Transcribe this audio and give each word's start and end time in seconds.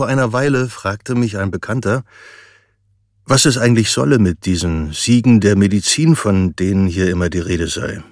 Vor 0.00 0.08
einer 0.08 0.32
Weile 0.32 0.70
fragte 0.70 1.14
mich 1.14 1.36
ein 1.36 1.50
Bekannter, 1.50 2.04
was 3.26 3.44
es 3.44 3.58
eigentlich 3.58 3.90
solle 3.90 4.18
mit 4.18 4.46
diesen 4.46 4.94
Siegen 4.94 5.40
der 5.40 5.56
Medizin, 5.56 6.16
von 6.16 6.56
denen 6.56 6.86
hier 6.86 7.10
immer 7.10 7.28
die 7.28 7.40
Rede 7.40 7.68
sei. 7.68 8.02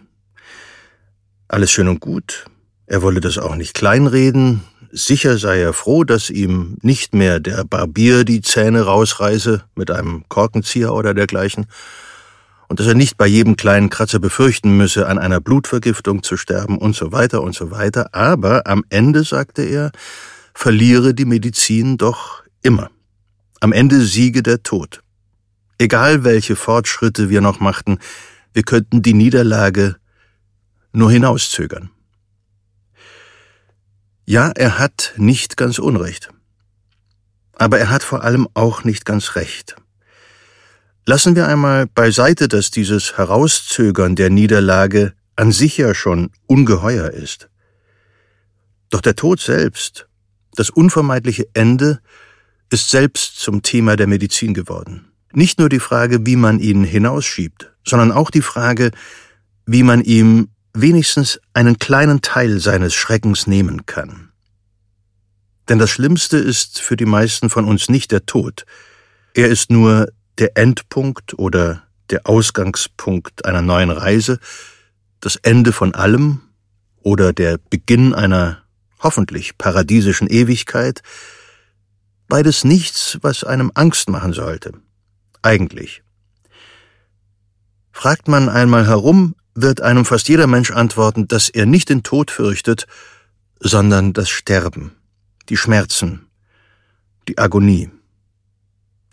Alles 1.48 1.70
schön 1.70 1.88
und 1.88 2.00
gut, 2.00 2.44
er 2.84 3.00
wolle 3.00 3.22
das 3.22 3.38
auch 3.38 3.56
nicht 3.56 3.72
kleinreden, 3.72 4.64
sicher 4.92 5.38
sei 5.38 5.62
er 5.62 5.72
froh, 5.72 6.04
dass 6.04 6.28
ihm 6.28 6.76
nicht 6.82 7.14
mehr 7.14 7.40
der 7.40 7.64
Barbier 7.64 8.24
die 8.24 8.42
Zähne 8.42 8.82
rausreiße 8.82 9.64
mit 9.74 9.90
einem 9.90 10.24
Korkenzieher 10.28 10.92
oder 10.92 11.14
dergleichen, 11.14 11.68
und 12.68 12.80
dass 12.80 12.86
er 12.86 12.92
nicht 12.92 13.16
bei 13.16 13.26
jedem 13.26 13.56
kleinen 13.56 13.88
Kratzer 13.88 14.18
befürchten 14.18 14.76
müsse, 14.76 15.06
an 15.06 15.18
einer 15.18 15.40
Blutvergiftung 15.40 16.22
zu 16.22 16.36
sterben 16.36 16.76
und 16.76 16.94
so 16.94 17.12
weiter 17.12 17.40
und 17.40 17.54
so 17.54 17.70
weiter, 17.70 18.10
aber 18.12 18.66
am 18.66 18.84
Ende, 18.90 19.24
sagte 19.24 19.62
er, 19.62 19.90
verliere 20.58 21.14
die 21.14 21.24
Medizin 21.24 21.98
doch 21.98 22.42
immer. 22.62 22.90
Am 23.60 23.72
Ende 23.72 24.00
siege 24.04 24.42
der 24.42 24.64
Tod. 24.64 25.04
Egal 25.78 26.24
welche 26.24 26.56
Fortschritte 26.56 27.30
wir 27.30 27.40
noch 27.40 27.60
machten, 27.60 28.00
wir 28.54 28.64
könnten 28.64 29.00
die 29.00 29.14
Niederlage 29.14 29.94
nur 30.92 31.12
hinauszögern. 31.12 31.90
Ja, 34.24 34.50
er 34.50 34.80
hat 34.80 35.14
nicht 35.16 35.56
ganz 35.56 35.78
Unrecht. 35.78 36.30
Aber 37.52 37.78
er 37.78 37.90
hat 37.90 38.02
vor 38.02 38.24
allem 38.24 38.48
auch 38.54 38.82
nicht 38.82 39.04
ganz 39.04 39.36
recht. 39.36 39.76
Lassen 41.06 41.36
wir 41.36 41.46
einmal 41.46 41.86
beiseite, 41.86 42.48
dass 42.48 42.72
dieses 42.72 43.16
Herauszögern 43.16 44.16
der 44.16 44.28
Niederlage 44.28 45.12
an 45.36 45.52
sich 45.52 45.78
ja 45.78 45.94
schon 45.94 46.32
ungeheuer 46.46 47.10
ist. 47.10 47.48
Doch 48.90 49.00
der 49.00 49.14
Tod 49.14 49.38
selbst, 49.38 50.07
das 50.58 50.70
unvermeidliche 50.70 51.46
Ende, 51.54 52.00
ist 52.70 52.90
selbst 52.90 53.38
zum 53.38 53.62
Thema 53.62 53.96
der 53.96 54.06
Medizin 54.06 54.54
geworden. 54.54 55.12
Nicht 55.32 55.58
nur 55.58 55.68
die 55.68 55.80
Frage, 55.80 56.26
wie 56.26 56.36
man 56.36 56.58
ihn 56.58 56.84
hinausschiebt, 56.84 57.72
sondern 57.84 58.12
auch 58.12 58.30
die 58.30 58.42
Frage, 58.42 58.90
wie 59.66 59.82
man 59.82 60.02
ihm 60.02 60.48
wenigstens 60.74 61.40
einen 61.54 61.78
kleinen 61.78 62.22
Teil 62.22 62.60
seines 62.60 62.94
Schreckens 62.94 63.46
nehmen 63.46 63.86
kann. 63.86 64.30
Denn 65.68 65.78
das 65.78 65.90
Schlimmste 65.90 66.38
ist 66.38 66.80
für 66.80 66.96
die 66.96 67.06
meisten 67.06 67.50
von 67.50 67.66
uns 67.66 67.88
nicht 67.88 68.10
der 68.10 68.26
Tod, 68.26 68.64
er 69.34 69.48
ist 69.48 69.70
nur 69.70 70.08
der 70.38 70.56
Endpunkt 70.56 71.38
oder 71.38 71.84
der 72.10 72.26
Ausgangspunkt 72.26 73.44
einer 73.44 73.62
neuen 73.62 73.90
Reise, 73.90 74.38
das 75.20 75.36
Ende 75.36 75.72
von 75.72 75.94
allem 75.94 76.40
oder 77.02 77.32
der 77.32 77.58
Beginn 77.70 78.14
einer 78.14 78.62
hoffentlich 79.00 79.58
paradiesischen 79.58 80.28
Ewigkeit, 80.28 81.02
beides 82.28 82.64
nichts, 82.64 83.18
was 83.22 83.44
einem 83.44 83.72
Angst 83.74 84.08
machen 84.08 84.32
sollte. 84.32 84.72
Eigentlich. 85.42 86.02
Fragt 87.92 88.28
man 88.28 88.48
einmal 88.48 88.86
herum, 88.86 89.34
wird 89.54 89.80
einem 89.80 90.04
fast 90.04 90.28
jeder 90.28 90.46
Mensch 90.46 90.70
antworten, 90.70 91.26
dass 91.26 91.48
er 91.48 91.66
nicht 91.66 91.88
den 91.88 92.02
Tod 92.02 92.30
fürchtet, 92.30 92.86
sondern 93.60 94.12
das 94.12 94.28
Sterben, 94.28 94.92
die 95.48 95.56
Schmerzen, 95.56 96.26
die 97.26 97.38
Agonie, 97.38 97.90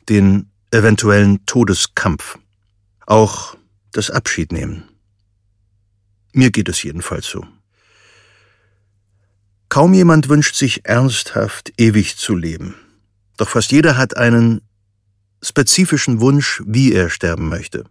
den 0.08 0.52
eventuellen 0.72 1.46
Todeskampf, 1.46 2.38
auch 3.08 3.56
das 3.92 4.12
Abschiednehmen. 4.12 4.84
Mir 6.32 6.52
geht 6.52 6.70
es 6.70 6.84
jedenfalls 6.84 7.26
so. 7.28 7.46
Kaum 9.76 9.94
jemand 9.94 10.30
wünscht 10.30 10.56
sich 10.56 10.86
ernsthaft 10.86 11.74
ewig 11.78 12.16
zu 12.16 12.34
leben, 12.34 12.76
doch 13.36 13.50
fast 13.50 13.74
jeder 13.74 13.98
hat 13.98 14.16
einen 14.16 14.62
spezifischen 15.44 16.22
Wunsch, 16.22 16.64
wie 16.66 16.94
er 16.94 17.10
sterben 17.10 17.50
möchte 17.50 17.84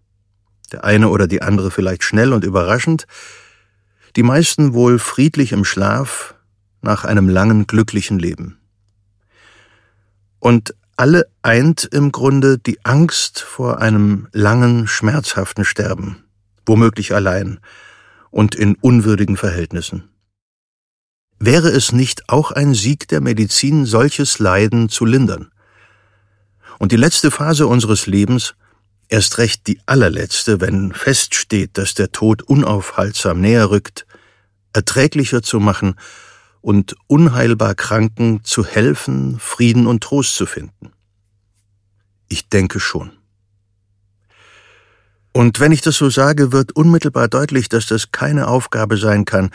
der 0.72 0.84
eine 0.84 1.08
oder 1.08 1.26
die 1.26 1.42
andere 1.42 1.70
vielleicht 1.70 2.02
schnell 2.02 2.32
und 2.32 2.44
überraschend, 2.44 3.06
die 4.16 4.22
meisten 4.22 4.74
wohl 4.74 4.98
friedlich 4.98 5.52
im 5.52 5.64
Schlaf 5.64 6.34
nach 6.82 7.04
einem 7.04 7.28
langen, 7.28 7.66
glücklichen 7.66 8.18
Leben. 8.18 8.58
Und 10.38 10.74
alle 10.96 11.26
eint 11.42 11.84
im 11.84 12.12
Grunde 12.12 12.58
die 12.58 12.84
Angst 12.84 13.40
vor 13.40 13.80
einem 13.80 14.28
langen, 14.32 14.86
schmerzhaften 14.86 15.64
Sterben, 15.64 16.24
womöglich 16.66 17.14
allein 17.14 17.60
und 18.30 18.54
in 18.54 18.74
unwürdigen 18.76 19.36
Verhältnissen. 19.36 20.13
Wäre 21.46 21.68
es 21.68 21.92
nicht 21.92 22.30
auch 22.30 22.52
ein 22.52 22.72
Sieg 22.72 23.06
der 23.08 23.20
Medizin, 23.20 23.84
solches 23.84 24.38
Leiden 24.38 24.88
zu 24.88 25.04
lindern? 25.04 25.50
Und 26.78 26.90
die 26.90 26.96
letzte 26.96 27.30
Phase 27.30 27.66
unseres 27.66 28.06
Lebens 28.06 28.54
erst 29.10 29.36
recht 29.36 29.66
die 29.66 29.78
allerletzte, 29.84 30.62
wenn 30.62 30.94
feststeht, 30.94 31.76
dass 31.76 31.92
der 31.92 32.12
Tod 32.12 32.40
unaufhaltsam 32.40 33.42
näher 33.42 33.68
rückt, 33.68 34.06
erträglicher 34.72 35.42
zu 35.42 35.60
machen 35.60 35.96
und 36.62 36.96
unheilbar 37.08 37.74
Kranken 37.74 38.42
zu 38.42 38.64
helfen, 38.64 39.38
Frieden 39.38 39.86
und 39.86 40.02
Trost 40.02 40.36
zu 40.36 40.46
finden? 40.46 40.92
Ich 42.26 42.48
denke 42.48 42.80
schon. 42.80 43.12
Und 45.36 45.60
wenn 45.60 45.72
ich 45.72 45.82
das 45.82 45.96
so 45.96 46.08
sage, 46.08 46.52
wird 46.52 46.72
unmittelbar 46.72 47.28
deutlich, 47.28 47.68
dass 47.68 47.86
das 47.86 48.12
keine 48.12 48.46
Aufgabe 48.46 48.96
sein 48.96 49.26
kann, 49.26 49.50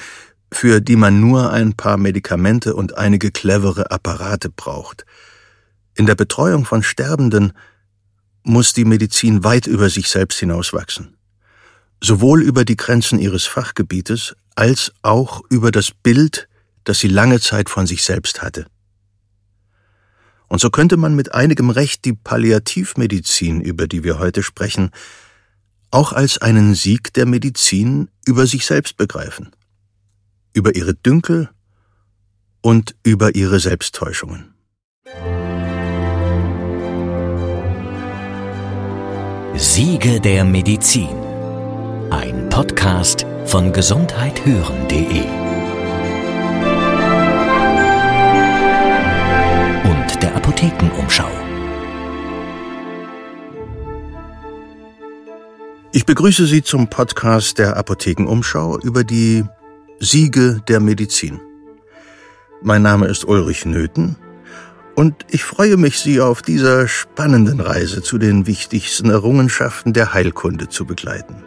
für 0.52 0.82
die 0.82 0.96
man 0.96 1.20
nur 1.20 1.52
ein 1.52 1.74
paar 1.74 1.98
Medikamente 1.98 2.76
und 2.76 2.98
einige 2.98 3.32
clevere 3.32 3.92
Apparate 3.92 4.50
braucht. 4.50 5.06
In 5.96 6.06
der 6.06 6.16
Betreuung 6.16 6.66
von 6.66 6.84
Sterbenden 6.84 7.54
muss 8.44 8.74
die 8.74 8.86
Medizin 8.86 9.44
weit 9.44 9.68
über 9.68 9.90
sich 9.90 10.10
selbst 10.10 10.40
hinauswachsen. 10.40 11.18
Sowohl 12.02 12.42
über 12.42 12.66
die 12.66 12.78
Grenzen 12.78 13.20
ihres 13.20 13.46
Fachgebietes 13.46 14.36
als 14.56 14.92
auch 15.02 15.42
über 15.50 15.72
das 15.72 15.92
Bild, 15.92 16.48
das 16.84 17.00
sie 17.00 17.10
lange 17.10 17.40
Zeit 17.40 17.70
von 17.70 17.86
sich 17.86 18.04
selbst 18.04 18.42
hatte. 18.42 18.66
Und 20.48 20.60
so 20.60 20.72
könnte 20.72 20.98
man 20.98 21.16
mit 21.16 21.34
einigem 21.34 21.70
Recht 21.70 22.06
die 22.06 22.14
Palliativmedizin, 22.14 23.62
über 23.62 23.88
die 23.88 24.04
wir 24.04 24.18
heute 24.18 24.42
sprechen, 24.42 24.90
auch 25.92 26.12
als 26.12 26.40
einen 26.40 26.76
Sieg 26.76 27.14
der 27.14 27.26
Medizin 27.26 28.10
über 28.26 28.48
sich 28.48 28.66
selbst 28.66 28.98
begreifen, 28.98 29.52
über 30.54 30.76
ihre 30.76 30.94
Dünkel 30.94 31.50
und 32.62 32.96
über 33.04 33.36
ihre 33.36 33.60
Selbsttäuschungen. 33.60 34.54
Siege 39.56 40.22
der 40.22 40.46
Medizin. 40.46 41.10
Ein 42.12 42.50
Podcast 42.50 43.26
von 43.46 43.74
gesundheithören.de 43.74 45.22
und 49.84 50.24
der 50.24 50.36
Apothekenumschau. 50.36 51.30
Ich 55.92 56.06
begrüße 56.06 56.46
Sie 56.46 56.64
zum 56.64 56.88
Podcast 56.88 57.58
der 57.58 57.76
Apothekenumschau 57.76 58.80
über 58.80 59.04
die 59.04 59.44
Siege 60.02 60.62
der 60.70 60.80
Medizin. 60.80 61.42
Mein 62.62 62.82
Name 62.82 63.08
ist 63.08 63.26
Ulrich 63.26 63.66
Nöthen 63.66 64.16
und 64.96 65.14
ich 65.30 65.44
freue 65.44 65.76
mich, 65.76 66.00
Sie 66.00 66.22
auf 66.22 66.42
dieser 66.42 66.88
spannenden 66.88 67.60
Reise 67.60 68.02
zu 68.02 68.18
den 68.18 68.48
wichtigsten 68.48 69.10
Errungenschaften 69.10 69.92
der 69.92 70.14
Heilkunde 70.14 70.70
zu 70.70 70.86
begleiten. 70.86 71.44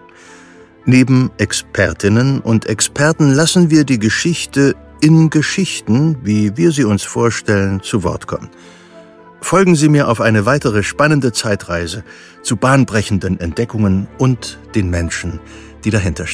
Neben 0.84 1.30
Expertinnen 1.38 2.40
und 2.40 2.66
Experten 2.66 3.32
lassen 3.32 3.70
wir 3.70 3.84
die 3.84 3.98
Geschichte 3.98 4.74
in 5.00 5.30
Geschichten, 5.30 6.18
wie 6.22 6.56
wir 6.56 6.72
sie 6.72 6.84
uns 6.84 7.04
vorstellen, 7.04 7.80
zu 7.82 8.02
Wort 8.04 8.26
kommen. 8.26 8.50
Folgen 9.40 9.76
Sie 9.76 9.88
mir 9.88 10.08
auf 10.08 10.20
eine 10.20 10.44
weitere 10.44 10.82
spannende 10.82 11.32
Zeitreise 11.32 12.04
zu 12.42 12.56
bahnbrechenden 12.56 13.40
Entdeckungen 13.40 14.08
und 14.18 14.58
den 14.74 14.90
Menschen, 14.90 15.40
die 15.84 15.90
dahinter 15.90 16.26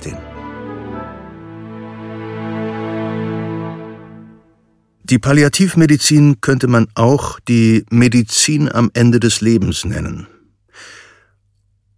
Die 5.10 5.19
Palliativmedizin 5.19 6.43
könnte 6.43 6.66
man 6.66 6.88
auch 6.94 7.40
die 7.40 7.87
Medizin 7.90 8.70
am 8.70 8.90
Ende 8.93 9.20
des 9.20 9.40
Lebens 9.40 9.87
nennen. 9.87 10.26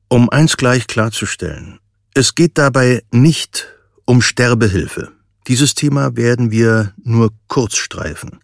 Um 0.08 0.30
eins 0.30 0.56
gleich 0.56 0.86
klarzustellen, 0.86 1.80
es 2.14 2.36
geht 2.36 2.56
dabei 2.56 3.02
nicht 3.10 3.66
um 4.04 4.22
Sterbehilfe. 4.22 5.10
Dieses 5.48 5.74
Thema 5.74 6.16
werden 6.16 6.52
wir 6.52 6.94
nur 7.02 7.32
kurz 7.48 7.76
streifen. 7.76 8.38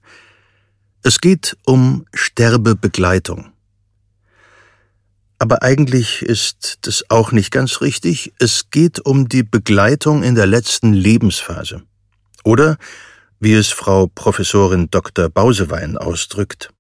Es 1.03 1.21
geht 1.21 1.57
um 1.65 2.05
Sterbebegleitung. 2.13 3.53
Aber 5.39 5.63
eigentlich 5.63 6.23
ist 6.23 6.79
das 6.81 7.05
auch 7.09 7.31
nicht 7.31 7.53
ganz 7.53 7.81
richtig. 7.83 8.33
Es 8.41 8.71
geht 8.71 8.99
um 9.05 9.29
die 9.29 9.45
Begleitung 9.45 10.25
in 10.25 10.35
der 10.35 10.47
letzten 10.47 10.93
Lebensphase. 10.93 11.83
Oder 12.43 12.79
wie 13.41 13.55
es 13.55 13.69
Frau 13.69 14.07
Professorin 14.07 14.89
Dr. 14.91 15.29
Bausewein 15.29 15.97
ausdrückt, 15.97 16.71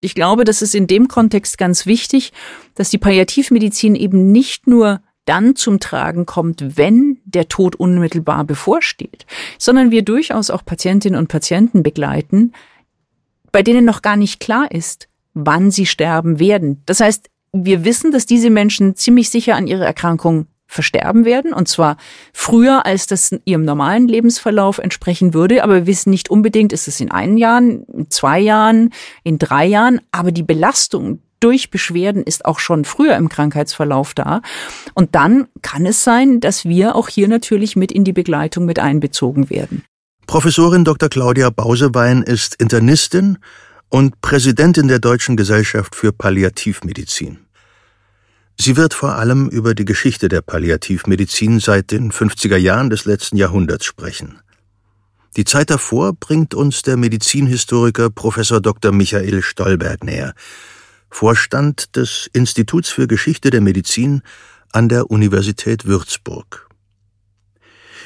ich 0.00 0.14
glaube, 0.14 0.44
das 0.44 0.62
ist 0.62 0.74
in 0.74 0.86
dem 0.86 1.08
Kontext 1.08 1.58
ganz 1.58 1.86
wichtig, 1.86 2.32
dass 2.74 2.90
die 2.90 2.98
Palliativmedizin 2.98 3.94
eben 3.96 4.30
nicht 4.30 4.66
nur 4.66 5.00
dann 5.24 5.56
zum 5.56 5.80
Tragen 5.80 6.26
kommt, 6.26 6.76
wenn 6.76 7.18
der 7.24 7.48
Tod 7.48 7.74
unmittelbar 7.74 8.44
bevorsteht, 8.44 9.26
sondern 9.58 9.90
wir 9.90 10.02
durchaus 10.02 10.50
auch 10.50 10.64
Patientinnen 10.64 11.18
und 11.18 11.28
Patienten 11.28 11.82
begleiten, 11.82 12.52
bei 13.50 13.62
denen 13.62 13.84
noch 13.84 14.02
gar 14.02 14.16
nicht 14.16 14.38
klar 14.38 14.70
ist, 14.70 15.08
wann 15.34 15.70
sie 15.70 15.86
sterben 15.86 16.38
werden. 16.38 16.82
Das 16.86 17.00
heißt, 17.00 17.28
wir 17.52 17.84
wissen, 17.84 18.12
dass 18.12 18.26
diese 18.26 18.50
Menschen 18.50 18.94
ziemlich 18.94 19.30
sicher 19.30 19.56
an 19.56 19.66
ihrer 19.66 19.86
Erkrankung 19.86 20.46
versterben 20.76 21.24
werden, 21.24 21.52
und 21.52 21.66
zwar 21.66 21.96
früher, 22.32 22.86
als 22.86 23.08
das 23.08 23.34
ihrem 23.44 23.64
normalen 23.64 24.06
Lebensverlauf 24.06 24.78
entsprechen 24.78 25.34
würde. 25.34 25.64
Aber 25.64 25.74
wir 25.74 25.86
wissen 25.86 26.10
nicht 26.10 26.30
unbedingt, 26.30 26.72
ist 26.72 26.86
es 26.86 27.00
in 27.00 27.10
einem 27.10 27.36
Jahr, 27.36 27.58
in 27.58 28.06
zwei 28.10 28.38
Jahren, 28.38 28.90
in 29.24 29.38
drei 29.38 29.66
Jahren. 29.66 30.00
Aber 30.12 30.30
die 30.30 30.44
Belastung 30.44 31.20
durch 31.40 31.70
Beschwerden 31.70 32.22
ist 32.22 32.44
auch 32.44 32.58
schon 32.60 32.84
früher 32.84 33.16
im 33.16 33.28
Krankheitsverlauf 33.28 34.14
da. 34.14 34.42
Und 34.94 35.14
dann 35.14 35.48
kann 35.62 35.84
es 35.86 36.04
sein, 36.04 36.40
dass 36.40 36.64
wir 36.64 36.94
auch 36.94 37.08
hier 37.08 37.28
natürlich 37.28 37.76
mit 37.76 37.90
in 37.90 38.04
die 38.04 38.12
Begleitung 38.12 38.64
mit 38.64 38.78
einbezogen 38.78 39.50
werden. 39.50 39.82
Professorin 40.26 40.84
Dr. 40.84 41.08
Claudia 41.08 41.50
Bausewein 41.50 42.22
ist 42.22 42.56
Internistin 42.56 43.38
und 43.88 44.20
Präsidentin 44.20 44.88
der 44.88 44.98
Deutschen 44.98 45.36
Gesellschaft 45.36 45.94
für 45.94 46.12
Palliativmedizin. 46.12 47.45
Sie 48.58 48.76
wird 48.76 48.94
vor 48.94 49.16
allem 49.16 49.48
über 49.48 49.74
die 49.74 49.84
Geschichte 49.84 50.28
der 50.28 50.40
Palliativmedizin 50.40 51.60
seit 51.60 51.90
den 51.90 52.10
50er 52.10 52.56
Jahren 52.56 52.90
des 52.90 53.04
letzten 53.04 53.36
Jahrhunderts 53.36 53.84
sprechen. 53.84 54.40
Die 55.36 55.44
Zeit 55.44 55.68
davor 55.68 56.14
bringt 56.14 56.54
uns 56.54 56.80
der 56.80 56.96
Medizinhistoriker 56.96 58.08
Professor 58.08 58.60
Dr. 58.60 58.92
Michael 58.92 59.42
Stolberg 59.42 60.02
näher, 60.02 60.32
Vorstand 61.10 61.94
des 61.96 62.28
Instituts 62.32 62.88
für 62.88 63.06
Geschichte 63.06 63.50
der 63.50 63.60
Medizin 63.60 64.22
an 64.72 64.88
der 64.88 65.10
Universität 65.10 65.84
Würzburg. 65.84 66.68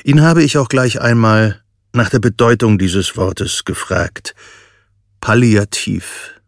Ihn 0.02 0.22
habe 0.22 0.42
ich 0.42 0.58
auch 0.58 0.68
gleich 0.68 1.00
einmal 1.00 1.62
nach 1.92 2.10
der 2.10 2.18
Bedeutung 2.18 2.78
dieses 2.78 3.16
Wortes 3.16 3.64
gefragt. 3.64 4.34
Palliativ. 5.20 6.39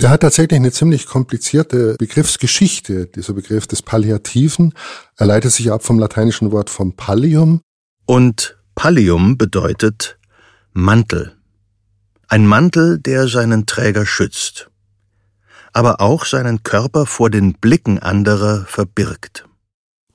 Der 0.00 0.10
hat 0.10 0.22
tatsächlich 0.22 0.58
eine 0.58 0.72
ziemlich 0.72 1.06
komplizierte 1.06 1.96
Begriffsgeschichte, 1.98 3.06
dieser 3.06 3.32
Begriff 3.32 3.66
des 3.66 3.82
Palliativen. 3.82 4.74
Er 5.16 5.26
leitet 5.26 5.52
sich 5.52 5.70
ab 5.70 5.84
vom 5.84 5.98
lateinischen 5.98 6.52
Wort 6.52 6.68
vom 6.68 6.96
Pallium. 6.96 7.60
Und 8.06 8.58
Pallium 8.74 9.38
bedeutet 9.38 10.18
Mantel. 10.72 11.36
Ein 12.28 12.46
Mantel, 12.46 12.98
der 12.98 13.28
seinen 13.28 13.66
Träger 13.66 14.04
schützt, 14.04 14.68
aber 15.72 16.00
auch 16.00 16.24
seinen 16.24 16.64
Körper 16.64 17.06
vor 17.06 17.30
den 17.30 17.54
Blicken 17.54 18.00
anderer 18.00 18.64
verbirgt. 18.66 19.46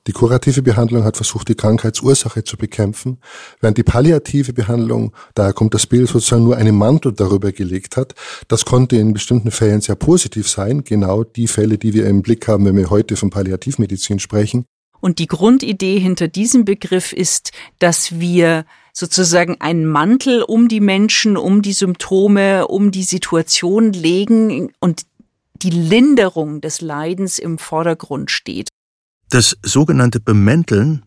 Die 0.06 0.12
kurative 0.12 0.62
Behandlung 0.62 1.04
hat 1.04 1.16
versucht, 1.16 1.48
die 1.48 1.54
Krankheitsursache 1.54 2.42
zu 2.42 2.56
bekämpfen, 2.56 3.18
während 3.60 3.76
die 3.76 3.82
palliative 3.82 4.54
Behandlung, 4.54 5.12
daher 5.34 5.52
kommt 5.52 5.74
das 5.74 5.86
Bild 5.86 6.08
sozusagen 6.08 6.44
nur 6.44 6.56
einen 6.56 6.74
Mantel 6.74 7.12
darüber 7.12 7.52
gelegt 7.52 7.96
hat. 7.98 8.14
Das 8.48 8.64
konnte 8.64 8.96
in 8.96 9.12
bestimmten 9.12 9.50
Fällen 9.50 9.82
sehr 9.82 9.96
positiv 9.96 10.48
sein, 10.48 10.84
genau 10.84 11.24
die 11.24 11.48
Fälle, 11.48 11.76
die 11.76 11.92
wir 11.92 12.06
im 12.06 12.22
Blick 12.22 12.48
haben, 12.48 12.64
wenn 12.64 12.76
wir 12.76 12.88
heute 12.88 13.16
von 13.16 13.28
Palliativmedizin 13.28 14.18
sprechen. 14.20 14.64
Und 15.00 15.18
die 15.18 15.26
Grundidee 15.26 15.98
hinter 15.98 16.28
diesem 16.28 16.64
Begriff 16.64 17.12
ist, 17.12 17.52
dass 17.78 18.20
wir 18.20 18.64
sozusagen 18.92 19.60
einen 19.60 19.86
Mantel 19.86 20.42
um 20.42 20.68
die 20.68 20.80
Menschen, 20.80 21.36
um 21.36 21.62
die 21.62 21.72
Symptome, 21.72 22.68
um 22.68 22.90
die 22.90 23.02
Situation 23.02 23.92
legen 23.92 24.72
und 24.80 25.02
die 25.62 25.70
Linderung 25.70 26.60
des 26.60 26.80
Leidens 26.80 27.38
im 27.38 27.58
Vordergrund 27.58 28.30
steht. 28.30 28.68
Das 29.30 29.56
sogenannte 29.62 30.18
Bemänteln 30.18 31.04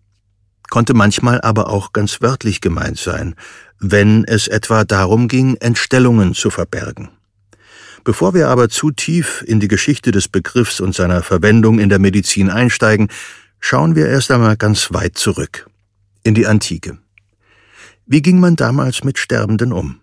konnte 0.69 0.93
manchmal 0.93 1.41
aber 1.41 1.67
auch 1.67 1.91
ganz 1.91 2.21
wörtlich 2.21 2.61
gemeint 2.61 2.97
sein, 2.97 3.35
wenn 3.79 4.23
es 4.23 4.47
etwa 4.47 4.85
darum 4.85 5.27
ging, 5.27 5.57
Entstellungen 5.57 6.33
zu 6.33 6.49
verbergen. 6.49 7.09
Bevor 8.05 8.33
wir 8.33 8.47
aber 8.47 8.69
zu 8.69 8.91
tief 8.91 9.43
in 9.45 9.59
die 9.59 9.67
Geschichte 9.67 10.11
des 10.11 10.29
Begriffs 10.29 10.79
und 10.79 10.95
seiner 10.95 11.21
Verwendung 11.21 11.79
in 11.79 11.89
der 11.89 11.99
Medizin 11.99 12.49
einsteigen, 12.49 13.09
schauen 13.59 13.95
wir 13.97 14.07
erst 14.07 14.31
einmal 14.31 14.55
ganz 14.55 14.93
weit 14.93 15.17
zurück, 15.17 15.69
in 16.23 16.33
die 16.33 16.47
Antike. 16.47 16.97
Wie 18.05 18.21
ging 18.21 18.39
man 18.39 18.55
damals 18.55 19.03
mit 19.03 19.19
Sterbenden 19.19 19.73
um? 19.73 19.99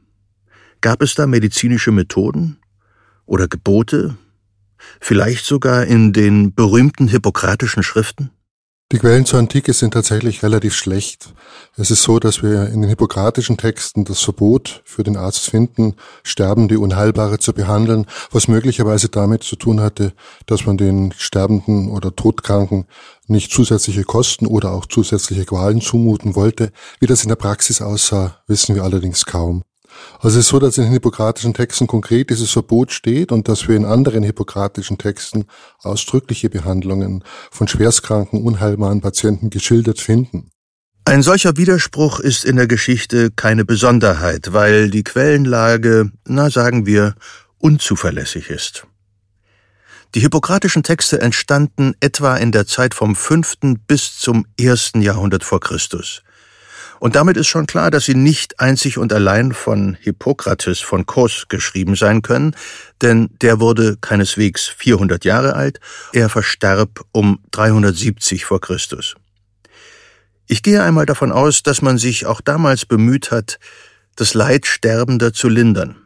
Gab 0.82 1.00
es 1.00 1.14
da 1.14 1.26
medizinische 1.26 1.90
Methoden 1.90 2.58
oder 3.25 3.49
Gebote, 3.49 4.19
Vielleicht 5.00 5.44
sogar 5.44 5.87
in 5.87 6.12
den 6.12 6.55
berühmten 6.55 7.09
hippokratischen 7.09 7.82
Schriften? 7.82 8.31
Die 8.93 8.99
Quellen 8.99 9.25
zur 9.25 9.38
Antike 9.38 9.73
sind 9.73 9.94
tatsächlich 9.94 10.43
relativ 10.43 10.75
schlecht. 10.75 11.32
Es 11.77 11.93
ist 11.93 12.03
so, 12.03 12.19
dass 12.19 12.43
wir 12.43 12.67
in 12.71 12.81
den 12.81 12.88
hippokratischen 12.88 13.56
Texten 13.56 14.05
das 14.05 14.21
Verbot 14.21 14.82
für 14.85 15.05
den 15.05 15.17
Arzt 15.17 15.49
finden, 15.49 15.94
Sterbende 16.25 16.81
Unheilbare 16.81 17.38
zu 17.38 17.53
behandeln, 17.53 18.06
was 18.32 18.49
möglicherweise 18.49 19.09
damit 19.09 19.44
zu 19.44 19.55
tun 19.55 19.81
hatte, 19.81 20.12
dass 20.47 20.67
man 20.67 20.77
den 20.77 21.15
Sterbenden 21.17 21.88
oder 21.88 22.17
Todkranken 22.17 22.87
nicht 23.29 23.53
zusätzliche 23.53 24.03
Kosten 24.03 24.49
oder 24.49 24.73
auch 24.73 24.87
zusätzliche 24.87 25.44
Qualen 25.44 25.81
zumuten 25.81 26.35
wollte. 26.35 26.73
Wie 26.99 27.06
das 27.06 27.23
in 27.23 27.29
der 27.29 27.37
Praxis 27.37 27.81
aussah, 27.81 28.43
wissen 28.49 28.75
wir 28.75 28.82
allerdings 28.82 29.25
kaum. 29.25 29.62
Also 30.20 30.38
es 30.38 30.47
ist 30.47 30.50
so, 30.50 30.58
dass 30.58 30.79
in 30.79 30.85
den 30.85 30.93
hippokratischen 30.93 31.55
Texten 31.55 31.87
konkret 31.87 32.31
dieses 32.31 32.50
Verbot 32.50 32.93
steht 32.93 33.32
und 33.32 33.49
dass 33.49 33.69
wir 33.69 33.76
in 33.76 33.85
anderen 33.85 34.23
hippokratischen 34.23 34.99
Texten 34.99 35.47
ausdrückliche 35.81 36.50
Behandlungen 36.50 37.25
von 37.50 37.69
schwerstkranken, 37.69 38.43
unheilbaren 38.43 39.00
Patienten 39.00 39.50
geschildert 39.50 40.00
finden. 40.00 40.50
Ein 41.05 41.23
solcher 41.23 41.56
Widerspruch 41.56 42.20
ist 42.20 42.44
in 42.44 42.56
der 42.56 42.67
Geschichte 42.67 43.31
keine 43.35 43.64
Besonderheit, 43.64 44.52
weil 44.52 44.91
die 44.91 45.02
Quellenlage, 45.02 46.12
na 46.25 46.50
sagen 46.50 46.87
wir, 46.87 47.14
unzuverlässig 47.58 48.50
ist. 48.50 48.87
Die 50.14 50.20
hippokratischen 50.20 50.82
Texte 50.82 51.20
entstanden 51.20 51.94
etwa 52.00 52.37
in 52.37 52.53
der 52.53 52.67
Zeit 52.67 52.94
vom 52.94 53.14
fünften 53.14 53.79
bis 53.79 54.19
zum 54.19 54.44
ersten 54.58 55.03
Jahrhundert 55.03 55.44
vor 55.44 55.61
Christus. 55.61 56.23
Und 57.00 57.17
damit 57.17 57.38
ist 57.38 57.49
schon 57.49 57.67
klar, 57.67 57.91
dass 57.91 58.05
sie 58.05 58.14
nicht 58.14 58.61
einzig 58.61 58.99
und 58.99 59.11
allein 59.12 59.52
von 59.52 59.97
Hippokrates 59.99 60.81
von 60.81 61.06
Kos 61.06 61.47
geschrieben 61.49 61.97
sein 61.97 62.20
können, 62.20 62.55
denn 63.00 63.31
der 63.41 63.58
wurde 63.58 63.97
keineswegs 63.99 64.69
400 64.69 65.25
Jahre 65.25 65.55
alt, 65.56 65.81
er 66.13 66.29
verstarb 66.29 67.01
um 67.10 67.41
370 67.53 68.44
vor 68.44 68.60
Christus. 68.60 69.17
Ich 70.46 70.63
gehe 70.63 70.82
einmal 70.82 71.06
davon 71.06 71.32
aus, 71.32 71.63
dass 71.63 71.81
man 71.81 71.96
sich 71.96 72.27
auch 72.27 72.43
damals 72.43 72.84
bemüht 72.84 73.31
hat, 73.31 73.58
das 74.15 74.34
Leid 74.34 74.67
Sterbender 74.67 75.32
zu 75.32 75.48
lindern. 75.48 75.96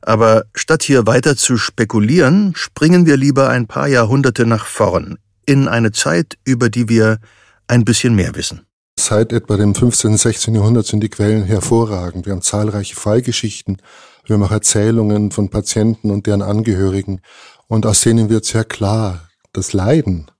Aber 0.00 0.44
statt 0.54 0.84
hier 0.84 1.08
weiter 1.08 1.36
zu 1.36 1.56
spekulieren, 1.56 2.52
springen 2.54 3.04
wir 3.04 3.16
lieber 3.16 3.48
ein 3.48 3.66
paar 3.66 3.88
Jahrhunderte 3.88 4.46
nach 4.46 4.64
vorn, 4.64 5.18
in 5.44 5.66
eine 5.66 5.90
Zeit, 5.90 6.38
über 6.44 6.70
die 6.70 6.88
wir 6.88 7.18
ein 7.66 7.84
bisschen 7.84 8.14
mehr 8.14 8.36
wissen. 8.36 8.67
Seit 9.08 9.32
etwa 9.32 9.56
dem 9.56 9.74
15. 9.74 10.10
und 10.10 10.18
16. 10.18 10.54
Jahrhundert 10.54 10.84
sind 10.84 11.00
die 11.00 11.08
Quellen 11.08 11.42
hervorragend. 11.44 12.26
Wir 12.26 12.34
haben 12.34 12.42
zahlreiche 12.42 12.94
Fallgeschichten, 12.94 13.80
wir 14.26 14.34
haben 14.34 14.42
auch 14.42 14.50
Erzählungen 14.50 15.30
von 15.30 15.48
Patienten 15.48 16.10
und 16.10 16.26
deren 16.26 16.42
Angehörigen. 16.42 17.22
Und 17.68 17.86
aus 17.86 18.02
denen 18.02 18.28
wird 18.28 18.44
sehr 18.44 18.64
klar, 18.64 19.30
das 19.54 19.72
Leiden, 19.72 20.30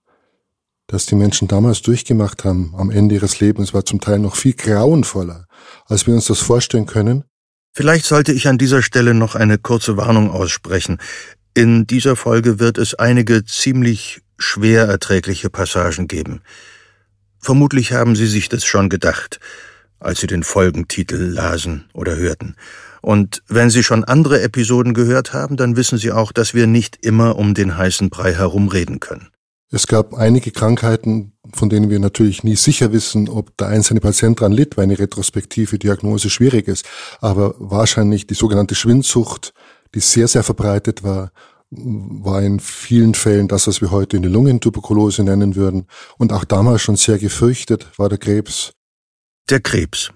das 0.85 1.07
die 1.07 1.15
Menschen 1.15 1.47
damals 1.47 1.81
durchgemacht 1.81 2.45
haben 2.45 2.75
am 2.77 2.91
Ende 2.91 3.15
ihres 3.15 3.39
Lebens, 3.39 3.73
war 3.73 3.85
zum 3.85 4.01
Teil 4.01 4.19
noch 4.19 4.35
viel 4.35 4.53
grauenvoller, 4.53 5.47
als 5.87 6.05
wir 6.05 6.13
uns 6.13 6.27
das 6.27 6.37
vorstellen 6.37 6.85
können. 6.85 7.23
Vielleicht 7.73 8.05
sollte 8.05 8.33
ich 8.33 8.47
an 8.47 8.59
dieser 8.59 8.83
Stelle 8.83 9.15
noch 9.15 9.33
eine 9.33 9.57
kurze 9.57 9.97
Warnung 9.97 10.29
aussprechen. 10.29 10.99
In 11.55 11.87
dieser 11.87 12.15
Folge 12.15 12.59
wird 12.59 12.77
es 12.77 12.93
einige 12.93 13.43
ziemlich 13.45 14.21
schwer 14.37 14.83
erträgliche 14.83 15.49
Passagen 15.49 16.07
geben. 16.07 16.41
Vermutlich 17.39 17.93
haben 17.93 18.15
Sie 18.15 18.27
sich 18.27 18.49
das 18.49 18.65
schon 18.65 18.89
gedacht, 18.89 19.39
als 19.99 20.19
Sie 20.19 20.27
den 20.27 20.43
Folgentitel 20.43 21.17
lasen 21.17 21.85
oder 21.93 22.15
hörten. 22.15 22.55
Und 23.01 23.41
wenn 23.47 23.69
Sie 23.69 23.83
schon 23.83 24.03
andere 24.03 24.41
Episoden 24.41 24.93
gehört 24.93 25.33
haben, 25.33 25.57
dann 25.57 25.75
wissen 25.75 25.97
Sie 25.97 26.11
auch, 26.11 26.31
dass 26.31 26.53
wir 26.53 26.67
nicht 26.67 26.97
immer 27.05 27.37
um 27.37 27.53
den 27.53 27.77
heißen 27.77 28.09
Brei 28.09 28.33
herumreden 28.33 28.99
können. 28.99 29.29
Es 29.71 29.85
gab 29.85 30.15
einige 30.15 30.51
Krankheiten, 30.51 31.33
von 31.53 31.69
denen 31.69 31.89
wir 31.89 31.99
natürlich 31.99 32.43
nie 32.43 32.55
sicher 32.55 32.91
wissen, 32.91 33.29
ob 33.29 33.55
der 33.57 33.67
einzelne 33.67 33.99
Patient 33.99 34.39
dran 34.39 34.51
litt, 34.51 34.77
weil 34.77 34.85
eine 34.85 34.97
retrospektive 34.97 35.77
Diagnose 35.77 36.29
schwierig 36.29 36.67
ist. 36.67 36.85
Aber 37.21 37.53
wahrscheinlich 37.59 38.25
die 38.25 38.33
sogenannte 38.33 38.73
Schwindsucht, 38.73 39.53
die 39.93 39.99
sehr, 39.99 40.27
sehr 40.27 40.43
verbreitet 40.43 41.03
war 41.03 41.31
war 41.71 42.41
in 42.41 42.59
vielen 42.59 43.13
Fällen 43.13 43.47
das, 43.47 43.67
was 43.67 43.81
wir 43.81 43.91
heute 43.91 44.17
eine 44.17 44.27
Lungentuberkulose 44.27 45.23
nennen 45.23 45.55
würden. 45.55 45.85
Und 46.17 46.33
auch 46.33 46.43
damals 46.43 46.81
schon 46.81 46.95
sehr 46.95 47.19
gefürchtet 47.19 47.87
war 47.97 48.09
der 48.09 48.17
Krebs. 48.17 48.71
Der 49.49 49.59
Krebs. 49.59 50.11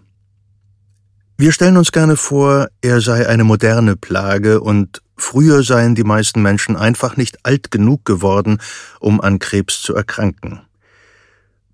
Wir 1.37 1.51
stellen 1.51 1.77
uns 1.77 1.91
gerne 1.91 2.15
vor, 2.15 2.67
er 2.81 3.01
sei 3.01 3.27
eine 3.27 3.43
moderne 3.43 3.95
Plage 3.95 4.61
und 4.61 5.01
früher 5.17 5.63
seien 5.63 5.95
die 5.95 6.03
meisten 6.03 6.41
Menschen 6.41 6.75
einfach 6.75 7.17
nicht 7.17 7.45
alt 7.45 7.71
genug 7.71 8.05
geworden, 8.05 8.59
um 8.99 9.19
an 9.21 9.39
Krebs 9.39 9.81
zu 9.81 9.95
erkranken. 9.95 10.61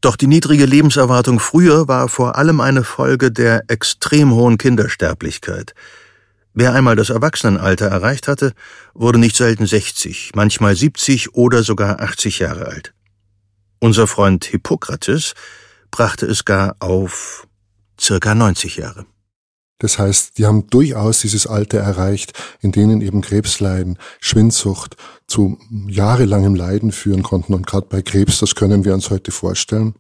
Doch 0.02 0.16
die 0.16 0.28
niedrige 0.28 0.66
Lebenserwartung 0.66 1.40
früher 1.40 1.90
war 1.90 2.08
vor 2.08 2.38
allem 2.38 2.62
eine 2.62 2.86
Folge 2.86 3.32
der 3.32 3.64
extrem 3.68 4.32
hohen 4.32 4.58
Kindersterblichkeit. 4.58 5.74
Wer 6.54 6.74
einmal 6.74 6.96
das 6.96 7.10
Erwachsenenalter 7.10 7.88
erreicht 7.88 8.28
hatte, 8.28 8.54
wurde 8.94 9.20
nicht 9.20 9.36
selten 9.36 9.66
60, 9.66 10.32
manchmal 10.36 10.76
70 10.76 11.36
oder 11.36 11.64
sogar 11.64 12.02
80 12.02 12.40
Jahre 12.40 12.68
alt. 12.68 12.94
Unser 13.80 14.08
Freund 14.08 14.46
Hippokrates 14.46 15.36
brachte 15.92 16.26
es 16.26 16.46
gar 16.46 16.76
auf 16.80 17.48
circa 18.00 18.36
90 18.36 18.78
Jahre. 18.78 19.06
Das 19.80 19.98
heißt, 19.98 20.38
die 20.38 20.46
haben 20.46 20.68
durchaus 20.68 21.22
dieses 21.22 21.48
Alter 21.48 21.80
erreicht, 21.80 22.34
in 22.60 22.74
denen 22.74 23.02
eben 23.02 23.22
Krebsleiden, 23.22 23.98
Schwindsucht 24.20 24.98
zu 25.26 25.58
jahrelangem 25.88 26.54
Leiden 26.56 26.92
führen 26.92 27.24
konnten. 27.24 27.54
Und 27.54 27.66
gerade 27.66 27.88
bei 27.88 28.02
Krebs, 28.02 28.40
das 28.40 28.56
können 28.56 28.84
wir 28.84 28.94
uns 28.94 29.10
heute 29.10 29.32
vorstellen, 29.32 29.96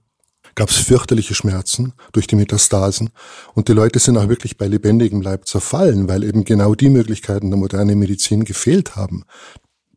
gab 0.55 0.69
es 0.69 0.77
fürchterliche 0.77 1.35
Schmerzen 1.35 1.93
durch 2.11 2.27
die 2.27 2.35
Metastasen. 2.35 3.11
Und 3.53 3.67
die 3.67 3.73
Leute 3.73 3.99
sind 3.99 4.17
auch 4.17 4.29
wirklich 4.29 4.57
bei 4.57 4.67
lebendigem 4.67 5.21
Leib 5.21 5.47
zerfallen, 5.47 6.07
weil 6.07 6.23
eben 6.23 6.43
genau 6.43 6.75
die 6.75 6.89
Möglichkeiten 6.89 7.49
der 7.49 7.59
modernen 7.59 7.99
Medizin 7.99 8.43
gefehlt 8.43 8.95
haben 8.95 9.25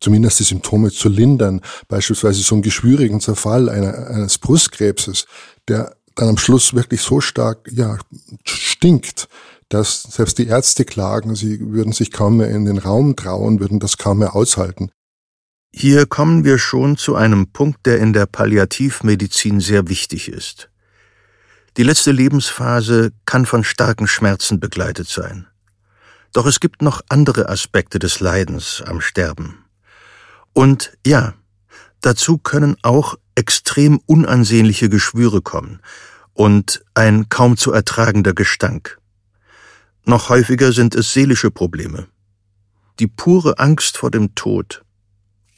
zumindest 0.02 0.40
die 0.40 0.44
Symptome 0.44 0.90
zu 0.90 1.08
lindern, 1.08 1.60
beispielsweise 1.88 2.42
so 2.42 2.56
einen 2.56 2.62
geschwürigen 2.62 3.20
Zerfall 3.20 3.68
einer, 3.68 4.08
eines 4.08 4.38
Brustkrebses, 4.38 5.26
der 5.68 5.94
dann 6.14 6.30
am 6.30 6.38
Schluss 6.38 6.74
wirklich 6.74 7.00
so 7.00 7.20
stark 7.20 7.70
ja, 7.72 7.98
stinkt, 8.44 9.28
dass 9.68 10.02
selbst 10.02 10.38
die 10.38 10.46
Ärzte 10.46 10.84
klagen, 10.84 11.34
sie 11.34 11.58
würden 11.60 11.92
sich 11.92 12.10
kaum 12.10 12.38
mehr 12.38 12.50
in 12.50 12.66
den 12.66 12.78
Raum 12.78 13.16
trauen, 13.16 13.60
würden 13.60 13.80
das 13.80 13.96
kaum 13.96 14.18
mehr 14.18 14.36
aushalten. 14.36 14.90
Hier 15.74 16.06
kommen 16.06 16.44
wir 16.44 16.58
schon 16.58 16.98
zu 16.98 17.16
einem 17.16 17.46
Punkt, 17.48 17.86
der 17.86 17.98
in 17.98 18.12
der 18.12 18.26
Palliativmedizin 18.26 19.60
sehr 19.60 19.88
wichtig 19.88 20.28
ist. 20.28 20.68
Die 21.78 21.82
letzte 21.82 22.12
Lebensphase 22.12 23.12
kann 23.24 23.46
von 23.46 23.64
starken 23.64 24.06
Schmerzen 24.06 24.60
begleitet 24.60 25.08
sein. 25.08 25.46
Doch 26.34 26.44
es 26.44 26.60
gibt 26.60 26.82
noch 26.82 27.00
andere 27.08 27.48
Aspekte 27.48 27.98
des 27.98 28.20
Leidens 28.20 28.82
am 28.86 29.00
Sterben. 29.00 29.64
Und 30.52 30.92
ja, 31.06 31.32
dazu 32.02 32.36
können 32.36 32.76
auch 32.82 33.16
extrem 33.34 33.98
unansehnliche 34.04 34.90
Geschwüre 34.90 35.40
kommen 35.40 35.80
und 36.34 36.84
ein 36.92 37.30
kaum 37.30 37.56
zu 37.56 37.72
ertragender 37.72 38.34
Gestank. 38.34 38.98
Noch 40.04 40.28
häufiger 40.28 40.72
sind 40.72 40.94
es 40.94 41.14
seelische 41.14 41.50
Probleme. 41.50 42.08
Die 42.98 43.06
pure 43.06 43.58
Angst 43.58 43.96
vor 43.96 44.10
dem 44.10 44.34
Tod 44.34 44.81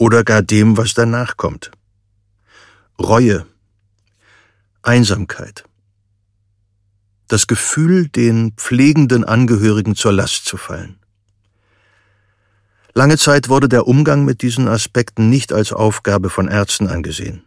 oder 0.05 0.23
gar 0.23 0.43
dem, 0.43 0.77
was 0.77 0.93
danach 0.93 1.39
kommt. 1.39 1.71
Reue, 3.01 3.47
Einsamkeit. 4.83 5.65
Das 7.27 7.47
Gefühl, 7.47 8.09
den 8.09 8.53
pflegenden 8.53 9.25
Angehörigen 9.25 9.97
zur 9.97 10.13
Last 10.13 10.45
zu 10.45 10.59
fallen. 10.59 10.99
Lange 12.93 13.17
Zeit 13.17 13.49
wurde 13.49 13.71
der 13.71 13.89
Umgang 13.89 14.27
mit 14.27 14.43
diesen 14.43 14.69
Aspekten 14.69 15.31
nicht 15.31 15.55
als 15.55 15.73
Aufgabe 15.73 16.29
von 16.29 16.49
Ärzten 16.49 16.87
angesehen. 16.87 17.43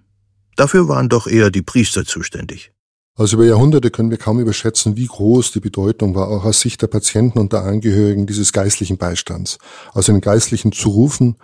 Dafür 0.55 0.87
waren 0.87 1.09
doch 1.09 1.27
eher 1.27 1.51
die 1.51 1.61
Priester 1.61 2.05
zuständig. 2.05 2.71
Also 3.15 3.37
über 3.37 3.45
Jahrhunderte 3.45 3.91
können 3.91 4.09
wir 4.09 4.17
kaum 4.17 4.39
überschätzen, 4.39 4.97
wie 4.97 5.05
groß 5.05 5.51
die 5.51 5.59
Bedeutung 5.59 6.15
war, 6.15 6.27
auch 6.27 6.43
aus 6.43 6.61
Sicht 6.61 6.81
der 6.81 6.87
Patienten 6.87 7.37
und 7.37 7.53
der 7.53 7.61
Angehörigen 7.61 8.25
dieses 8.25 8.51
geistlichen 8.51 8.97
Beistands. 8.97 9.59
Also 9.93 10.11
den 10.11 10.21
Geistlichen 10.21 10.71
zu 10.71 10.89
rufen, 10.89 11.35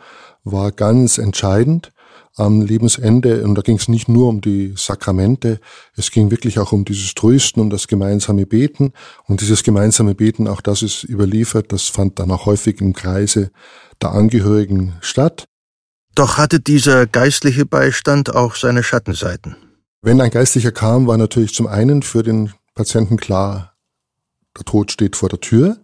war 0.44 0.72
ganz 0.72 1.18
entscheidend 1.18 1.92
am 2.36 2.62
Lebensende. 2.62 3.44
Und 3.44 3.56
da 3.56 3.62
ging 3.62 3.78
es 3.78 3.88
nicht 3.88 4.10
nur 4.10 4.28
um 4.28 4.42
die 4.42 4.74
Sakramente, 4.76 5.60
es 5.96 6.12
ging 6.12 6.32
wirklich 6.32 6.60
auch 6.60 6.72
um 6.72 6.86
dieses 6.86 7.14
Trösten, 7.14 7.62
um 7.62 7.70
das 7.70 7.88
gemeinsame 7.88 8.46
Beten. 8.46 8.94
Und 9.26 9.42
dieses 9.42 9.64
gemeinsame 9.64 10.16
Beten, 10.16 10.48
auch 10.48 10.62
das 10.62 10.82
ist 10.82 11.04
überliefert, 11.04 11.72
das 11.72 11.88
fand 11.88 12.20
dann 12.20 12.32
auch 12.32 12.46
häufig 12.46 12.82
im 12.82 12.94
Kreise 12.94 13.52
der 14.02 14.12
Angehörigen 14.12 14.96
statt. 15.02 15.46
Doch 16.16 16.38
hatte 16.38 16.60
dieser 16.60 17.08
geistliche 17.08 17.66
Beistand 17.66 18.36
auch 18.36 18.56
seine 18.56 18.84
Schattenseiten. 18.84 19.56
Wenn 20.02 20.22
ein 20.22 20.32
Geistlicher 20.32 20.72
kam, 20.72 21.08
war 21.08 21.18
natürlich 21.18 21.56
zum 21.56 21.66
einen 21.66 22.04
für 22.04 22.24
den 22.24 22.52
Patienten 22.76 23.18
klar, 23.18 23.74
der 24.58 24.66
Tod 24.66 24.92
steht 24.92 25.16
vor 25.16 25.30
der 25.30 25.40
Tür. 25.40 25.83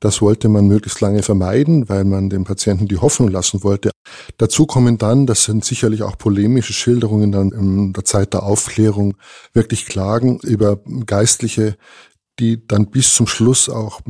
Das 0.00 0.22
wollte 0.22 0.48
man 0.48 0.66
möglichst 0.66 1.00
lange 1.00 1.22
vermeiden, 1.22 1.88
weil 1.88 2.04
man 2.04 2.30
dem 2.30 2.44
Patienten 2.44 2.88
die 2.88 2.98
Hoffnung 2.98 3.28
lassen 3.28 3.64
wollte. 3.64 3.90
Dazu 4.36 4.66
kommen 4.66 4.98
dann, 4.98 5.26
das 5.26 5.44
sind 5.44 5.64
sicherlich 5.64 6.02
auch 6.02 6.16
polemische 6.16 6.72
Schilderungen 6.72 7.32
dann 7.32 7.52
in 7.52 7.92
der 7.92 8.04
Zeit 8.04 8.32
der 8.32 8.44
Aufklärung, 8.44 9.14
wirklich 9.52 9.86
Klagen 9.86 10.38
über 10.40 10.80
Geistliche, 11.06 11.76
die 12.38 12.66
dann 12.66 12.90
bis 12.90 13.14
zum 13.14 13.26
Schluss 13.26 13.68
auch 13.68 14.00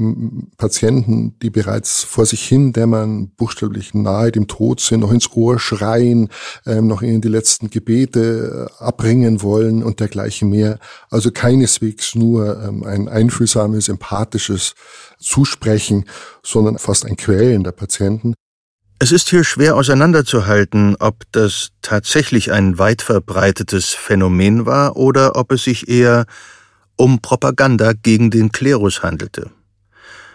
Patienten, 0.56 1.38
die 1.40 1.50
bereits 1.50 2.02
vor 2.02 2.26
sich 2.26 2.46
hin 2.46 2.72
dämmern, 2.72 3.30
buchstäblich 3.36 3.94
nahe 3.94 4.32
dem 4.32 4.46
Tod 4.48 4.80
sind, 4.80 5.00
noch 5.00 5.12
ins 5.12 5.30
Ohr 5.32 5.58
schreien, 5.58 6.28
ähm, 6.66 6.86
noch 6.86 7.02
ihnen 7.02 7.20
die 7.20 7.28
letzten 7.28 7.70
Gebete 7.70 8.68
äh, 8.80 8.84
abbringen 8.84 9.42
wollen 9.42 9.82
und 9.82 10.00
dergleichen 10.00 10.50
mehr. 10.50 10.78
Also 11.10 11.30
keineswegs 11.30 12.14
nur 12.14 12.62
ähm, 12.62 12.84
ein 12.84 13.08
einfühlsames, 13.08 13.88
empathisches 13.88 14.74
Zusprechen, 15.18 16.04
sondern 16.42 16.78
fast 16.78 17.06
ein 17.06 17.16
Quälen 17.16 17.64
der 17.64 17.72
Patienten. 17.72 18.34
Es 19.00 19.12
ist 19.12 19.30
hier 19.30 19.44
schwer 19.44 19.76
auseinanderzuhalten, 19.76 20.96
ob 20.98 21.22
das 21.30 21.68
tatsächlich 21.82 22.50
ein 22.50 22.78
weit 22.78 23.00
verbreitetes 23.00 23.94
Phänomen 23.94 24.66
war 24.66 24.96
oder 24.96 25.36
ob 25.36 25.52
es 25.52 25.64
sich 25.64 25.88
eher 25.88 26.26
um 26.98 27.20
Propaganda 27.22 27.92
gegen 27.94 28.30
den 28.30 28.52
Klerus 28.52 29.02
handelte. 29.02 29.50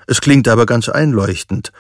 Es 0.08 0.22
klingt 0.22 0.48
aber 0.48 0.66
ganz 0.66 0.90
einleuchtend. 0.90 1.72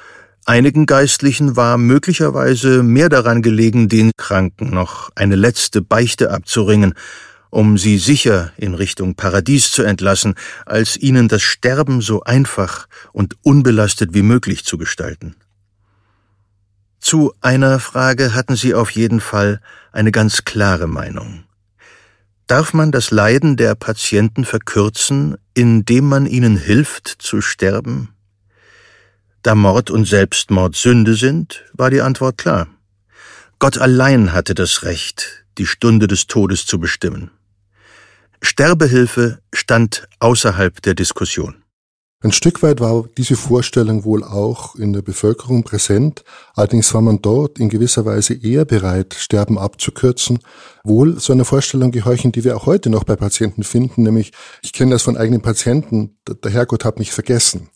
Einigen 0.45 0.85
Geistlichen 0.85 1.55
war 1.55 1.77
möglicherweise 1.77 2.83
mehr 2.83 3.09
daran 3.09 3.41
gelegen, 3.41 3.87
den 3.89 4.11
Kranken 4.17 4.69
noch 4.69 5.09
eine 5.15 5.35
letzte 5.35 5.81
Beichte 5.81 6.31
abzuringen, 6.31 6.93
um 7.49 7.77
sie 7.77 7.97
sicher 7.97 8.51
in 8.57 8.73
Richtung 8.73 9.15
Paradies 9.15 9.71
zu 9.71 9.83
entlassen, 9.83 10.35
als 10.65 10.97
ihnen 10.97 11.27
das 11.27 11.41
Sterben 11.43 12.01
so 12.01 12.23
einfach 12.23 12.87
und 13.13 13.35
unbelastet 13.41 14.13
wie 14.13 14.23
möglich 14.23 14.65
zu 14.65 14.77
gestalten. 14.77 15.35
Zu 16.99 17.33
einer 17.41 17.79
Frage 17.79 18.33
hatten 18.33 18.55
sie 18.55 18.73
auf 18.73 18.89
jeden 18.91 19.21
Fall 19.21 19.61
eine 19.91 20.11
ganz 20.11 20.45
klare 20.45 20.87
Meinung. 20.87 21.43
Darf 22.53 22.71
man 22.71 22.91
das 22.91 23.09
Leiden 23.09 23.57
der 23.57 23.73
Patienten 23.73 24.45
verkürzen, 24.45 25.37
indem 25.55 26.07
man 26.07 26.27
ihnen 26.27 26.55
hilft 26.55 27.07
zu 27.07 27.41
sterben? 27.41 28.13
Da 29.41 29.55
Mord 29.55 29.89
und 29.89 30.05
Selbstmord 30.07 30.75
Sünde 30.75 31.15
sind, 31.15 31.63
war 31.73 31.89
die 31.89 32.01
Antwort 32.01 32.37
klar. 32.37 32.67
Gott 33.57 33.79
allein 33.79 34.33
hatte 34.33 34.53
das 34.53 34.83
Recht, 34.83 35.45
die 35.57 35.65
Stunde 35.65 36.05
des 36.05 36.27
Todes 36.27 36.67
zu 36.67 36.79
bestimmen. 36.79 37.31
Sterbehilfe 38.39 39.39
stand 39.51 40.07
außerhalb 40.19 40.79
der 40.83 40.93
Diskussion. 40.93 41.62
Ein 42.23 42.31
Stück 42.31 42.63
weit 42.63 42.79
war 42.79 43.03
diese 43.17 43.35
Vorstellung 43.35 44.05
wohl 44.05 44.23
auch 44.23 44.75
in 44.75 44.93
der 44.93 45.01
Bevölkerung 45.01 45.63
präsent, 45.63 46.23
allerdings 46.55 46.93
war 46.93 47.01
man 47.01 47.21
dort 47.21 47.59
in 47.59 47.67
gewisser 47.67 48.05
Weise 48.05 48.33
eher 48.33 48.63
bereit, 48.63 49.13
Sterben 49.13 49.59
abzukürzen, 49.59 50.39
wohl 50.85 51.19
so 51.19 51.33
einer 51.33 51.43
Vorstellung 51.43 51.91
gehorchen, 51.91 52.31
die 52.31 52.45
wir 52.45 52.55
auch 52.55 52.65
heute 52.65 52.89
noch 52.89 53.03
bei 53.03 53.17
Patienten 53.17 53.63
finden, 53.63 54.03
nämlich 54.03 54.31
ich 54.61 54.71
kenne 54.71 54.91
das 54.91 55.01
von 55.01 55.17
eigenen 55.17 55.41
Patienten, 55.41 56.17
der 56.25 56.49
Herrgott 56.49 56.85
hat 56.85 56.97
mich 56.97 57.11
vergessen. 57.11 57.67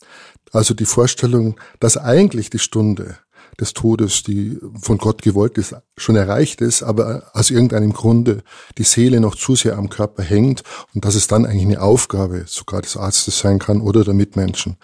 Also 0.50 0.72
die 0.72 0.86
Vorstellung, 0.86 1.60
dass 1.78 1.98
eigentlich 1.98 2.48
die 2.48 2.58
Stunde 2.58 3.18
des 3.60 3.74
Todes, 3.74 4.22
die 4.22 4.58
von 4.80 4.98
Gott 4.98 5.22
gewollt 5.22 5.58
ist, 5.58 5.74
schon 5.96 6.16
erreicht 6.16 6.60
ist, 6.60 6.82
aber 6.82 7.30
aus 7.32 7.50
irgendeinem 7.50 7.92
Grunde 7.92 8.42
die 8.78 8.84
Seele 8.84 9.20
noch 9.20 9.34
zu 9.34 9.56
sehr 9.56 9.76
am 9.76 9.88
Körper 9.88 10.22
hängt 10.22 10.62
und 10.94 11.04
dass 11.04 11.14
es 11.14 11.26
dann 11.26 11.44
eigentlich 11.44 11.64
eine 11.64 11.82
Aufgabe 11.82 12.44
sogar 12.46 12.82
des 12.82 12.96
Arztes 12.96 13.38
sein 13.38 13.58
kann 13.58 13.80
oder 13.80 14.04
der 14.04 14.14
Mitmenschen, 14.14 14.76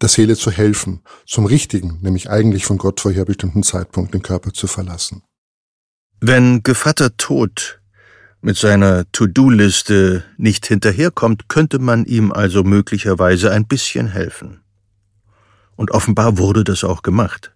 der 0.00 0.08
Seele 0.08 0.36
zu 0.36 0.50
helfen, 0.50 1.00
zum 1.26 1.46
Richtigen, 1.46 1.98
nämlich 2.00 2.30
eigentlich 2.30 2.64
von 2.64 2.78
Gott 2.78 3.00
vorher 3.00 3.24
bestimmten 3.24 3.62
Zeitpunkt 3.62 4.14
den 4.14 4.22
Körper 4.22 4.52
zu 4.52 4.66
verlassen. 4.66 5.22
Wenn 6.20 6.62
Gevatter 6.62 7.16
Tod 7.16 7.80
mit 8.40 8.56
seiner 8.56 9.10
To-Do-Liste 9.12 10.24
nicht 10.36 10.66
hinterherkommt, 10.66 11.48
könnte 11.48 11.78
man 11.78 12.04
ihm 12.04 12.32
also 12.32 12.64
möglicherweise 12.64 13.50
ein 13.50 13.66
bisschen 13.66 14.08
helfen. 14.08 14.62
Und 15.76 15.90
offenbar 15.90 16.38
wurde 16.38 16.64
das 16.64 16.84
auch 16.84 17.02
gemacht. 17.02 17.53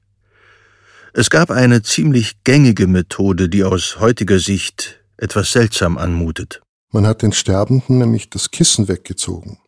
Es 1.12 1.30
gab 1.30 1.50
eine 1.50 1.82
ziemlich 1.82 2.44
gängige 2.44 2.86
Methode, 2.86 3.48
die 3.48 3.64
aus 3.64 3.98
heutiger 4.00 4.38
Sicht 4.38 5.00
etwas 5.16 5.52
seltsam 5.52 5.98
anmutet. 5.98 6.60
Man 6.92 7.06
hat 7.06 7.22
den 7.22 7.32
Sterbenden 7.32 7.98
nämlich 7.98 8.30
das 8.30 8.50
Kissen 8.50 8.88
weggezogen. 8.88 9.58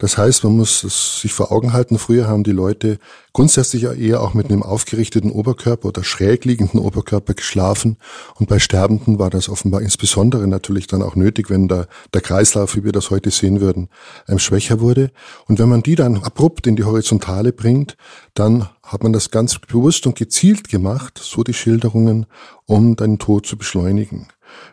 Das 0.00 0.16
heißt, 0.16 0.44
man 0.44 0.56
muss 0.56 0.82
es 0.82 1.20
sich 1.20 1.34
vor 1.34 1.52
Augen 1.52 1.74
halten, 1.74 1.98
früher 1.98 2.26
haben 2.26 2.42
die 2.42 2.52
Leute 2.52 2.98
grundsätzlich 3.34 3.84
eher 3.84 4.22
auch 4.22 4.32
mit 4.32 4.50
einem 4.50 4.62
aufgerichteten 4.62 5.30
Oberkörper 5.30 5.88
oder 5.88 6.02
schräg 6.02 6.46
liegenden 6.46 6.80
Oberkörper 6.80 7.34
geschlafen. 7.34 7.98
Und 8.36 8.48
bei 8.48 8.58
Sterbenden 8.58 9.18
war 9.18 9.28
das 9.28 9.50
offenbar 9.50 9.82
insbesondere 9.82 10.48
natürlich 10.48 10.86
dann 10.86 11.02
auch 11.02 11.16
nötig, 11.16 11.50
wenn 11.50 11.68
der, 11.68 11.86
der 12.14 12.22
Kreislauf, 12.22 12.76
wie 12.76 12.84
wir 12.84 12.92
das 12.92 13.10
heute 13.10 13.30
sehen 13.30 13.60
würden, 13.60 13.90
ähm, 14.26 14.38
schwächer 14.38 14.80
wurde. 14.80 15.10
Und 15.46 15.58
wenn 15.58 15.68
man 15.68 15.82
die 15.82 15.96
dann 15.96 16.16
abrupt 16.22 16.66
in 16.66 16.76
die 16.76 16.84
Horizontale 16.84 17.52
bringt, 17.52 17.98
dann 18.32 18.70
hat 18.82 19.02
man 19.02 19.12
das 19.12 19.30
ganz 19.30 19.58
bewusst 19.58 20.06
und 20.06 20.16
gezielt 20.16 20.70
gemacht, 20.70 21.20
so 21.22 21.44
die 21.44 21.52
Schilderungen, 21.52 22.24
um 22.64 22.96
den 22.96 23.18
Tod 23.18 23.46
zu 23.46 23.58
beschleunigen. 23.58 24.28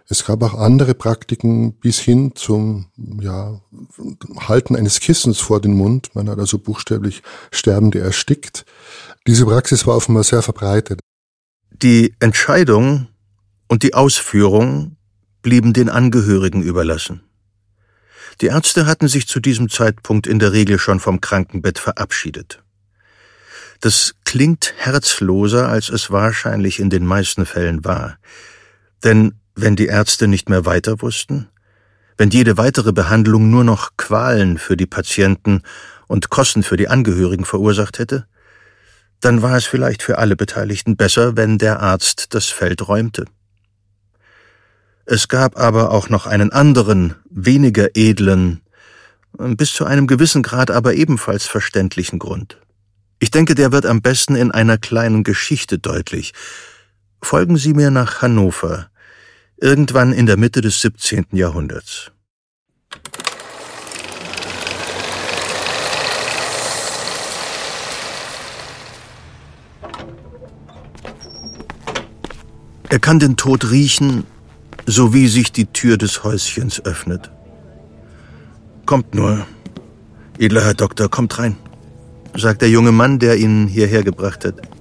Es 0.08 0.26
gab 0.26 0.42
auch 0.44 0.54
andere 0.54 0.94
Praktiken 0.94 1.74
bis 1.74 2.00
hin 2.00 2.34
zum 2.36 2.88
ja, 3.20 3.60
Halten 4.48 4.76
eines 4.76 5.00
Kissens 5.00 5.40
vor 5.40 5.60
den 5.60 5.74
Mund. 5.74 6.16
Man 6.16 6.30
hat 6.30 6.40
also 6.40 6.58
buchstäblich 6.60 7.24
Sterbende 7.52 8.00
erstickt. 8.00 8.66
Diese 9.28 9.46
Praxis 9.46 9.86
war 9.86 9.96
offenbar 9.96 10.24
sehr 10.24 10.42
verbreitet. 10.42 11.00
Die 11.72 12.16
Entscheidung 12.20 13.08
und 13.68 13.84
die 13.84 13.94
Ausführung 13.94 14.98
blieben 15.42 15.74
den 15.74 15.90
Angehörigen 15.90 16.62
überlassen. 16.62 17.24
Die 18.42 18.48
Ärzte 18.48 18.86
hatten 18.86 19.08
sich 19.08 19.28
zu 19.28 19.40
diesem 19.40 19.70
Zeitpunkt 19.70 20.28
in 20.28 20.40
der 20.40 20.54
Regel 20.54 20.80
schon 20.80 21.00
vom 21.00 21.22
Krankenbett 21.22 21.80
verabschiedet. 21.80 22.64
Das 23.80 24.16
klingt 24.26 24.74
herzloser, 24.78 25.70
als 25.70 25.90
es 25.90 26.12
wahrscheinlich 26.12 26.80
in 26.80 26.90
den 26.90 27.06
meisten 27.06 27.46
Fällen 27.46 27.84
war. 27.84 28.18
Denn 29.04 29.40
wenn 29.58 29.76
die 29.76 29.88
Ärzte 29.88 30.28
nicht 30.28 30.50
mehr 30.50 30.66
weiter 30.66 31.02
wussten? 31.02 31.50
Wenn 32.18 32.30
jede 32.30 32.58
weitere 32.58 32.94
Behandlung 32.94 33.50
nur 33.50 33.64
noch 33.64 33.92
Qualen 33.98 34.58
für 34.58 34.78
die 34.78 34.86
Patienten 34.86 35.62
und 36.08 36.30
Kosten 36.30 36.64
für 36.64 36.78
die 36.78 36.88
Angehörigen 36.88 37.46
verursacht 37.46 38.00
hätte? 38.00 38.26
Dann 39.20 39.42
war 39.42 39.58
es 39.58 39.66
vielleicht 39.66 40.04
für 40.04 40.18
alle 40.18 40.36
Beteiligten 40.36 40.96
besser, 40.96 41.36
wenn 41.36 41.58
der 41.58 41.80
Arzt 41.80 42.34
das 42.34 42.46
Feld 42.46 42.88
räumte. 42.88 43.26
Es 45.06 45.28
gab 45.28 45.58
aber 45.58 45.92
auch 45.92 46.10
noch 46.10 46.28
einen 46.28 46.52
anderen, 46.52 47.16
weniger 47.30 47.96
edlen, 47.96 48.62
bis 49.38 49.74
zu 49.74 49.86
einem 49.86 50.08
gewissen 50.08 50.44
Grad 50.44 50.70
aber 50.72 50.96
ebenfalls 50.96 51.46
verständlichen 51.46 52.20
Grund. 52.20 52.58
Ich 53.20 53.32
denke, 53.32 53.56
der 53.56 53.72
wird 53.72 53.86
am 53.86 54.02
besten 54.02 54.36
in 54.36 54.52
einer 54.52 54.78
kleinen 54.78 55.24
Geschichte 55.24 55.80
deutlich. 55.80 56.34
Folgen 57.22 57.58
Sie 57.58 57.74
mir 57.74 57.90
nach 57.90 58.22
Hannover, 58.22 58.90
irgendwann 59.60 60.14
in 60.14 60.26
der 60.26 60.38
Mitte 60.38 60.62
des 60.62 60.82
17. 60.82 61.26
Jahrhunderts. 61.32 62.12
Er 72.90 73.00
kann 73.00 73.20
den 73.20 73.36
Tod 73.36 73.70
riechen, 73.70 74.24
so 74.86 75.14
wie 75.14 75.28
sich 75.28 75.52
die 75.52 75.66
Tür 75.66 75.98
des 75.98 76.24
Häuschens 76.24 76.84
öffnet. 76.86 77.30
Kommt 78.86 79.14
nur, 79.14 79.46
edler 80.40 80.64
Herr 80.64 80.74
Doktor, 80.74 81.10
kommt 81.10 81.38
rein, 81.38 81.58
sagt 82.34 82.62
der 82.62 82.70
junge 82.70 82.94
Mann, 82.94 83.20
der 83.20 83.36
ihn 83.36 83.68
hierher 83.68 84.04
gebracht 84.04 84.46
hat. 84.46 84.77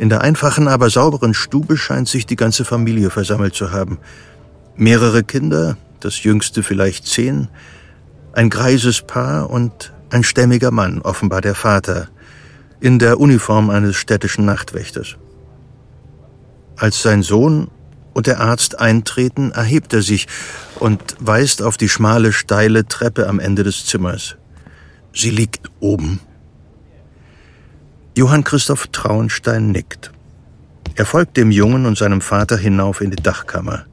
In 0.00 0.08
der 0.08 0.22
einfachen, 0.22 0.66
aber 0.66 0.88
sauberen 0.88 1.34
Stube 1.34 1.76
scheint 1.76 2.08
sich 2.08 2.24
die 2.24 2.34
ganze 2.34 2.64
Familie 2.64 3.10
versammelt 3.10 3.54
zu 3.54 3.70
haben. 3.70 3.98
Mehrere 4.74 5.22
Kinder, 5.22 5.76
das 6.00 6.22
jüngste 6.22 6.62
vielleicht 6.62 7.06
zehn, 7.06 7.48
ein 8.32 8.48
greises 8.48 9.02
Paar 9.02 9.50
und 9.50 9.92
ein 10.08 10.24
stämmiger 10.24 10.70
Mann, 10.70 11.02
offenbar 11.02 11.42
der 11.42 11.54
Vater, 11.54 12.08
in 12.80 12.98
der 12.98 13.20
Uniform 13.20 13.68
eines 13.68 13.96
städtischen 13.96 14.46
Nachtwächters. 14.46 15.16
Als 16.76 17.02
sein 17.02 17.22
Sohn 17.22 17.68
und 18.14 18.26
der 18.26 18.40
Arzt 18.40 18.80
eintreten, 18.80 19.52
erhebt 19.52 19.92
er 19.92 20.00
sich 20.00 20.28
und 20.78 21.14
weist 21.20 21.60
auf 21.60 21.76
die 21.76 21.90
schmale, 21.90 22.32
steile 22.32 22.86
Treppe 22.86 23.28
am 23.28 23.38
Ende 23.38 23.64
des 23.64 23.84
Zimmers. 23.84 24.36
Sie 25.12 25.28
liegt 25.28 25.70
oben. 25.78 26.20
Johann 28.20 28.44
Christoph 28.44 28.88
Traunstein 28.88 29.70
nickt. 29.70 30.12
Er 30.94 31.06
folgt 31.06 31.38
dem 31.38 31.50
Jungen 31.50 31.86
und 31.86 31.96
seinem 31.96 32.20
Vater 32.20 32.58
hinauf 32.58 33.00
in 33.00 33.10
die 33.10 33.16
Dachkammer. 33.16 33.86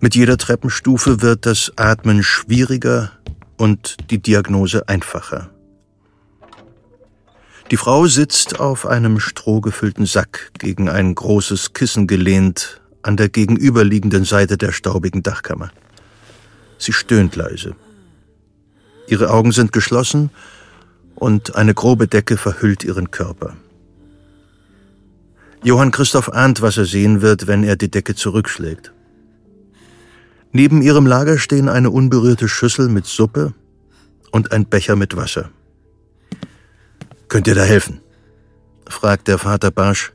Mit 0.00 0.16
jeder 0.16 0.36
Treppenstufe 0.36 1.22
wird 1.22 1.46
das 1.46 1.70
Atmen 1.76 2.24
schwieriger 2.24 3.12
und 3.58 4.10
die 4.10 4.18
Diagnose 4.18 4.88
einfacher. 4.88 5.50
Die 7.70 7.76
Frau 7.76 8.08
sitzt 8.08 8.58
auf 8.58 8.86
einem 8.86 9.20
strohgefüllten 9.20 10.04
Sack 10.04 10.50
gegen 10.58 10.88
ein 10.88 11.14
großes 11.14 11.74
Kissen 11.74 12.08
gelehnt 12.08 12.80
an 13.02 13.16
der 13.16 13.28
gegenüberliegenden 13.28 14.24
Seite 14.24 14.58
der 14.58 14.72
staubigen 14.72 15.22
Dachkammer. 15.22 15.70
Sie 16.76 16.92
stöhnt 16.92 17.36
leise. 17.36 17.76
Ihre 19.06 19.30
Augen 19.30 19.52
sind 19.52 19.70
geschlossen 19.70 20.30
und 21.16 21.56
eine 21.56 21.74
grobe 21.74 22.06
Decke 22.06 22.36
verhüllt 22.36 22.84
ihren 22.84 23.10
Körper. 23.10 23.56
Johann 25.64 25.90
Christoph 25.90 26.32
ahnt, 26.32 26.62
was 26.62 26.76
er 26.76 26.84
sehen 26.84 27.22
wird, 27.22 27.46
wenn 27.46 27.64
er 27.64 27.76
die 27.76 27.90
Decke 27.90 28.14
zurückschlägt. 28.14 28.92
Neben 30.52 30.80
ihrem 30.82 31.06
Lager 31.06 31.38
stehen 31.38 31.68
eine 31.68 31.90
unberührte 31.90 32.48
Schüssel 32.48 32.88
mit 32.88 33.06
Suppe 33.06 33.54
und 34.30 34.52
ein 34.52 34.66
Becher 34.66 34.94
mit 34.94 35.16
Wasser. 35.16 35.50
Könnt 37.28 37.48
ihr 37.48 37.54
da 37.54 37.64
helfen? 37.64 38.00
fragt 38.88 39.26
der 39.26 39.38
Vater 39.38 39.72
barsch. 39.72 40.12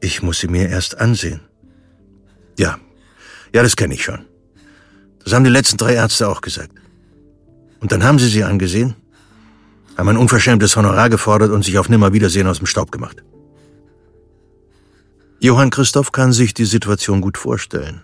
Ich 0.00 0.22
muss 0.22 0.40
sie 0.40 0.48
mir 0.48 0.68
erst 0.68 0.98
ansehen. 0.98 1.40
Ja, 2.58 2.78
ja, 3.54 3.62
das 3.62 3.76
kenne 3.76 3.94
ich 3.94 4.02
schon. 4.02 4.24
Das 5.22 5.32
haben 5.32 5.44
die 5.44 5.50
letzten 5.50 5.76
drei 5.76 5.94
Ärzte 5.94 6.28
auch 6.28 6.40
gesagt. 6.40 6.72
Und 7.80 7.92
dann 7.92 8.02
haben 8.02 8.18
sie 8.18 8.28
sie 8.28 8.42
angesehen 8.42 8.96
haben 9.96 10.08
ein 10.08 10.16
unverschämtes 10.16 10.76
Honorar 10.76 11.08
gefordert 11.08 11.50
und 11.50 11.64
sich 11.64 11.78
auf 11.78 11.88
Nimmerwiedersehen 11.88 12.46
aus 12.46 12.58
dem 12.58 12.66
Staub 12.66 12.90
gemacht. 12.90 13.22
Johann 15.40 15.70
Christoph 15.70 16.12
kann 16.12 16.32
sich 16.32 16.54
die 16.54 16.64
Situation 16.64 17.20
gut 17.20 17.36
vorstellen. 17.36 18.02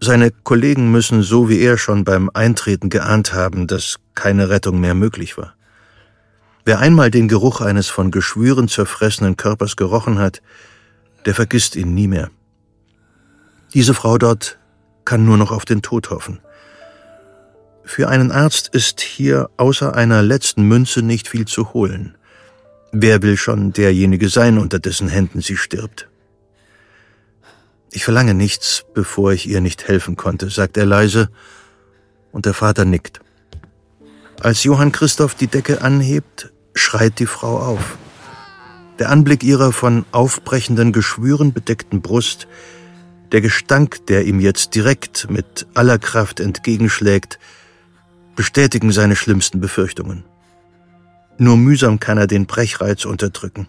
Seine 0.00 0.30
Kollegen 0.30 0.90
müssen 0.90 1.22
so 1.22 1.48
wie 1.48 1.60
er 1.60 1.78
schon 1.78 2.04
beim 2.04 2.30
Eintreten 2.32 2.90
geahnt 2.90 3.32
haben, 3.32 3.66
dass 3.66 3.96
keine 4.14 4.48
Rettung 4.48 4.80
mehr 4.80 4.94
möglich 4.94 5.38
war. 5.38 5.54
Wer 6.64 6.78
einmal 6.78 7.10
den 7.10 7.28
Geruch 7.28 7.60
eines 7.60 7.88
von 7.88 8.10
Geschwüren 8.10 8.68
zerfressenen 8.68 9.36
Körpers 9.36 9.76
gerochen 9.76 10.18
hat, 10.18 10.40
der 11.26 11.34
vergisst 11.34 11.76
ihn 11.76 11.94
nie 11.94 12.08
mehr. 12.08 12.30
Diese 13.74 13.92
Frau 13.92 14.18
dort 14.18 14.58
kann 15.04 15.24
nur 15.24 15.36
noch 15.36 15.52
auf 15.52 15.64
den 15.64 15.82
Tod 15.82 16.10
hoffen. 16.10 16.38
Für 17.84 18.08
einen 18.08 18.32
Arzt 18.32 18.68
ist 18.68 19.00
hier 19.00 19.50
außer 19.56 19.94
einer 19.94 20.22
letzten 20.22 20.62
Münze 20.62 21.02
nicht 21.02 21.28
viel 21.28 21.44
zu 21.46 21.74
holen. 21.74 22.16
Wer 22.92 23.22
will 23.22 23.36
schon 23.36 23.72
derjenige 23.72 24.28
sein, 24.28 24.58
unter 24.58 24.78
dessen 24.78 25.08
Händen 25.08 25.42
sie 25.42 25.56
stirbt? 25.56 26.08
Ich 27.90 28.04
verlange 28.04 28.34
nichts, 28.34 28.84
bevor 28.94 29.32
ich 29.32 29.46
ihr 29.46 29.60
nicht 29.60 29.86
helfen 29.86 30.16
konnte, 30.16 30.50
sagt 30.50 30.76
er 30.76 30.86
leise, 30.86 31.28
und 32.32 32.46
der 32.46 32.54
Vater 32.54 32.84
nickt. 32.84 33.20
Als 34.40 34.64
Johann 34.64 34.90
Christoph 34.90 35.34
die 35.34 35.46
Decke 35.46 35.82
anhebt, 35.82 36.52
schreit 36.74 37.18
die 37.18 37.26
Frau 37.26 37.58
auf. 37.58 37.96
Der 38.98 39.10
Anblick 39.10 39.44
ihrer 39.44 39.72
von 39.72 40.06
aufbrechenden 40.10 40.92
Geschwüren 40.92 41.52
bedeckten 41.52 42.00
Brust, 42.00 42.48
der 43.32 43.40
Gestank, 43.40 44.06
der 44.06 44.24
ihm 44.24 44.40
jetzt 44.40 44.74
direkt 44.74 45.30
mit 45.30 45.66
aller 45.74 45.98
Kraft 45.98 46.40
entgegenschlägt, 46.40 47.38
bestätigen 48.36 48.92
seine 48.92 49.16
schlimmsten 49.16 49.60
Befürchtungen. 49.60 50.24
Nur 51.38 51.56
mühsam 51.56 52.00
kann 52.00 52.18
er 52.18 52.26
den 52.26 52.46
Brechreiz 52.46 53.04
unterdrücken. 53.04 53.66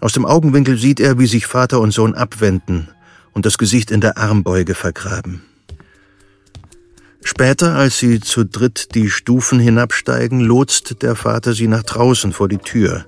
Aus 0.00 0.12
dem 0.12 0.26
Augenwinkel 0.26 0.76
sieht 0.76 1.00
er, 1.00 1.18
wie 1.18 1.26
sich 1.26 1.46
Vater 1.46 1.80
und 1.80 1.92
Sohn 1.92 2.14
abwenden 2.14 2.88
und 3.32 3.46
das 3.46 3.58
Gesicht 3.58 3.90
in 3.90 4.00
der 4.00 4.18
Armbeuge 4.18 4.74
vergraben. 4.74 5.42
Später, 7.22 7.74
als 7.74 7.98
sie 7.98 8.20
zu 8.20 8.44
dritt 8.44 8.94
die 8.94 9.08
Stufen 9.08 9.58
hinabsteigen, 9.58 10.40
lotst 10.40 11.02
der 11.02 11.16
Vater 11.16 11.54
sie 11.54 11.68
nach 11.68 11.82
draußen 11.82 12.32
vor 12.32 12.48
die 12.48 12.58
Tür. 12.58 13.06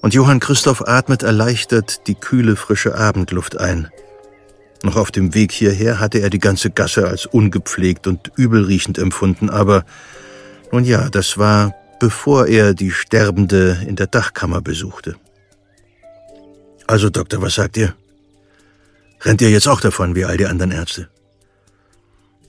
Und 0.00 0.12
Johann 0.12 0.40
Christoph 0.40 0.82
atmet 0.88 1.22
erleichtert 1.22 2.08
die 2.08 2.16
kühle, 2.16 2.56
frische 2.56 2.96
Abendluft 2.96 3.60
ein. 3.60 3.88
Noch 4.82 4.96
auf 4.96 5.10
dem 5.10 5.34
Weg 5.34 5.52
hierher 5.52 6.00
hatte 6.00 6.18
er 6.18 6.30
die 6.30 6.40
ganze 6.40 6.70
Gasse 6.70 7.06
als 7.06 7.26
ungepflegt 7.26 8.06
und 8.06 8.32
übelriechend 8.36 8.98
empfunden, 8.98 9.48
aber 9.48 9.84
nun 10.72 10.84
ja, 10.84 11.08
das 11.08 11.38
war 11.38 11.74
bevor 12.00 12.48
er 12.48 12.74
die 12.74 12.90
Sterbende 12.90 13.80
in 13.86 13.94
der 13.94 14.08
Dachkammer 14.08 14.60
besuchte. 14.60 15.14
Also, 16.88 17.10
Doktor, 17.10 17.40
was 17.42 17.54
sagt 17.54 17.76
ihr? 17.76 17.94
Rennt 19.20 19.40
ihr 19.40 19.50
jetzt 19.50 19.68
auch 19.68 19.80
davon 19.80 20.16
wie 20.16 20.24
all 20.24 20.36
die 20.36 20.46
anderen 20.46 20.72
Ärzte? 20.72 21.08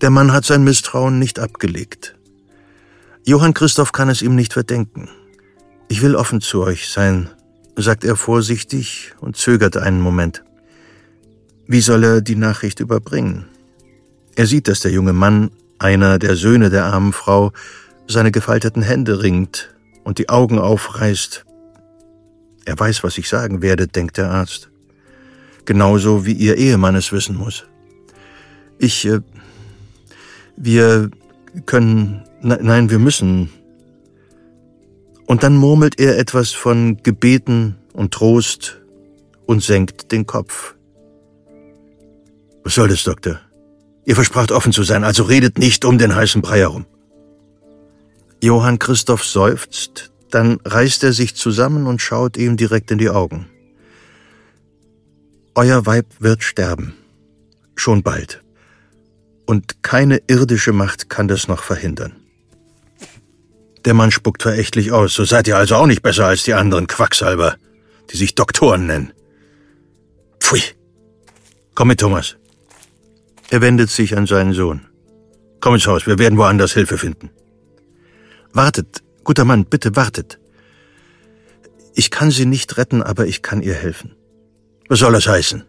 Der 0.02 0.10
Mann 0.10 0.34
hat 0.34 0.44
sein 0.44 0.64
Misstrauen 0.64 1.20
nicht 1.20 1.38
abgelegt. 1.38 2.16
Johann 3.26 3.54
Christoph 3.54 3.92
kann 3.92 4.10
es 4.10 4.24
ihm 4.24 4.36
nicht 4.36 4.54
verdenken. 4.54 5.08
Ich 5.88 6.02
will 6.02 6.16
offen 6.16 6.42
zu 6.42 6.64
euch 6.64 6.90
sein, 6.90 7.30
sagt 7.76 8.04
er 8.04 8.16
vorsichtig 8.16 9.14
und 9.22 9.38
zögert 9.38 9.78
einen 9.78 10.02
Moment. 10.02 10.44
Wie 11.66 11.82
soll 11.82 12.04
er 12.04 12.22
die 12.22 12.36
Nachricht 12.36 12.82
überbringen? 12.82 13.46
Er 14.36 14.48
sieht, 14.48 14.68
dass 14.68 14.82
der 14.82 14.92
junge 14.92 15.14
Mann, 15.14 15.52
einer 15.80 16.20
der 16.20 16.36
Söhne 16.36 16.70
der 16.70 16.86
armen 16.86 17.14
Frau, 17.14 17.52
seine 18.08 18.32
gefalteten 18.32 18.82
Hände 18.82 19.22
ringt 19.22 19.74
und 20.04 20.18
die 20.18 20.30
Augen 20.30 20.60
aufreißt. 20.60 21.46
Er 22.66 22.80
weiß, 22.80 23.04
was 23.04 23.18
ich 23.18 23.30
sagen 23.30 23.62
werde, 23.62 23.88
denkt 23.88 24.18
der 24.18 24.30
Arzt. 24.30 24.70
Genauso 25.66 26.26
wie 26.26 26.34
ihr 26.34 26.58
Ehemann 26.58 26.96
es 26.96 27.12
wissen 27.14 27.38
muss. 27.38 27.66
Ich, 28.78 29.06
äh, 29.06 29.22
wir 30.58 31.12
können, 31.66 32.24
ne, 32.42 32.60
nein, 32.62 32.90
wir 32.90 33.00
müssen. 33.00 33.50
Und 35.26 35.44
dann 35.44 35.56
murmelt 35.56 36.00
er 36.00 36.18
etwas 36.18 36.52
von 36.52 36.98
Gebeten 37.04 37.78
und 37.94 38.14
Trost 38.14 38.82
und 39.46 39.64
senkt 39.64 40.12
den 40.12 40.26
Kopf. 40.26 40.76
Was 42.64 42.76
soll 42.76 42.88
das, 42.88 43.04
Doktor? 43.04 43.40
Ihr 44.06 44.16
verspracht 44.16 44.52
offen 44.52 44.72
zu 44.72 44.84
sein, 44.84 45.04
also 45.04 45.24
redet 45.24 45.58
nicht 45.58 45.86
um 45.86 45.98
den 45.98 46.16
heißen 46.16 46.42
Brei 46.42 46.60
herum. 46.60 46.86
Johann 48.42 48.80
Christoph 48.80 49.24
seufzt, 49.24 50.12
dann 50.30 50.60
reißt 50.66 51.04
er 51.04 51.14
sich 51.14 51.36
zusammen 51.36 51.88
und 51.88 52.02
schaut 52.02 52.36
ihm 52.38 52.58
direkt 52.58 52.92
in 52.92 52.98
die 52.98 53.10
Augen. 53.10 53.48
Euer 55.56 55.86
Weib 55.86 56.08
wird 56.20 56.44
sterben. 56.44 56.96
Schon 57.76 58.04
bald. 58.04 58.42
Und 59.46 59.84
keine 59.84 60.22
irdische 60.28 60.74
Macht 60.74 61.10
kann 61.10 61.28
das 61.28 61.48
noch 61.48 61.64
verhindern. 61.64 62.14
Der 63.86 63.94
Mann 63.94 64.12
spuckt 64.12 64.42
verächtlich 64.42 64.92
aus. 64.92 65.14
So 65.14 65.26
seid 65.26 65.48
ihr 65.48 65.58
also 65.58 65.76
auch 65.76 65.86
nicht 65.86 66.02
besser 66.02 66.26
als 66.26 66.44
die 66.44 66.54
anderen 66.54 66.88
Quacksalber, 66.88 67.56
die 68.12 68.18
sich 68.18 68.36
Doktoren 68.36 68.88
nennen. 68.88 69.14
Pfui. 70.40 70.62
Komm 71.76 71.90
mit, 71.90 72.00
Thomas. 72.00 72.38
Er 73.50 73.62
wendet 73.62 73.90
sich 73.90 74.18
an 74.18 74.26
seinen 74.26 74.54
Sohn. 74.54 74.88
Komm 75.60 75.76
ins 75.76 75.88
Haus, 75.88 76.08
wir 76.08 76.20
werden 76.20 76.38
woanders 76.38 76.74
Hilfe 76.74 76.98
finden. 76.98 77.30
Wartet, 78.52 79.04
guter 79.24 79.46
Mann, 79.46 79.66
bitte 79.66 79.96
wartet. 79.96 80.40
Ich 81.96 82.12
kann 82.12 82.32
sie 82.32 82.46
nicht 82.46 82.78
retten, 82.78 83.02
aber 83.02 83.28
ich 83.28 83.42
kann 83.42 83.62
ihr 83.62 83.76
helfen. 83.76 84.16
Was 84.90 85.00
soll 85.00 85.14
das 85.14 85.28
heißen? 85.28 85.64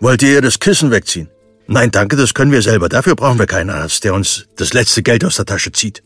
Wollt 0.00 0.22
ihr 0.22 0.32
ihr 0.32 0.42
das 0.42 0.58
Kissen 0.58 0.90
wegziehen? 0.90 1.28
Nein, 1.66 1.90
danke, 1.90 2.16
das 2.16 2.34
können 2.34 2.52
wir 2.52 2.62
selber. 2.62 2.88
Dafür 2.88 3.14
brauchen 3.14 3.38
wir 3.38 3.46
keinen 3.46 3.70
Arzt, 3.70 4.02
der 4.02 4.14
uns 4.14 4.48
das 4.56 4.72
letzte 4.72 5.02
Geld 5.02 5.24
aus 5.24 5.36
der 5.36 5.44
Tasche 5.44 5.72
zieht. 5.72 6.02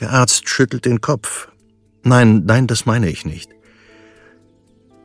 Der 0.00 0.10
Arzt 0.10 0.48
schüttelt 0.48 0.84
den 0.84 1.00
Kopf. 1.00 1.48
Nein, 2.02 2.44
nein, 2.44 2.66
das 2.66 2.86
meine 2.86 3.08
ich 3.10 3.24
nicht. 3.24 3.50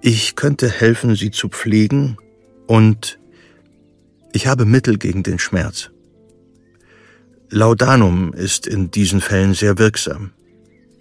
Ich 0.01 0.35
könnte 0.35 0.69
helfen, 0.69 1.15
sie 1.15 1.31
zu 1.31 1.49
pflegen 1.49 2.17
und 2.65 3.19
ich 4.33 4.47
habe 4.47 4.65
Mittel 4.65 4.97
gegen 4.97 5.23
den 5.23 5.39
Schmerz. 5.39 5.91
Laudanum 7.49 8.33
ist 8.33 8.65
in 8.65 8.91
diesen 8.91 9.21
Fällen 9.21 9.53
sehr 9.53 9.77
wirksam. 9.77 10.31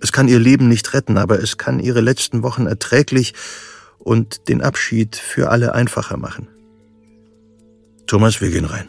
Es 0.00 0.12
kann 0.12 0.28
ihr 0.28 0.38
Leben 0.38 0.68
nicht 0.68 0.92
retten, 0.94 1.16
aber 1.16 1.42
es 1.42 1.56
kann 1.56 1.80
ihre 1.80 2.00
letzten 2.00 2.42
Wochen 2.42 2.66
erträglich 2.66 3.34
und 3.98 4.48
den 4.48 4.60
Abschied 4.60 5.16
für 5.16 5.50
alle 5.50 5.74
einfacher 5.74 6.16
machen. 6.16 6.48
Thomas, 8.06 8.40
wir 8.40 8.50
gehen 8.50 8.66
rein. 8.66 8.88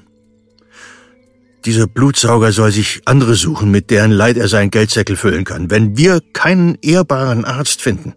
Dieser 1.65 1.87
Blutsauger 1.87 2.51
soll 2.51 2.71
sich 2.71 3.03
andere 3.05 3.35
suchen, 3.35 3.71
mit 3.71 3.89
deren 3.89 4.11
Leid 4.11 4.35
er 4.35 4.49
seinen 4.49 4.69
Geldsäckel 4.71 5.15
füllen 5.15 5.45
kann. 5.45 5.69
Wenn 5.69 5.95
wir 5.95 6.19
keinen 6.33 6.77
ehrbaren 6.81 7.45
Arzt 7.45 7.81
finden, 7.81 8.13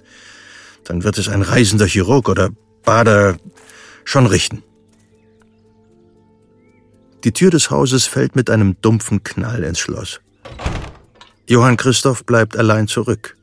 dann 0.83 1.05
wird 1.05 1.19
es 1.19 1.29
ein 1.29 1.43
reisender 1.43 1.87
Chirurg 1.87 2.29
oder 2.29 2.51
Bader 2.83 3.37
schon 4.05 4.27
richten. 4.27 4.65
Die 7.27 7.33
Tür 7.33 7.51
des 7.51 7.73
Hauses 7.73 8.07
fällt 8.07 8.37
mit 8.37 8.51
einem 8.51 8.81
dumpfen 8.83 9.25
Knall 9.25 9.65
ins 9.65 9.81
Schloss. 9.81 10.21
Johann 11.49 11.77
Christoph 11.77 12.25
bleibt 12.25 12.57
allein 12.57 12.87
zurück. 12.87 13.37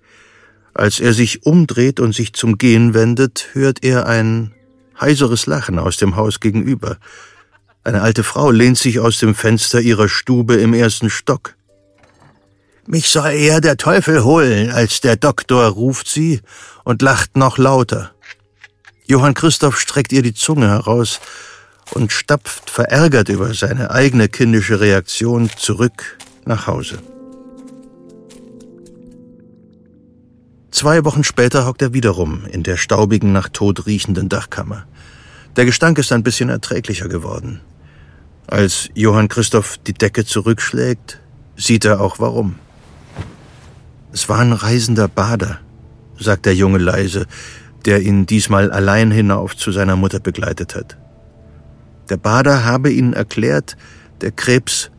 Als 0.74 1.02
er 1.02 1.13
sich 1.13 1.46
umdreht 1.46 2.00
und 2.00 2.15
sich 2.15 2.32
zum 2.32 2.58
Gehen 2.58 2.93
wendet, 2.93 3.50
hört 3.52 3.84
er 3.84 4.06
ein 4.06 4.54
heiseres 5.02 5.48
Lachen 5.48 5.80
aus 5.80 5.98
dem 5.98 6.15
Haus 6.15 6.39
gegenüber. 6.39 6.96
Eine 7.84 8.04
alte 8.04 8.24
Frau 8.24 8.52
lehnt 8.52 8.78
sich 8.78 9.02
aus 9.02 9.19
dem 9.19 9.36
Fenster 9.36 9.82
ihrer 9.82 10.08
Stube 10.08 10.56
im 10.56 10.74
ersten 10.74 11.10
Stock. 11.10 11.56
Mich 12.88 13.10
soll 13.10 13.32
eher 13.32 13.60
der 13.60 13.76
Teufel 13.76 14.24
holen, 14.24 14.72
als 14.72 15.02
der 15.02 15.17
Doktor, 15.17 15.67
ruft 15.67 16.08
sie 16.08 16.39
und 16.86 17.02
lacht 17.02 17.36
noch 17.36 17.58
lauter. 17.58 18.13
Johann 19.08 19.34
Christoph 19.34 19.78
streckt 19.78 20.13
ihr 20.13 20.22
die 20.22 20.34
Zunge 20.34 20.69
heraus, 20.69 21.19
und 21.93 22.12
stapft 22.12 22.69
verärgert 22.69 23.29
über 23.29 23.53
seine 23.53 23.91
eigene 23.91 24.27
kindische 24.27 24.79
Reaktion 24.79 25.49
zurück 25.56 26.17
nach 26.45 26.67
Hause. 26.67 26.99
Zwei 30.71 31.06
Wochen 31.06 31.23
später 31.23 31.67
hockt 31.67 31.84
er 31.84 31.93
wiederum 31.93 32.45
in 32.51 32.63
der 32.63 32.77
staubigen, 32.77 33.32
nach 33.32 33.47
Tod 33.47 33.86
riechenden 33.86 34.27
Dachkammer. 34.27 34.86
Der 35.56 35.65
Gestank 35.65 35.99
ist 35.99 36.12
ein 36.12 36.23
bisschen 36.23 36.49
erträglicher 36.49 37.08
geworden. 37.08 37.62
Als 38.47 38.89
Johann 38.95 39.27
Christoph 39.27 39.77
die 39.77 39.93
Decke 39.93 40.25
zurückschlägt, 40.25 41.19
sieht 41.56 41.86
er 41.86 42.01
auch 42.01 42.19
warum. 42.19 42.56
Es 44.12 44.27
war 44.29 44.39
ein 44.39 44.51
reisender 44.51 45.08
Bader, 45.08 45.60
sagt 46.19 46.47
der 46.47 46.56
Junge 46.56 46.79
leise, 46.79 47.27
der 47.86 48.01
ihn 48.01 48.25
diesmal 48.25 48.71
allein 48.71 49.12
hinauf 49.12 49.56
zu 49.56 49.71
seiner 49.71 49.95
Mutter 49.95 50.19
begleitet 50.19 50.75
hat. 50.75 50.97
Der 52.09 52.17
Bader 52.17 52.65
habe 52.65 52.91
ihnen 52.91 53.13
erklärt, 53.13 53.77
der 54.21 54.31
Krebs 54.31 54.91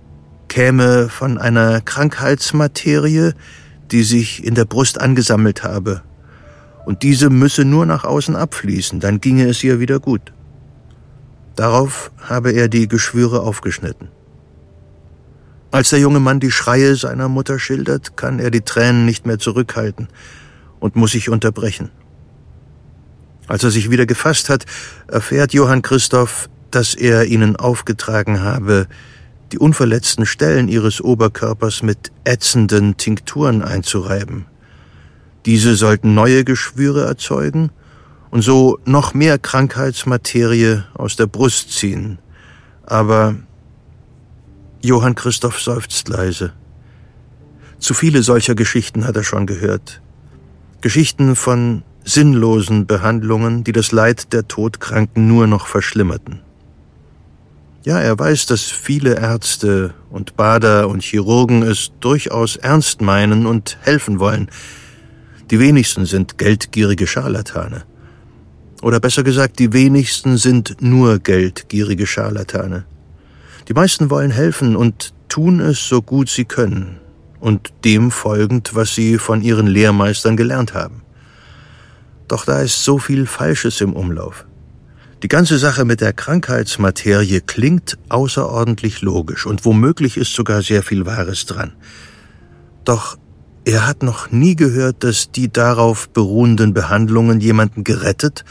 käme 0.48 1.08
von 1.08 1.38
einer 1.38 1.80
Krankheitsmaterie, 1.80 3.32
die 3.90 4.02
sich 4.02 4.44
in 4.44 4.54
der 4.54 4.64
Brust 4.64 5.00
angesammelt 5.00 5.62
habe, 5.62 6.02
und 6.84 7.02
diese 7.02 7.30
müsse 7.30 7.64
nur 7.64 7.86
nach 7.86 8.04
außen 8.04 8.36
abfließen, 8.36 9.00
dann 9.00 9.20
ginge 9.20 9.46
es 9.46 9.64
ihr 9.64 9.80
wieder 9.80 10.00
gut. 10.00 10.32
Darauf 11.56 12.10
habe 12.20 12.52
er 12.52 12.68
die 12.68 12.88
Geschwüre 12.88 13.40
aufgeschnitten. 13.40 14.08
Als 15.70 15.90
der 15.90 15.98
junge 15.98 16.20
Mann 16.20 16.40
die 16.40 16.50
Schreie 16.50 16.94
seiner 16.94 17.28
Mutter 17.28 17.58
schildert, 17.58 18.16
kann 18.16 18.38
er 18.38 18.50
die 18.50 18.60
Tränen 18.60 19.06
nicht 19.06 19.26
mehr 19.26 19.38
zurückhalten 19.38 20.08
und 20.78 20.94
muss 20.94 21.12
sich 21.12 21.28
unterbrechen. 21.28 21.90
Als 23.48 23.64
er 23.64 23.70
sich 23.70 23.90
wieder 23.90 24.06
gefasst 24.06 24.48
hat, 24.48 24.66
erfährt 25.08 25.52
Johann 25.52 25.82
Christoph, 25.82 26.48
dass 26.74 26.94
er 26.94 27.26
ihnen 27.26 27.56
aufgetragen 27.56 28.42
habe, 28.42 28.86
die 29.52 29.58
unverletzten 29.58 30.26
Stellen 30.26 30.68
ihres 30.68 31.00
Oberkörpers 31.00 31.82
mit 31.82 32.10
ätzenden 32.24 32.96
Tinkturen 32.96 33.62
einzureiben. 33.62 34.46
Diese 35.46 35.76
sollten 35.76 36.14
neue 36.14 36.44
Geschwüre 36.44 37.04
erzeugen 37.04 37.70
und 38.30 38.42
so 38.42 38.78
noch 38.84 39.14
mehr 39.14 39.38
Krankheitsmaterie 39.38 40.82
aus 40.94 41.16
der 41.16 41.26
Brust 41.26 41.72
ziehen. 41.72 42.18
Aber 42.84 43.36
Johann 44.82 45.14
Christoph 45.14 45.60
seufzt 45.60 46.08
leise. 46.08 46.52
Zu 47.78 47.94
viele 47.94 48.22
solcher 48.22 48.54
Geschichten 48.54 49.06
hat 49.06 49.16
er 49.16 49.24
schon 49.24 49.46
gehört. 49.46 50.00
Geschichten 50.80 51.36
von 51.36 51.82
sinnlosen 52.04 52.86
Behandlungen, 52.86 53.64
die 53.64 53.72
das 53.72 53.92
Leid 53.92 54.32
der 54.32 54.48
Todkranken 54.48 55.26
nur 55.26 55.46
noch 55.46 55.66
verschlimmerten. 55.66 56.40
Ja, 57.84 58.00
er 58.00 58.18
weiß, 58.18 58.46
dass 58.46 58.62
viele 58.62 59.16
Ärzte 59.16 59.92
und 60.08 60.36
Bader 60.36 60.88
und 60.88 61.02
Chirurgen 61.02 61.62
es 61.62 61.92
durchaus 62.00 62.56
ernst 62.56 63.02
meinen 63.02 63.44
und 63.44 63.76
helfen 63.82 64.18
wollen. 64.18 64.48
Die 65.50 65.60
wenigsten 65.60 66.06
sind 66.06 66.38
geldgierige 66.38 67.06
Scharlatane. 67.06 67.84
Oder 68.80 69.00
besser 69.00 69.22
gesagt, 69.22 69.58
die 69.58 69.74
wenigsten 69.74 70.38
sind 70.38 70.80
nur 70.80 71.18
geldgierige 71.18 72.06
Scharlatane. 72.06 72.86
Die 73.68 73.74
meisten 73.74 74.08
wollen 74.08 74.30
helfen 74.30 74.76
und 74.76 75.12
tun 75.28 75.60
es 75.60 75.86
so 75.86 76.00
gut 76.00 76.30
sie 76.30 76.46
können 76.46 77.00
und 77.38 77.74
dem 77.84 78.10
folgend, 78.10 78.74
was 78.74 78.94
sie 78.94 79.18
von 79.18 79.42
ihren 79.42 79.66
Lehrmeistern 79.66 80.38
gelernt 80.38 80.72
haben. 80.72 81.02
Doch 82.28 82.46
da 82.46 82.62
ist 82.62 82.82
so 82.82 82.98
viel 82.98 83.26
Falsches 83.26 83.82
im 83.82 83.92
Umlauf. 83.92 84.46
Die 85.24 85.28
ganze 85.28 85.56
Sache 85.56 85.86
mit 85.86 86.02
der 86.02 86.12
Krankheitsmaterie 86.12 87.40
klingt 87.40 87.96
außerordentlich 88.10 89.00
logisch 89.00 89.46
und 89.46 89.64
womöglich 89.64 90.18
ist 90.18 90.34
sogar 90.34 90.60
sehr 90.60 90.82
viel 90.82 91.06
Wahres 91.06 91.46
dran. 91.46 91.72
Doch 92.84 93.16
er 93.64 93.86
hat 93.86 94.02
noch 94.02 94.30
nie 94.30 94.54
gehört, 94.54 95.02
dass 95.02 95.30
die 95.30 95.50
darauf 95.50 96.10
beruhenden 96.10 96.74
Behandlungen 96.74 97.40
jemanden 97.40 97.84
gerettet 97.84 98.44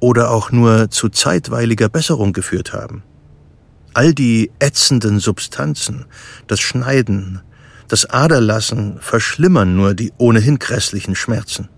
oder 0.00 0.30
auch 0.30 0.50
nur 0.50 0.88
zu 0.88 1.10
zeitweiliger 1.10 1.90
Besserung 1.90 2.32
geführt 2.32 2.72
haben. 2.72 3.02
All 3.92 4.14
die 4.14 4.52
ätzenden 4.60 5.18
Substanzen, 5.18 6.06
das 6.46 6.60
Schneiden, 6.60 7.42
Das 7.88 8.06
Aderlassen 8.06 8.96
verschlimmern 9.00 9.76
nur 9.76 9.92
die 9.92 10.14
ohnehin 10.16 10.58
grässlichen 10.58 11.14
Schmerzen. 11.14 11.68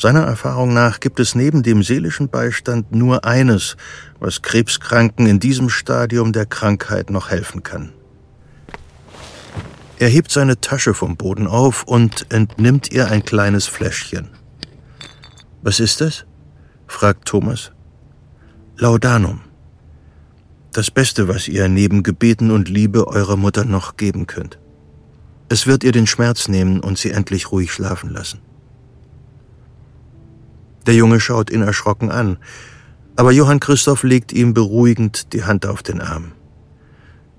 Seiner 0.00 0.22
Erfahrung 0.22 0.72
nach 0.72 1.00
gibt 1.00 1.18
es 1.18 1.34
neben 1.34 1.64
dem 1.64 1.82
seelischen 1.82 2.28
Beistand 2.28 2.94
nur 2.94 3.24
eines, 3.24 3.76
was 4.20 4.42
Krebskranken 4.42 5.26
in 5.26 5.40
diesem 5.40 5.68
Stadium 5.68 6.32
der 6.32 6.46
Krankheit 6.46 7.10
noch 7.10 7.30
helfen 7.30 7.64
kann. 7.64 7.92
Er 9.98 10.08
hebt 10.08 10.30
seine 10.30 10.60
Tasche 10.60 10.94
vom 10.94 11.16
Boden 11.16 11.48
auf 11.48 11.82
und 11.82 12.26
entnimmt 12.32 12.92
ihr 12.92 13.10
ein 13.10 13.24
kleines 13.24 13.66
Fläschchen. 13.66 14.28
Was 15.62 15.80
ist 15.80 16.00
das? 16.00 16.24
fragt 16.86 17.26
Thomas. 17.26 17.72
Laudanum. 18.76 19.40
Das 20.72 20.92
Beste, 20.92 21.26
was 21.26 21.48
ihr 21.48 21.68
neben 21.68 22.04
Gebeten 22.04 22.52
und 22.52 22.68
Liebe 22.68 23.08
eurer 23.08 23.36
Mutter 23.36 23.64
noch 23.64 23.96
geben 23.96 24.28
könnt. 24.28 24.60
Es 25.48 25.66
wird 25.66 25.82
ihr 25.82 25.90
den 25.90 26.06
Schmerz 26.06 26.46
nehmen 26.46 26.78
und 26.78 26.98
sie 26.98 27.10
endlich 27.10 27.50
ruhig 27.50 27.72
schlafen 27.72 28.10
lassen. 28.10 28.40
Der 30.88 30.94
Junge 30.94 31.20
schaut 31.20 31.50
ihn 31.50 31.60
erschrocken 31.60 32.10
an, 32.10 32.38
aber 33.14 33.30
Johann 33.30 33.60
Christoph 33.60 34.04
legt 34.04 34.32
ihm 34.32 34.54
beruhigend 34.54 35.34
die 35.34 35.44
Hand 35.44 35.66
auf 35.66 35.82
den 35.82 36.00
Arm. 36.00 36.32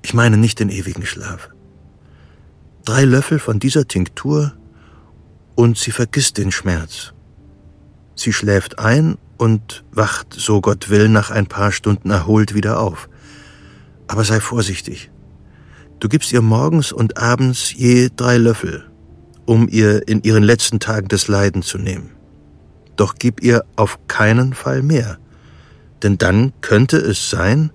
Ich 0.03 0.13
meine 0.13 0.37
nicht 0.37 0.59
den 0.59 0.69
ewigen 0.69 1.03
Schlaf. 1.03 1.49
Drei 2.85 3.05
Löffel 3.05 3.39
von 3.39 3.57
dieser 3.57 3.87
Tinktur 3.87 4.53
und 5.55 5.79
sie 5.79 5.89
vergisst 5.89 6.37
den 6.37 6.51
Schmerz. 6.51 7.13
Sie 8.13 8.33
schläft 8.33 8.77
ein 8.77 9.17
und 9.39 9.83
wacht, 9.89 10.35
so 10.35 10.61
Gott 10.61 10.91
will, 10.91 11.09
nach 11.09 11.31
ein 11.31 11.47
paar 11.47 11.71
Stunden 11.71 12.11
erholt 12.11 12.53
wieder 12.53 12.79
auf. 12.79 13.09
Aber 14.05 14.25
sei 14.25 14.39
vorsichtig. 14.39 15.09
Du 15.99 16.07
gibst 16.07 16.31
ihr 16.31 16.43
morgens 16.43 16.91
und 16.91 17.17
abends 17.17 17.73
je 17.73 18.11
drei 18.15 18.37
Löffel, 18.37 18.85
um 19.47 19.67
ihr 19.67 20.07
in 20.07 20.21
ihren 20.21 20.43
letzten 20.43 20.79
Tagen 20.79 21.07
des 21.07 21.27
Leiden 21.27 21.63
zu 21.63 21.79
nehmen. 21.79 22.11
Doch 22.99 23.15
gib 23.17 23.41
ihr 23.41 23.63
auf 23.77 23.97
keinen 24.09 24.53
Fall 24.53 24.81
mehr, 24.83 25.19
denn 26.03 26.17
dann 26.17 26.51
könnte 26.59 26.97
es 26.97 27.29
sein, 27.29 27.71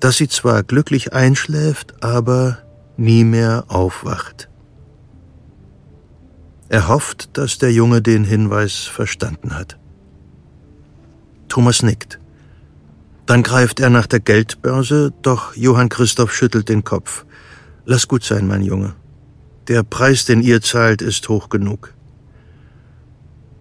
dass 0.00 0.16
sie 0.16 0.28
zwar 0.28 0.62
glücklich 0.62 1.12
einschläft, 1.12 2.02
aber 2.02 2.56
nie 2.96 3.22
mehr 3.24 3.64
aufwacht. 3.68 4.48
Er 6.70 6.88
hofft, 6.88 7.36
dass 7.36 7.58
der 7.58 7.70
Junge 7.70 8.00
den 8.00 8.24
Hinweis 8.24 8.84
verstanden 8.84 9.54
hat. 9.54 9.78
Thomas 11.48 11.82
nickt. 11.82 12.18
Dann 13.26 13.42
greift 13.42 13.78
er 13.78 13.90
nach 13.90 14.06
der 14.06 14.20
Geldbörse, 14.20 15.12
doch 15.20 15.54
Johann 15.54 15.90
Christoph 15.90 16.32
schüttelt 16.32 16.70
den 16.70 16.82
Kopf. 16.82 17.26
Lass 17.84 18.08
gut 18.08 18.24
sein, 18.24 18.46
mein 18.46 18.62
Junge. 18.62 18.94
Der 19.68 19.82
Preis, 19.82 20.24
den 20.24 20.40
ihr 20.40 20.62
zahlt, 20.62 21.02
ist 21.02 21.28
hoch 21.28 21.50
genug. 21.50 21.92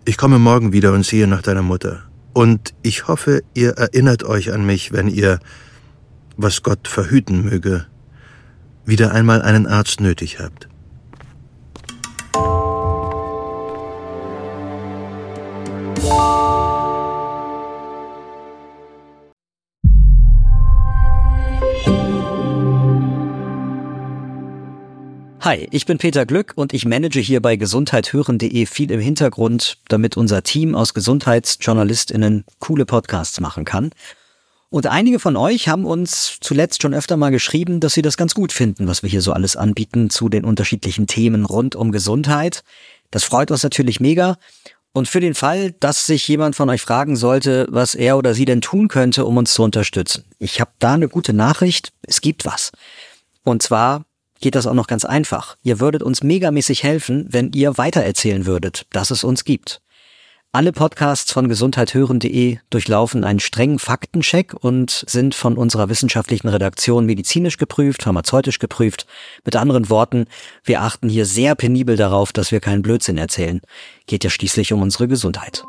Ich 0.10 0.17
komme 0.17 0.39
morgen 0.39 0.74
wieder 0.74 0.91
und 0.93 1.06
sehe 1.06 1.28
nach 1.28 1.43
deiner 1.43 1.62
Mutter. 1.62 2.02
Und 2.34 2.74
ich 2.82 3.08
hoffe, 3.08 3.43
ihr 3.54 3.74
erinnert 3.74 4.24
euch 4.24 4.52
an 4.52 4.65
mich, 4.65 4.91
wenn 4.91 5.08
ihr, 5.08 5.39
was 6.36 6.63
Gott 6.63 6.88
verhüten 6.88 7.43
möge, 7.43 7.86
wieder 8.86 9.12
einmal 9.12 9.43
einen 9.43 9.67
Arzt 9.67 10.02
nötig 10.02 10.39
habt. 10.39 10.67
Hi, 25.50 25.68
ich 25.72 25.88
bin 25.88 25.98
Peter 25.98 26.28
Glück 26.28 26.54
und 26.58 26.76
ich 26.76 26.86
manage 26.86 27.20
hier 27.20 27.42
bei 27.42 27.56
gesundheithören.de 27.56 28.68
viel 28.68 28.92
im 28.92 29.00
Hintergrund, 29.00 29.80
damit 29.88 30.16
unser 30.16 30.44
Team 30.44 30.76
aus 30.76 30.94
Gesundheitsjournalistinnen 30.94 32.46
coole 32.60 32.86
Podcasts 32.86 33.40
machen 33.40 33.66
kann. 33.66 33.90
Und 34.70 34.86
einige 34.86 35.18
von 35.18 35.36
euch 35.36 35.68
haben 35.68 35.86
uns 35.86 36.38
zuletzt 36.40 36.84
schon 36.84 36.94
öfter 36.94 37.18
mal 37.18 37.32
geschrieben, 37.32 37.80
dass 37.80 37.96
sie 37.96 38.04
das 38.04 38.16
ganz 38.16 38.36
gut 38.36 38.52
finden, 38.52 38.86
was 38.86 39.02
wir 39.02 39.10
hier 39.10 39.24
so 39.24 39.34
alles 39.34 39.56
anbieten 39.56 40.12
zu 40.12 40.30
den 40.30 40.46
unterschiedlichen 40.46 41.08
Themen 41.08 41.46
rund 41.46 41.76
um 41.76 41.92
Gesundheit. 41.92 42.64
Das 43.10 43.24
freut 43.24 43.50
uns 43.50 43.64
natürlich 43.64 44.00
mega. 44.00 44.38
Und 44.94 45.08
für 45.08 45.20
den 45.20 45.34
Fall, 45.34 45.72
dass 45.72 46.06
sich 46.06 46.28
jemand 46.28 46.58
von 46.58 46.70
euch 46.70 46.84
fragen 46.84 47.16
sollte, 47.16 47.66
was 47.72 47.96
er 47.96 48.20
oder 48.20 48.36
sie 48.36 48.46
denn 48.46 48.62
tun 48.62 48.88
könnte, 48.88 49.26
um 49.26 49.38
uns 49.38 49.56
zu 49.56 49.64
unterstützen. 49.64 50.26
Ich 50.38 50.62
habe 50.62 50.74
da 50.78 50.94
eine 50.94 51.10
gute 51.10 51.34
Nachricht. 51.34 51.92
Es 52.04 52.22
gibt 52.22 52.46
was. 52.46 52.72
Und 53.44 53.64
zwar 53.64 54.06
geht 54.39 54.56
das 54.56 54.67
auch 54.67 54.73
noch 54.73 54.88
ganz 54.88 55.06
einfach. 55.06 55.58
Ihr 55.63 55.80
würdet 55.80 56.04
uns 56.04 56.23
megamäßig 56.23 56.84
helfen, 56.84 57.28
wenn 57.30 57.52
ihr 57.54 57.78
weitererzählen 57.78 58.45
würdet, 58.45 58.86
dass 58.91 59.12
es 59.12 59.23
uns 59.23 59.43
gibt. 59.43 59.82
Alle 60.52 60.71
Podcasts 60.71 61.32
von 61.32 61.47
gesundheithören.de 61.47 62.58
durchlaufen 62.71 63.23
einen 63.23 63.39
strengen 63.39 63.78
Faktencheck 63.78 64.56
und 64.56 65.04
sind 65.08 65.36
von 65.36 65.56
unserer 65.58 65.89
wissenschaftlichen 65.89 66.47
Redaktion 66.47 67.06
medizinisch 67.06 67.58
geprüft, 67.58 68.02
pharmazeutisch 68.02 68.58
geprüft. 68.58 69.06
Mit 69.45 69.56
anderen 69.56 69.91
Worten, 69.91 70.25
wir 70.63 70.82
achten 70.82 71.08
hier 71.08 71.28
sehr 71.28 71.54
penibel 71.54 71.97
darauf, 71.97 72.34
dass 72.34 72.52
wir 72.52 72.62
keinen 72.62 72.82
Blödsinn 72.82 73.19
erzählen. 73.19 73.62
Geht 74.08 74.23
ja 74.23 74.32
schließlich 74.32 74.73
um 74.73 74.82
unsere 74.82 75.08
Gesundheit. 75.08 75.63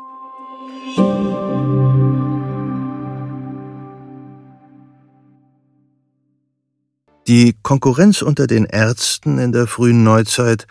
Die 7.27 7.55
Konkurrenz 7.61 8.21
unter 8.21 8.47
den 8.47 8.65
Ärzten 8.65 9.37
in 9.37 9.51
der 9.51 9.67
frühen 9.67 10.03
Neuzeit 10.03 10.65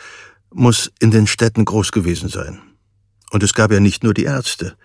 muss 0.53 0.91
in 0.99 1.11
den 1.11 1.27
Städten 1.27 1.65
groß 1.65 1.93
gewesen 1.93 2.29
sein. 2.29 2.61
Und 3.31 3.43
es 3.43 3.55
gab 3.55 3.71
ja 3.71 3.79
nicht 3.79 4.03
nur 4.03 4.15
die 4.15 4.25
Ärzte. 4.25 4.77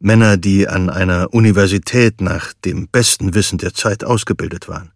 Männer, 0.00 0.36
die 0.36 0.66
an 0.66 0.90
einer 0.90 1.32
Universität 1.32 2.20
nach 2.20 2.52
dem 2.64 2.88
besten 2.88 3.34
Wissen 3.34 3.58
der 3.58 3.74
Zeit 3.74 4.02
ausgebildet 4.02 4.68
waren. 4.68 4.92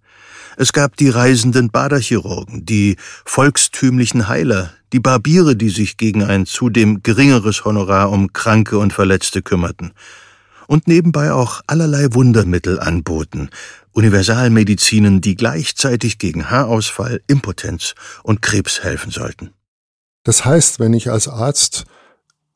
Es 0.56 0.72
gab 0.72 0.96
die 0.96 1.08
reisenden 1.08 1.70
Baderchirurgen, 1.70 2.64
die 2.66 2.96
volkstümlichen 3.24 4.28
Heiler, 4.28 4.72
die 4.92 5.00
Barbiere, 5.00 5.54
die 5.54 5.68
sich 5.68 5.96
gegen 5.98 6.24
ein 6.24 6.46
zudem 6.46 7.02
geringeres 7.02 7.64
Honorar 7.64 8.10
um 8.10 8.32
Kranke 8.32 8.78
und 8.78 8.92
Verletzte 8.92 9.42
kümmerten. 9.42 9.92
Und 10.68 10.86
nebenbei 10.86 11.32
auch 11.32 11.62
allerlei 11.66 12.12
Wundermittel 12.12 12.78
anboten, 12.78 13.48
Universalmedizinen, 13.92 15.22
die 15.22 15.34
gleichzeitig 15.34 16.18
gegen 16.18 16.50
Haarausfall, 16.50 17.22
Impotenz 17.26 17.94
und 18.22 18.42
Krebs 18.42 18.84
helfen 18.84 19.10
sollten. 19.10 19.54
Das 20.24 20.44
heißt, 20.44 20.78
wenn 20.78 20.92
ich 20.92 21.10
als 21.10 21.26
Arzt 21.26 21.86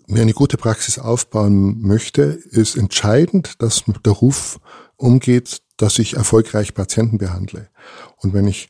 mir 0.06 0.20
eine 0.20 0.34
gute 0.34 0.58
Praxis 0.58 0.98
aufbauen 0.98 1.80
möchte, 1.80 2.22
ist 2.22 2.76
entscheidend, 2.76 3.62
dass 3.62 3.84
der 4.04 4.12
Ruf 4.12 4.60
umgeht, 4.96 5.62
dass 5.78 5.98
ich 5.98 6.14
erfolgreich 6.14 6.74
Patienten 6.74 7.16
behandle. 7.16 7.70
Und 8.18 8.34
wenn 8.34 8.46
ich 8.46 8.68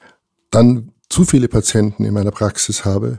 dann 0.52 0.92
zu 1.08 1.24
viele 1.24 1.48
Patienten 1.48 2.04
in 2.04 2.14
meiner 2.14 2.30
Praxis 2.30 2.84
habe, 2.84 3.18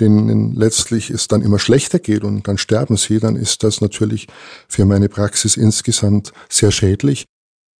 denen 0.00 0.54
letztlich 0.54 1.10
es 1.10 1.28
dann 1.28 1.42
immer 1.42 1.58
schlechter 1.58 1.98
geht 1.98 2.24
und 2.24 2.46
dann 2.46 2.58
sterben 2.58 2.96
sie, 2.96 3.18
dann 3.18 3.36
ist 3.36 3.62
das 3.64 3.80
natürlich 3.80 4.28
für 4.68 4.84
meine 4.84 5.08
Praxis 5.08 5.56
insgesamt 5.56 6.32
sehr 6.48 6.70
schädlich. 6.70 7.24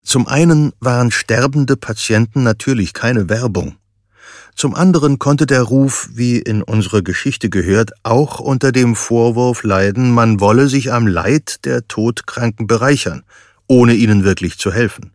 Zum 0.04 0.26
einen 0.26 0.72
waren 0.80 1.10
sterbende 1.10 1.76
Patienten 1.76 2.42
natürlich 2.42 2.92
keine 2.92 3.28
Werbung. 3.28 3.76
Zum 4.54 4.74
anderen 4.74 5.20
konnte 5.20 5.46
der 5.46 5.62
Ruf, 5.62 6.08
wie 6.14 6.38
in 6.38 6.62
unsere 6.62 7.04
Geschichte 7.04 7.48
gehört, 7.48 7.92
auch 8.02 8.40
unter 8.40 8.72
dem 8.72 8.96
Vorwurf 8.96 9.62
leiden, 9.62 10.10
man 10.10 10.40
wolle 10.40 10.68
sich 10.68 10.92
am 10.92 11.06
Leid 11.06 11.64
der 11.64 11.86
Todkranken 11.86 12.66
bereichern, 12.66 13.22
ohne 13.68 13.94
ihnen 13.94 14.24
wirklich 14.24 14.58
zu 14.58 14.72
helfen. 14.72 15.12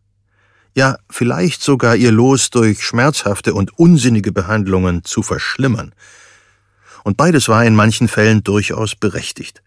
Ja, 0.75 0.97
vielleicht 1.09 1.61
sogar 1.61 1.97
ihr 1.97 2.11
Los 2.11 2.51
durch 2.51 2.83
schmerzhafte 2.83 3.53
und 3.53 3.77
unsinnige 3.77 4.31
Behandlungen 4.31 5.03
zu 5.03 5.21
verschlimmern. 5.21 5.93
Und 7.03 7.17
beides 7.17 7.49
war 7.49 7.65
in 7.65 7.75
manchen 7.75 8.07
Fällen 8.07 8.43
durchaus 8.43 8.95
berechtigt. 8.95 9.61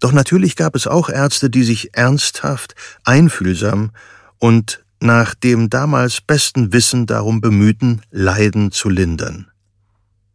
Doch 0.00 0.12
natürlich 0.12 0.56
gab 0.56 0.76
es 0.76 0.86
auch 0.86 1.08
Ärzte, 1.08 1.50
die 1.50 1.64
sich 1.64 1.94
ernsthaft, 1.94 2.74
einfühlsam 3.04 3.90
und 4.38 4.84
nach 5.00 5.34
dem 5.34 5.70
damals 5.70 6.20
besten 6.20 6.72
Wissen 6.72 7.06
darum 7.06 7.40
bemühten, 7.40 8.02
Leiden 8.10 8.72
zu 8.72 8.88
lindern. 8.88 9.50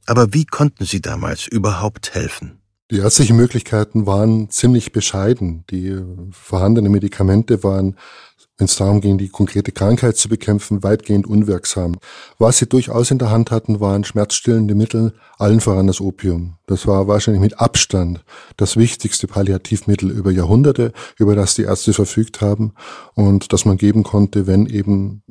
Aber 0.05 0.33
wie 0.33 0.45
konnten 0.45 0.85
sie 0.85 1.01
damals 1.01 1.47
überhaupt 1.47 2.13
helfen? 2.13 2.59
Die 2.91 2.97
ärztlichen 2.97 3.37
Möglichkeiten 3.37 4.05
waren 4.05 4.49
ziemlich 4.49 4.91
bescheiden. 4.91 5.63
Die 5.69 5.97
vorhandenen 6.31 6.91
Medikamente 6.91 7.63
waren 7.63 7.95
wenn 8.57 8.65
es 8.65 8.75
darum 8.75 9.01
ging, 9.01 9.17
die 9.17 9.29
konkrete 9.29 9.71
Krankheit 9.71 10.15
zu 10.15 10.29
bekämpfen, 10.29 10.83
weitgehend 10.83 11.25
unwirksam. 11.25 11.95
Was 12.37 12.59
sie 12.59 12.67
durchaus 12.67 13.09
in 13.09 13.17
der 13.17 13.31
Hand 13.31 13.49
hatten, 13.49 13.79
waren 13.79 14.03
schmerzstillende 14.03 14.75
Mittel, 14.75 15.13
allen 15.39 15.59
voran 15.59 15.87
das 15.87 15.99
Opium. 15.99 16.57
Das 16.67 16.85
war 16.85 17.07
wahrscheinlich 17.07 17.41
mit 17.41 17.59
Abstand 17.59 18.23
das 18.55 18.77
wichtigste 18.77 19.27
Palliativmittel 19.27 20.11
über 20.11 20.29
Jahrhunderte, 20.29 20.93
über 21.17 21.35
das 21.35 21.55
die 21.55 21.63
Ärzte 21.63 21.93
verfügt 21.93 22.41
haben 22.41 22.73
und 23.15 23.53
das 23.53 23.65
man 23.65 23.77
geben 23.77 24.03
konnte, 24.03 24.45
wenn 24.45 24.67
eben 24.67 25.23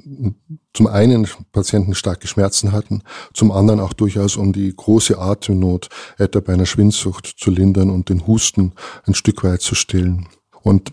zum 0.75 0.89
einen 0.89 1.29
Patienten 1.53 1.95
starke 1.95 2.27
Schmerzen 2.27 2.73
hatten, 2.73 3.03
zum 3.35 3.53
anderen 3.53 3.79
auch 3.79 3.93
durchaus 3.93 4.37
um 4.37 4.53
die 4.53 4.75
große 4.75 5.19
Atemnot 5.19 5.89
etwa 6.19 6.41
bei 6.41 6.55
einer 6.55 6.67
Schwindsucht 6.67 7.27
zu 7.39 7.53
lindern 7.53 7.91
und 7.91 8.09
den 8.09 8.27
Husten 8.27 8.73
ein 9.07 9.15
Stück 9.15 9.45
weit 9.45 9.61
zu 9.61 9.77
stillen. 9.77 10.27
Und 10.63 10.93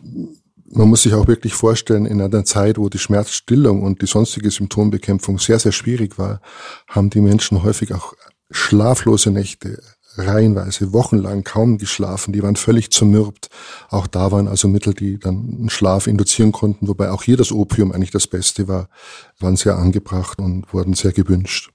man 0.72 0.88
muss 0.88 1.04
sich 1.04 1.14
auch 1.14 1.28
wirklich 1.28 1.54
vorstellen, 1.54 2.06
in 2.06 2.22
einer 2.22 2.46
Zeit, 2.46 2.78
wo 2.78 2.90
die 2.90 3.00
Schmerzstillung 3.00 3.82
und 3.82 4.02
die 4.02 4.08
sonstige 4.08 4.52
Symptombekämpfung 4.52 5.40
sehr, 5.40 5.60
sehr 5.60 5.72
schwierig 5.72 6.18
war, 6.18 6.42
haben 6.88 7.10
die 7.10 7.22
Menschen 7.22 7.64
häufig 7.64 7.94
auch 7.94 8.14
schlaflose 8.52 9.32
Nächte, 9.32 9.82
reihenweise, 10.18 10.92
wochenlang 10.92 11.44
kaum 11.44 11.78
geschlafen, 11.78 12.34
die 12.34 12.44
waren 12.44 12.56
völlig 12.56 12.92
zermürbt. 12.92 13.50
Auch 13.90 14.08
da 14.08 14.32
waren 14.32 14.48
also 14.48 14.68
Mittel, 14.68 14.94
die 14.94 15.20
dann 15.20 15.58
einen 15.58 15.70
Schlaf 15.70 16.08
induzieren 16.08 16.52
konnten, 16.52 16.88
wobei 16.88 17.12
auch 17.12 17.24
hier 17.24 17.38
das 17.38 17.52
Opium 17.52 17.92
eigentlich 17.92 18.12
das 18.12 18.28
Beste 18.28 18.68
war, 18.68 18.90
waren 19.40 19.56
sehr 19.56 19.78
angebracht 19.78 20.40
und 20.40 20.72
wurden 20.74 20.94
sehr 20.94 21.12
gewünscht. 21.12 21.72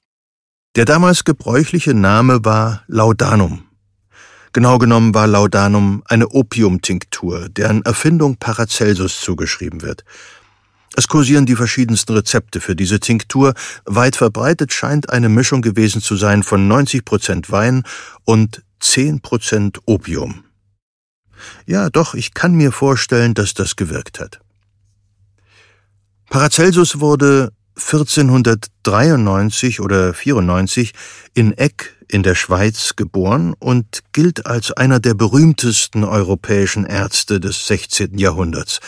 Der 0.77 0.85
damals 0.85 1.25
gebräuchliche 1.25 1.95
Name 1.95 2.45
war 2.45 2.83
Laudanum. 2.89 3.63
Genau 4.55 4.79
genommen 4.79 5.15
war 5.15 5.27
Laudanum 5.27 6.05
eine 6.07 6.29
Opiumtinktur, 6.29 7.49
deren 7.49 7.83
Erfindung 7.83 8.37
Paracelsus 8.37 9.21
zugeschrieben 9.21 9.83
wird. 9.83 10.05
Es 10.95 11.09
kursieren 11.09 11.45
die 11.45 11.57
verschiedensten 11.57 12.13
Rezepte 12.13 12.61
für 12.61 12.77
diese 12.77 13.01
Tinktur. 13.01 13.55
Weit 13.85 14.15
verbreitet 14.15 14.73
scheint 14.73 15.11
eine 15.11 15.29
Mischung 15.29 15.61
gewesen 15.61 16.01
zu 16.01 16.15
sein 16.15 16.45
von 16.45 16.69
90 16.69 17.05
Prozent 17.05 17.51
Wein 17.51 17.83
und 18.25 18.63
10 18.79 19.23
Prozent 19.23 19.81
Opium. 19.87 20.45
Ja, 21.67 21.91
doch, 21.91 22.15
ich 22.15 22.33
kann 22.33 22.55
mir 22.55 22.71
vorstellen, 22.71 23.35
dass 23.35 23.55
das 23.55 23.75
gewirkt 23.75 24.21
hat. 24.21 24.39
Paracelsus 26.31 27.01
wurde 27.01 27.51
1493 27.77 29.81
oder 29.81 30.15
94 30.15 30.93
in 31.35 31.53
Eck 31.53 31.95
in 32.09 32.23
der 32.23 32.35
Schweiz 32.35 32.97
geboren 32.97 33.55
und 33.59 34.03
gilt 34.13 34.47
als 34.47 34.73
einer 34.73 35.01
der 35.01 35.15
berühmtesten 35.15 36.05
europäischen 36.05 36.87
Ärzte 36.87 37.41
des 37.41 37.67
16. 37.67 38.19
Jahrhunderts. 38.19 38.81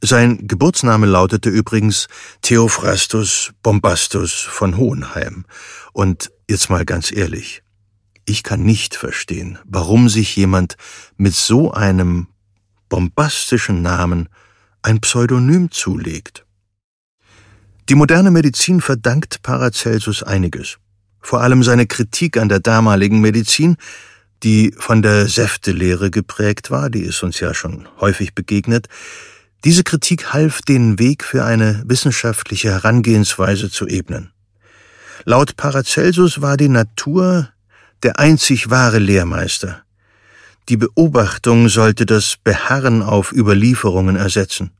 Sein 0.00 0.46
Geburtsname 0.46 1.06
lautete 1.06 1.48
übrigens 1.48 2.08
Theophrastus 2.42 3.52
Bombastus 3.62 4.32
von 4.32 4.76
Hohenheim. 4.76 5.46
Und 5.92 6.30
jetzt 6.48 6.68
mal 6.68 6.84
ganz 6.84 7.10
ehrlich, 7.10 7.62
ich 8.26 8.42
kann 8.42 8.62
nicht 8.62 8.94
verstehen, 8.94 9.58
warum 9.64 10.08
sich 10.08 10.36
jemand 10.36 10.76
mit 11.16 11.34
so 11.34 11.72
einem 11.72 12.28
bombastischen 12.88 13.82
Namen 13.82 14.28
ein 14.82 15.00
Pseudonym 15.00 15.70
zulegt. 15.70 16.43
Die 17.88 17.94
moderne 17.94 18.30
Medizin 18.30 18.80
verdankt 18.80 19.42
Paracelsus 19.42 20.22
einiges 20.22 20.78
vor 21.24 21.40
allem 21.40 21.62
seine 21.62 21.86
Kritik 21.86 22.36
an 22.36 22.48
der 22.48 22.60
damaligen 22.60 23.20
Medizin, 23.20 23.76
die 24.42 24.74
von 24.78 25.00
der 25.00 25.26
Säftelehre 25.26 26.10
geprägt 26.10 26.70
war, 26.70 26.90
die 26.90 27.00
ist 27.00 27.22
uns 27.22 27.40
ja 27.40 27.54
schon 27.54 27.88
häufig 27.98 28.34
begegnet, 28.34 28.88
diese 29.64 29.84
Kritik 29.84 30.34
half, 30.34 30.60
den 30.60 30.98
Weg 30.98 31.24
für 31.24 31.44
eine 31.44 31.82
wissenschaftliche 31.86 32.70
Herangehensweise 32.70 33.70
zu 33.70 33.86
ebnen. 33.86 34.32
Laut 35.24 35.56
Paracelsus 35.56 36.42
war 36.42 36.58
die 36.58 36.68
Natur 36.68 37.48
der 38.02 38.18
einzig 38.18 38.68
wahre 38.68 38.98
Lehrmeister. 38.98 39.82
Die 40.68 40.76
Beobachtung 40.76 41.70
sollte 41.70 42.04
das 42.04 42.36
Beharren 42.36 43.02
auf 43.02 43.32
Überlieferungen 43.32 44.16
ersetzen. 44.16 44.72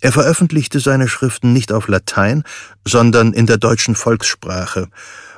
Er 0.00 0.12
veröffentlichte 0.12 0.80
seine 0.80 1.08
Schriften 1.08 1.52
nicht 1.52 1.72
auf 1.72 1.88
Latein, 1.88 2.44
sondern 2.84 3.32
in 3.32 3.46
der 3.46 3.56
deutschen 3.56 3.94
Volkssprache 3.94 4.88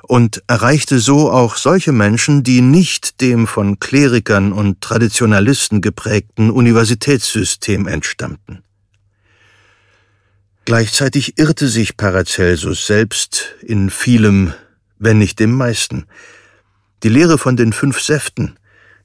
und 0.02 0.42
erreichte 0.46 0.98
so 0.98 1.30
auch 1.30 1.56
solche 1.56 1.92
Menschen, 1.92 2.42
die 2.42 2.60
nicht 2.60 3.20
dem 3.20 3.46
von 3.46 3.78
Klerikern 3.78 4.52
und 4.52 4.80
Traditionalisten 4.80 5.80
geprägten 5.80 6.50
Universitätssystem 6.50 7.86
entstammten. 7.86 8.62
Gleichzeitig 10.64 11.38
irrte 11.38 11.68
sich 11.68 11.96
Paracelsus 11.96 12.86
selbst 12.86 13.54
in 13.62 13.90
vielem, 13.90 14.52
wenn 14.98 15.18
nicht 15.18 15.38
dem 15.40 15.52
meisten. 15.52 16.06
Die 17.02 17.08
Lehre 17.08 17.38
von 17.38 17.56
den 17.56 17.72
fünf 17.72 18.00
Säften, 18.00 18.57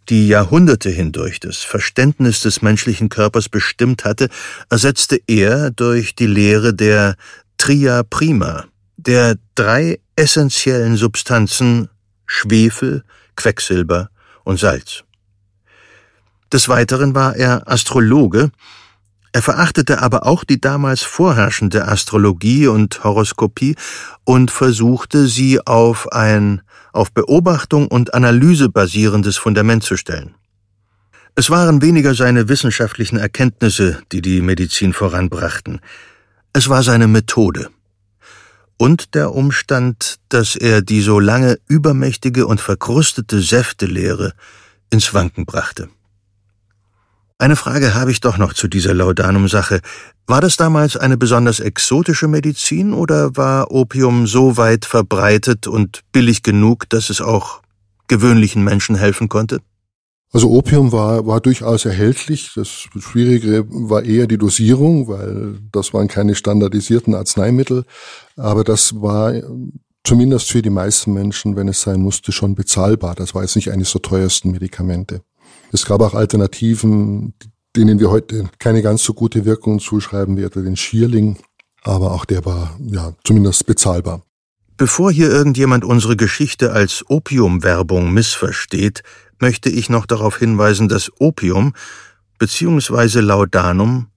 die 0.10 0.28
Jahrhunderte 0.28 0.90
hindurch 0.90 1.40
das 1.40 1.58
Verständnis 1.58 2.42
des 2.42 2.62
menschlichen 2.62 3.10
Körpers 3.10 3.50
bestimmt 3.50 4.06
hatte, 4.06 4.30
ersetzte 4.70 5.20
er 5.28 5.72
durch 5.72 6.16
die 6.16 6.28
Lehre 6.28 6.74
der 6.74 7.16
Tria 7.58 8.04
Prima, 8.04 8.66
der 8.98 9.38
drei 9.56 10.00
essentiellen 10.16 10.98
Substanzen 10.98 11.90
Schwefel, 12.26 13.04
Quecksilber 13.36 14.10
und 14.44 14.60
Salz. 14.60 15.04
Des 16.52 16.70
Weiteren 16.70 17.16
war 17.16 17.36
er 17.36 17.68
Astrologe, 17.68 18.52
er 19.36 19.42
verachtete 19.42 20.00
aber 20.04 20.28
auch 20.28 20.44
die 20.44 20.62
damals 20.62 21.02
vorherrschende 21.02 21.88
Astrologie 21.88 22.68
und 22.68 23.04
Horoskopie 23.04 23.76
und 24.26 24.52
versuchte 24.52 25.28
sie 25.28 25.60
auf 25.66 26.12
ein 26.12 26.62
auf 26.94 27.12
Beobachtung 27.12 27.88
und 27.88 28.14
Analyse 28.14 28.70
basierendes 28.70 29.38
Fundament 29.38 29.84
zu 29.84 29.98
stellen. 29.98 30.36
Es 31.36 31.50
waren 31.50 31.82
weniger 31.82 32.14
seine 32.14 32.48
wissenschaftlichen 32.48 33.18
Erkenntnisse, 33.18 34.02
die 34.12 34.22
die 34.22 34.42
Medizin 34.42 34.94
voranbrachten, 34.94 35.82
es 36.54 36.70
war 36.70 36.84
seine 36.84 37.08
Methode. 37.08 37.72
Und 38.78 39.16
der 39.16 39.34
Umstand, 39.34 40.20
dass 40.30 40.56
er 40.56 40.82
die 40.84 41.02
so 41.02 41.20
lange 41.20 41.58
übermächtige 41.68 42.46
und 42.46 42.62
verkrustete 42.62 43.42
Säftelehre 43.42 44.34
ins 44.92 45.14
Wanken 45.16 45.46
brachte. 45.46 45.90
Eine 47.44 47.58
Frage 47.58 47.94
habe 47.94 48.10
ich 48.10 48.22
doch 48.22 48.38
noch 48.38 48.54
zu 48.54 48.70
dieser 48.70 48.94
Laudanum-Sache. 48.94 49.82
War 50.28 50.40
das 50.40 50.56
damals 50.56 50.96
eine 50.96 51.18
besonders 51.18 51.60
exotische 51.60 52.30
Medizin 52.30 52.94
oder 52.94 53.36
war 53.36 53.70
Opium 53.70 54.28
so 54.28 54.56
weit 54.56 54.86
verbreitet 54.86 55.68
und 55.68 56.04
billig 56.14 56.44
genug, 56.44 56.88
dass 56.88 57.10
es 57.10 57.20
auch 57.20 57.62
gewöhnlichen 58.08 58.64
Menschen 58.64 58.96
helfen 58.96 59.28
konnte? 59.28 59.60
Also 60.32 60.52
Opium 60.52 60.94
war, 60.94 61.28
war 61.28 61.42
durchaus 61.42 61.84
erhältlich. 61.84 62.54
Das 62.56 62.70
Schwierige 62.70 63.66
war 63.68 64.04
eher 64.04 64.28
die 64.28 64.38
Dosierung, 64.38 65.10
weil 65.10 65.60
das 65.74 65.94
waren 65.94 66.08
keine 66.08 66.36
standardisierten 66.36 67.14
Arzneimittel. 67.14 67.84
Aber 68.38 68.64
das 68.64 69.02
war 69.02 69.34
zumindest 70.06 70.50
für 70.50 70.62
die 70.62 70.70
meisten 70.70 71.12
Menschen, 71.12 71.58
wenn 71.58 71.68
es 71.68 71.82
sein 71.82 72.00
musste, 72.00 72.32
schon 72.32 72.56
bezahlbar. 72.56 73.16
Das 73.16 73.36
war 73.36 73.42
jetzt 73.42 73.58
nicht 73.58 73.70
eines 73.70 73.92
der 73.92 74.02
teuersten 74.02 74.52
Medikamente. 74.52 75.24
Es 75.74 75.86
gab 75.86 76.02
auch 76.02 76.14
Alternativen, 76.14 77.34
denen 77.76 78.00
wir 78.00 78.12
heute 78.12 78.48
keine 78.60 78.84
ganz 78.84 79.04
so 79.04 79.16
gute 79.16 79.44
Wirkung 79.44 79.80
zuschreiben, 79.80 80.38
wie 80.38 80.44
etwa 80.44 80.62
den 80.62 80.78
Schierling. 80.78 81.40
Aber 81.82 82.12
auch 82.12 82.26
der 82.26 82.46
war, 82.46 82.78
ja, 82.80 83.14
zumindest 83.24 83.66
bezahlbar. 83.66 84.22
Bevor 84.78 85.12
hier 85.12 85.32
irgendjemand 85.32 85.84
unsere 85.84 86.16
Geschichte 86.16 86.74
als 86.74 87.04
Opiumwerbung 87.10 88.14
missversteht, 88.14 89.02
möchte 89.40 89.70
ich 89.70 89.90
noch 89.90 90.06
darauf 90.06 90.38
hinweisen, 90.38 90.90
dass 90.90 91.12
Opium 91.20 91.74
bzw. 92.38 93.22
Laudanum 93.22 94.10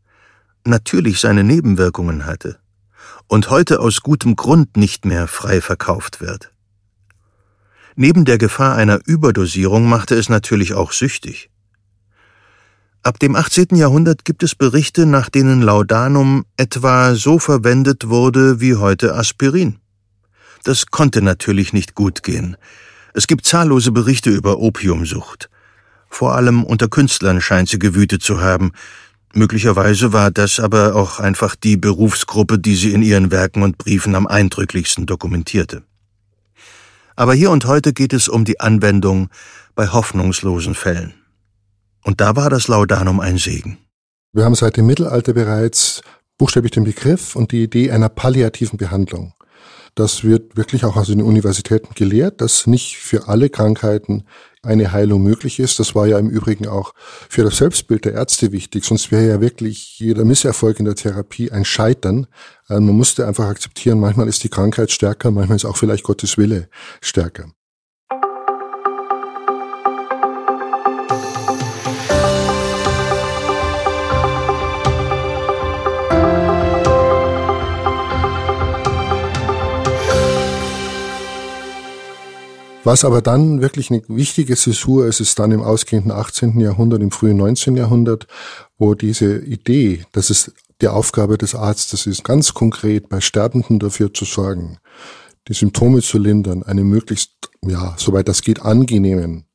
natürlich 0.64 1.20
seine 1.20 1.42
Nebenwirkungen 1.42 2.26
hatte 2.26 2.58
und 3.28 3.48
heute 3.48 3.80
aus 3.80 4.02
gutem 4.02 4.36
Grund 4.36 4.76
nicht 4.76 5.06
mehr 5.06 5.26
frei 5.26 5.62
verkauft 5.62 6.20
wird. 6.20 6.52
Neben 7.98 8.26
der 8.26 8.36
Gefahr 8.36 8.76
einer 8.76 9.00
Überdosierung 9.06 9.88
machte 9.88 10.16
es 10.16 10.28
natürlich 10.28 10.74
auch 10.74 10.92
süchtig. 10.92 11.48
Ab 13.02 13.18
dem 13.18 13.34
18. 13.34 13.68
Jahrhundert 13.74 14.26
gibt 14.26 14.42
es 14.42 14.54
Berichte, 14.54 15.06
nach 15.06 15.30
denen 15.30 15.62
Laudanum 15.62 16.44
etwa 16.58 17.14
so 17.14 17.38
verwendet 17.38 18.08
wurde 18.08 18.60
wie 18.60 18.74
heute 18.74 19.14
Aspirin. 19.14 19.78
Das 20.62 20.86
konnte 20.86 21.22
natürlich 21.22 21.72
nicht 21.72 21.94
gut 21.94 22.22
gehen. 22.22 22.58
Es 23.14 23.26
gibt 23.26 23.46
zahllose 23.46 23.92
Berichte 23.92 24.28
über 24.28 24.58
Opiumsucht. 24.58 25.48
Vor 26.10 26.34
allem 26.34 26.64
unter 26.64 26.88
Künstlern 26.88 27.40
scheint 27.40 27.70
sie 27.70 27.78
gewütet 27.78 28.22
zu 28.22 28.42
haben. 28.42 28.72
Möglicherweise 29.32 30.12
war 30.12 30.30
das 30.30 30.60
aber 30.60 30.94
auch 30.96 31.18
einfach 31.18 31.56
die 31.56 31.78
Berufsgruppe, 31.78 32.58
die 32.58 32.74
sie 32.74 32.92
in 32.92 33.00
ihren 33.00 33.30
Werken 33.30 33.62
und 33.62 33.78
Briefen 33.78 34.14
am 34.14 34.26
eindrücklichsten 34.26 35.06
dokumentierte. 35.06 35.82
Aber 37.16 37.32
hier 37.32 37.50
und 37.50 37.64
heute 37.64 37.94
geht 37.94 38.12
es 38.12 38.28
um 38.28 38.44
die 38.44 38.60
Anwendung 38.60 39.30
bei 39.74 39.88
hoffnungslosen 39.88 40.74
Fällen. 40.74 41.14
Und 42.04 42.20
da 42.20 42.36
war 42.36 42.50
das 42.50 42.68
Laudanum 42.68 43.20
ein 43.20 43.38
Segen. 43.38 43.78
Wir 44.32 44.44
haben 44.44 44.54
seit 44.54 44.76
dem 44.76 44.86
Mittelalter 44.86 45.32
bereits 45.32 46.02
buchstäblich 46.36 46.72
den 46.72 46.84
Begriff 46.84 47.34
und 47.34 47.52
die 47.52 47.62
Idee 47.62 47.90
einer 47.90 48.10
palliativen 48.10 48.76
Behandlung. 48.76 49.32
Das 49.94 50.24
wird 50.24 50.58
wirklich 50.58 50.84
auch 50.84 50.96
aus 50.96 51.06
den 51.06 51.22
Universitäten 51.22 51.94
gelehrt, 51.94 52.42
dass 52.42 52.66
nicht 52.66 52.98
für 52.98 53.28
alle 53.28 53.48
Krankheiten 53.48 54.24
eine 54.62 54.92
Heilung 54.92 55.22
möglich 55.22 55.58
ist. 55.58 55.80
Das 55.80 55.94
war 55.94 56.06
ja 56.06 56.18
im 56.18 56.28
Übrigen 56.28 56.68
auch 56.68 56.92
für 57.30 57.44
das 57.44 57.56
Selbstbild 57.56 58.04
der 58.04 58.12
Ärzte 58.12 58.52
wichtig. 58.52 58.84
Sonst 58.84 59.10
wäre 59.10 59.26
ja 59.26 59.40
wirklich 59.40 59.98
jeder 59.98 60.26
Misserfolg 60.26 60.78
in 60.78 60.84
der 60.84 60.96
Therapie 60.96 61.50
ein 61.50 61.64
Scheitern. 61.64 62.26
Äh, 62.68 62.80
man 62.80 62.96
musste 62.96 63.26
einfach 63.26 63.46
akzeptieren, 63.46 64.00
manchmal 64.00 64.28
ist 64.28 64.42
die 64.44 64.48
Krankheit 64.48 64.90
stärker, 64.90 65.30
manchmal 65.30 65.56
ist 65.56 65.64
auch 65.64 65.76
vielleicht 65.76 66.04
Gottes 66.04 66.36
Wille 66.38 66.68
stärker. 67.00 67.52
Was 82.86 83.04
aber 83.04 83.20
dann 83.20 83.60
wirklich 83.60 83.90
eine 83.90 84.00
wichtige 84.06 84.54
Zäsur 84.54 85.08
ist, 85.08 85.18
ist 85.18 85.40
dann 85.40 85.50
im 85.50 85.60
ausgehenden 85.60 86.12
18. 86.12 86.60
Jahrhundert, 86.60 87.02
im 87.02 87.10
frühen 87.10 87.36
19. 87.36 87.76
Jahrhundert, 87.76 88.28
wo 88.78 88.94
diese 88.94 89.38
Idee, 89.38 90.04
dass 90.12 90.30
es 90.30 90.52
die 90.80 90.88
Aufgabe 90.88 91.38
des 91.38 91.54
Arztes 91.54 92.06
ist, 92.06 92.24
ganz 92.24 92.54
konkret 92.54 93.08
bei 93.08 93.20
Sterbenden 93.20 93.78
dafür 93.78 94.12
zu 94.12 94.24
sorgen, 94.24 94.78
die 95.48 95.54
Symptome 95.54 96.02
zu 96.02 96.18
lindern, 96.18 96.62
eine 96.62 96.84
möglichst, 96.84 97.32
ja, 97.62 97.94
soweit 97.98 98.28
das 98.28 98.42
geht, 98.42 98.62
angenehmen, 98.62 99.46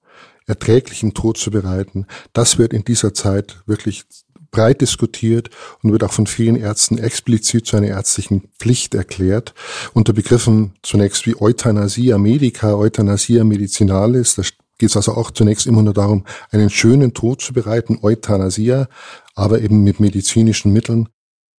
erträglichen 0.47 1.13
Tod 1.13 1.37
zu 1.37 1.51
bereiten, 1.51 2.07
das 2.33 2.57
wird 2.57 2.73
in 2.73 2.83
dieser 2.83 3.13
Zeit 3.13 3.61
wirklich 3.65 4.05
breit 4.51 4.81
diskutiert 4.81 5.49
und 5.81 5.91
wird 5.91 6.03
auch 6.03 6.11
von 6.11 6.27
vielen 6.27 6.57
Ärzten 6.57 6.97
explizit 6.97 7.65
zu 7.65 7.77
einer 7.77 7.87
ärztlichen 7.87 8.49
Pflicht 8.59 8.93
erklärt, 8.93 9.53
unter 9.93 10.13
Begriffen 10.13 10.73
zunächst 10.83 11.25
wie 11.25 11.39
Euthanasia 11.39 12.17
medica, 12.17 12.75
Euthanasia 12.75 13.43
medicinalis, 13.43 14.35
da 14.35 14.43
geht 14.77 14.89
es 14.89 14.97
also 14.97 15.13
auch 15.13 15.31
zunächst 15.31 15.67
immer 15.67 15.83
nur 15.83 15.93
darum, 15.93 16.25
einen 16.49 16.69
schönen 16.69 17.13
Tod 17.13 17.41
zu 17.41 17.53
bereiten, 17.53 17.99
Euthanasia, 18.01 18.87
aber 19.35 19.61
eben 19.61 19.83
mit 19.83 19.99
medizinischen 19.99 20.73
Mitteln. 20.73 21.09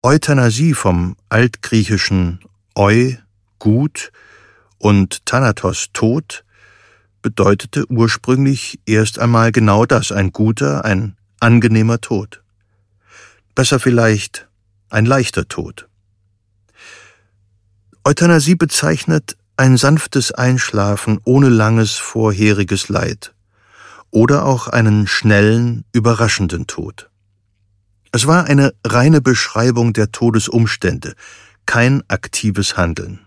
Euthanasie 0.04 0.74
vom 0.74 1.16
altgriechischen 1.30 2.40
Eu, 2.78 3.14
gut, 3.60 4.12
und 4.80 5.26
Thanatos, 5.26 5.90
Tod, 5.94 6.44
bedeutete 7.22 7.86
ursprünglich 7.92 8.80
erst 8.86 9.20
einmal 9.20 9.52
genau 9.52 9.86
das, 9.86 10.12
ein 10.12 10.32
guter, 10.32 10.86
ein 10.86 11.16
angenehmer 11.40 12.02
Tod. 12.02 12.42
Besser 13.54 13.80
vielleicht 13.80 14.48
ein 14.90 15.06
leichter 15.06 15.48
Tod. 15.48 15.88
Euthanasie 18.04 18.56
bezeichnet 18.56 19.38
ein 19.58 19.78
sanftes 19.78 20.32
Einschlafen 20.32 21.20
ohne 21.24 21.50
langes 21.50 21.92
vorheriges 21.98 22.90
Leid 22.90 23.36
oder 24.10 24.46
auch 24.46 24.68
einen 24.68 25.06
schnellen, 25.06 25.86
überraschenden 25.94 26.66
Tod. 26.66 27.11
Es 28.14 28.28
war 28.28 28.46
eine 28.46 28.74
reine 28.86 29.22
Beschreibung 29.22 29.94
der 29.94 30.12
Todesumstände, 30.12 31.14
kein 31.66 32.04
aktives 32.10 32.76
Handeln. 32.76 33.22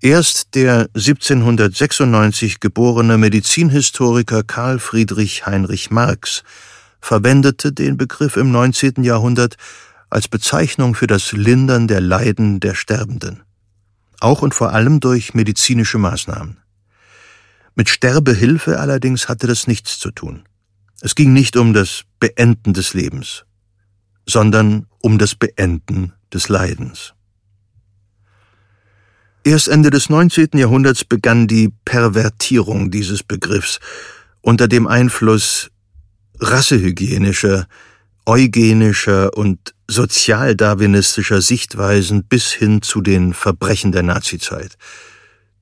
Erst 0.00 0.54
der 0.54 0.88
1796 0.94 2.58
geborene 2.58 3.18
Medizinhistoriker 3.18 4.42
Karl 4.42 4.78
Friedrich 4.80 5.46
Heinrich 5.46 5.90
Marx 5.90 6.42
verwendete 7.00 7.72
den 7.72 7.96
Begriff 7.96 8.36
im 8.36 8.50
19. 8.50 9.04
Jahrhundert 9.04 9.56
als 10.08 10.26
Bezeichnung 10.26 10.96
für 10.96 11.06
das 11.06 11.30
Lindern 11.30 11.86
der 11.86 12.00
Leiden 12.00 12.58
der 12.58 12.74
Sterbenden, 12.74 13.42
auch 14.18 14.42
und 14.42 14.54
vor 14.54 14.72
allem 14.72 14.98
durch 14.98 15.34
medizinische 15.34 15.98
Maßnahmen. 15.98 16.56
Mit 17.76 17.88
Sterbehilfe 17.88 18.80
allerdings 18.80 19.28
hatte 19.28 19.46
das 19.46 19.68
nichts 19.68 20.00
zu 20.00 20.10
tun. 20.10 20.42
Es 21.00 21.14
ging 21.14 21.32
nicht 21.32 21.56
um 21.56 21.72
das 21.72 22.02
Beenden 22.18 22.74
des 22.74 22.92
Lebens, 22.92 23.44
sondern 24.26 24.86
um 25.00 25.18
das 25.18 25.34
Beenden 25.34 26.12
des 26.32 26.48
Leidens. 26.48 27.14
Erst 29.42 29.68
Ende 29.68 29.88
des 29.88 30.10
19. 30.10 30.50
Jahrhunderts 30.54 31.04
begann 31.04 31.46
die 31.46 31.70
Pervertierung 31.86 32.90
dieses 32.90 33.22
Begriffs 33.22 33.80
unter 34.42 34.68
dem 34.68 34.86
Einfluss 34.86 35.70
rassehygienischer, 36.38 37.66
eugenischer 38.26 39.34
und 39.36 39.74
sozialdarwinistischer 39.88 41.40
Sichtweisen 41.40 42.24
bis 42.24 42.52
hin 42.52 42.82
zu 42.82 43.00
den 43.00 43.32
Verbrechen 43.32 43.92
der 43.92 44.02
Nazizeit, 44.02 44.76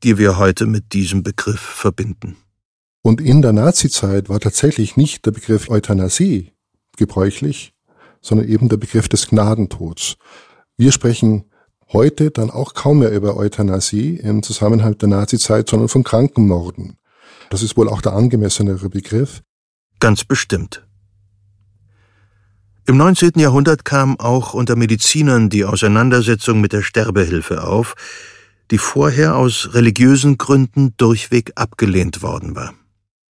die 0.03 0.19
wir 0.19 0.37
heute 0.37 0.67
mit 0.67 0.93
diesem 0.93 1.23
Begriff 1.23 1.61
verbinden. 1.61 2.37
Und 3.03 3.21
in 3.21 3.43
der 3.43 3.53
Nazizeit 3.53 4.29
war 4.29 4.41
tatsächlich 4.41 4.97
nicht 4.97 5.25
der 5.25 5.31
Begriff 5.31 5.71
Euthanasie 5.71 6.53
gebräuchlich, 6.97 7.73
sondern 8.21 8.49
eben 8.49 8.69
der 8.69 8.77
Begriff 8.77 9.09
des 9.09 9.29
Gnadentods. 9.29 10.17
Wir 10.77 10.93
sprechen 10.93 11.45
heute 11.93 12.31
dann 12.31 12.51
auch 12.51 12.75
kaum 12.75 13.01
mehr 13.01 13.13
über 13.13 13.37
Euthanasie 13.37 14.17
im 14.17 14.43
Zusammenhang 14.43 14.99
der 14.99 15.09
Nazizeit, 15.09 15.69
sondern 15.69 15.89
von 15.89 16.05
Krankenmorden. 16.05 16.99
Das 17.51 17.63
ist 17.63 17.77
wohl 17.77 17.89
auch 17.89 18.03
der 18.03 18.13
angemessenere 18.13 18.89
Begriff. 18.91 19.43
Ganz 20.01 20.25
bestimmt. 20.25 20.85
Im 22.87 22.97
19. 22.97 23.33
Jahrhundert 23.37 23.85
kam 23.85 24.19
auch 24.19 24.55
unter 24.55 24.77
Medizinern 24.77 25.51
die 25.51 25.65
Auseinandersetzung 25.65 26.61
mit 26.61 26.73
der 26.73 26.83
Sterbehilfe 26.83 27.65
auf, 27.65 27.95
die 28.71 28.79
vorher 28.79 29.37
aus 29.37 29.71
religiösen 29.75 30.39
Gründen 30.39 30.95
durchweg 30.97 31.53
abgelehnt 31.57 32.23
worden 32.23 32.55
war. 32.55 32.75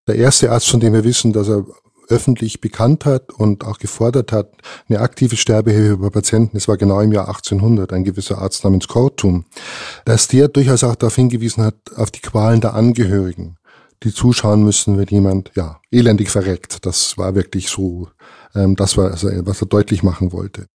Der 0.08 0.16
erste 0.16 0.50
Arzt, 0.50 0.68
von 0.68 0.80
dem 0.80 0.94
wir 0.94 1.04
wissen, 1.04 1.32
dass 1.32 1.48
er 1.48 1.64
öffentlich 2.08 2.60
bekannt 2.62 3.04
hat 3.04 3.30
und 3.30 3.64
auch 3.64 3.78
gefordert 3.78 4.32
hat, 4.32 4.50
eine 4.88 5.00
aktive 5.00 5.36
Sterbehilfe 5.36 5.98
bei 5.98 6.08
Patienten, 6.08 6.56
das 6.56 6.66
war 6.66 6.78
genau 6.78 7.00
im 7.00 7.12
Jahr 7.12 7.28
1800, 7.28 7.92
ein 7.92 8.04
gewisser 8.04 8.38
Arzt 8.38 8.64
namens 8.64 8.88
Kortum, 8.88 9.44
dass 10.06 10.26
der 10.26 10.48
durchaus 10.48 10.82
auch 10.82 10.94
darauf 10.94 11.14
hingewiesen 11.14 11.62
hat, 11.62 11.76
auf 11.96 12.10
die 12.10 12.20
Qualen 12.20 12.62
der 12.62 12.74
Angehörigen 12.74 13.58
die 14.02 14.14
zuschauen 14.14 14.62
müssen, 14.62 14.98
wenn 14.98 15.08
jemand 15.08 15.50
ja 15.56 15.80
elendig 15.90 16.30
verreckt. 16.30 16.86
Das 16.86 17.18
war 17.18 17.34
wirklich 17.34 17.68
so, 17.68 18.08
ähm, 18.54 18.76
das 18.76 18.96
war 18.96 19.10
also, 19.10 19.28
was 19.44 19.60
er 19.60 19.66
deutlich 19.66 20.02
machen 20.02 20.32
wollte. 20.32 20.66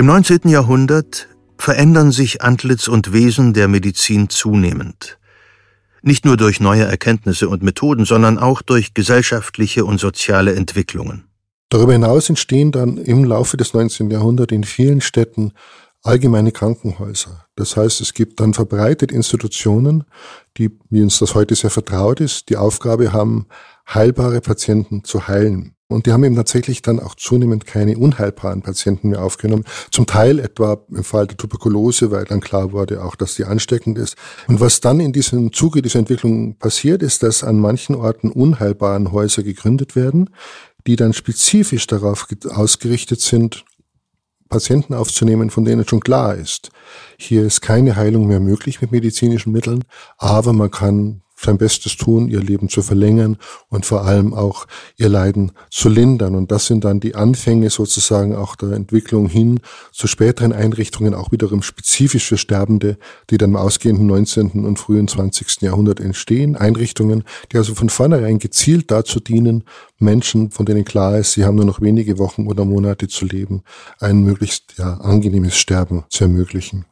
Im 0.00 0.06
19. 0.06 0.48
Jahrhundert 0.48 1.28
verändern 1.58 2.10
sich 2.10 2.40
Antlitz 2.40 2.88
und 2.88 3.12
Wesen 3.12 3.52
der 3.52 3.68
Medizin 3.68 4.30
zunehmend. 4.30 5.18
Nicht 6.00 6.24
nur 6.24 6.38
durch 6.38 6.58
neue 6.58 6.84
Erkenntnisse 6.84 7.50
und 7.50 7.62
Methoden, 7.62 8.06
sondern 8.06 8.38
auch 8.38 8.62
durch 8.62 8.94
gesellschaftliche 8.94 9.84
und 9.84 10.00
soziale 10.00 10.54
Entwicklungen. 10.54 11.24
Darüber 11.68 11.92
hinaus 11.92 12.30
entstehen 12.30 12.72
dann 12.72 12.96
im 12.96 13.24
Laufe 13.24 13.58
des 13.58 13.74
19. 13.74 14.10
Jahrhunderts 14.10 14.54
in 14.54 14.64
vielen 14.64 15.02
Städten 15.02 15.52
allgemeine 16.02 16.50
Krankenhäuser. 16.50 17.44
Das 17.54 17.76
heißt, 17.76 18.00
es 18.00 18.14
gibt 18.14 18.40
dann 18.40 18.54
verbreitet 18.54 19.12
Institutionen, 19.12 20.04
die, 20.56 20.70
wie 20.88 21.02
uns 21.02 21.18
das 21.18 21.34
heute 21.34 21.54
sehr 21.54 21.68
vertraut 21.68 22.20
ist, 22.20 22.48
die 22.48 22.56
Aufgabe 22.56 23.12
haben, 23.12 23.48
heilbare 23.86 24.40
Patienten 24.40 25.04
zu 25.04 25.28
heilen. 25.28 25.74
Und 25.90 26.06
die 26.06 26.12
haben 26.12 26.22
eben 26.22 26.36
tatsächlich 26.36 26.82
dann 26.82 27.00
auch 27.00 27.16
zunehmend 27.16 27.66
keine 27.66 27.98
unheilbaren 27.98 28.62
Patienten 28.62 29.10
mehr 29.10 29.22
aufgenommen. 29.22 29.64
Zum 29.90 30.06
Teil 30.06 30.38
etwa 30.38 30.78
im 30.88 31.02
Fall 31.02 31.26
der 31.26 31.36
Tuberkulose, 31.36 32.12
weil 32.12 32.24
dann 32.24 32.40
klar 32.40 32.72
wurde 32.72 33.02
auch, 33.02 33.16
dass 33.16 33.34
die 33.34 33.44
ansteckend 33.44 33.98
ist. 33.98 34.16
Und 34.46 34.60
was 34.60 34.80
dann 34.80 35.00
in 35.00 35.12
diesem 35.12 35.52
Zuge 35.52 35.82
dieser 35.82 35.98
Entwicklung 35.98 36.56
passiert, 36.56 37.02
ist, 37.02 37.24
dass 37.24 37.42
an 37.42 37.58
manchen 37.58 37.96
Orten 37.96 38.30
unheilbaren 38.30 39.10
Häuser 39.10 39.42
gegründet 39.42 39.96
werden, 39.96 40.30
die 40.86 40.94
dann 40.94 41.12
spezifisch 41.12 41.88
darauf 41.88 42.28
ausgerichtet 42.48 43.20
sind, 43.20 43.64
Patienten 44.48 44.94
aufzunehmen, 44.94 45.50
von 45.50 45.64
denen 45.64 45.86
schon 45.86 46.00
klar 46.00 46.34
ist, 46.34 46.70
hier 47.16 47.44
ist 47.44 47.62
keine 47.62 47.96
Heilung 47.96 48.26
mehr 48.26 48.40
möglich 48.40 48.80
mit 48.80 48.92
medizinischen 48.92 49.52
Mitteln, 49.52 49.84
aber 50.18 50.52
man 50.52 50.70
kann 50.70 51.22
sein 51.42 51.58
Bestes 51.58 51.96
tun, 51.96 52.28
ihr 52.28 52.40
Leben 52.40 52.68
zu 52.68 52.82
verlängern 52.82 53.36
und 53.68 53.86
vor 53.86 54.04
allem 54.04 54.34
auch 54.34 54.66
ihr 54.96 55.08
Leiden 55.08 55.52
zu 55.70 55.88
lindern. 55.88 56.34
Und 56.34 56.50
das 56.50 56.66
sind 56.66 56.84
dann 56.84 57.00
die 57.00 57.14
Anfänge 57.14 57.70
sozusagen 57.70 58.34
auch 58.34 58.56
der 58.56 58.72
Entwicklung 58.72 59.28
hin 59.28 59.60
zu 59.92 60.06
späteren 60.06 60.52
Einrichtungen, 60.52 61.14
auch 61.14 61.32
wiederum 61.32 61.62
spezifisch 61.62 62.26
für 62.26 62.38
Sterbende, 62.38 62.98
die 63.30 63.38
dann 63.38 63.50
im 63.50 63.56
ausgehenden 63.56 64.06
19. 64.06 64.64
und 64.64 64.78
frühen 64.78 65.08
20. 65.08 65.62
Jahrhundert 65.62 66.00
entstehen. 66.00 66.56
Einrichtungen, 66.56 67.24
die 67.52 67.56
also 67.56 67.74
von 67.74 67.88
vornherein 67.88 68.38
gezielt 68.38 68.90
dazu 68.90 69.20
dienen, 69.20 69.64
Menschen, 69.98 70.50
von 70.50 70.66
denen 70.66 70.84
klar 70.84 71.18
ist, 71.18 71.32
sie 71.32 71.44
haben 71.44 71.56
nur 71.56 71.64
noch 71.64 71.80
wenige 71.80 72.18
Wochen 72.18 72.46
oder 72.46 72.64
Monate 72.64 73.08
zu 73.08 73.26
leben, 73.26 73.62
ein 73.98 74.22
möglichst 74.22 74.74
ja, 74.78 74.94
angenehmes 74.94 75.56
Sterben 75.56 76.04
zu 76.08 76.24
ermöglichen. 76.24 76.86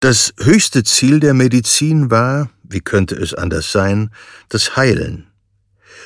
Das 0.00 0.32
höchste 0.38 0.82
Ziel 0.82 1.20
der 1.20 1.34
Medizin 1.34 2.10
war, 2.10 2.48
wie 2.70 2.80
könnte 2.80 3.16
es 3.16 3.34
anders 3.34 3.72
sein, 3.72 4.10
das 4.48 4.76
Heilen. 4.76 5.26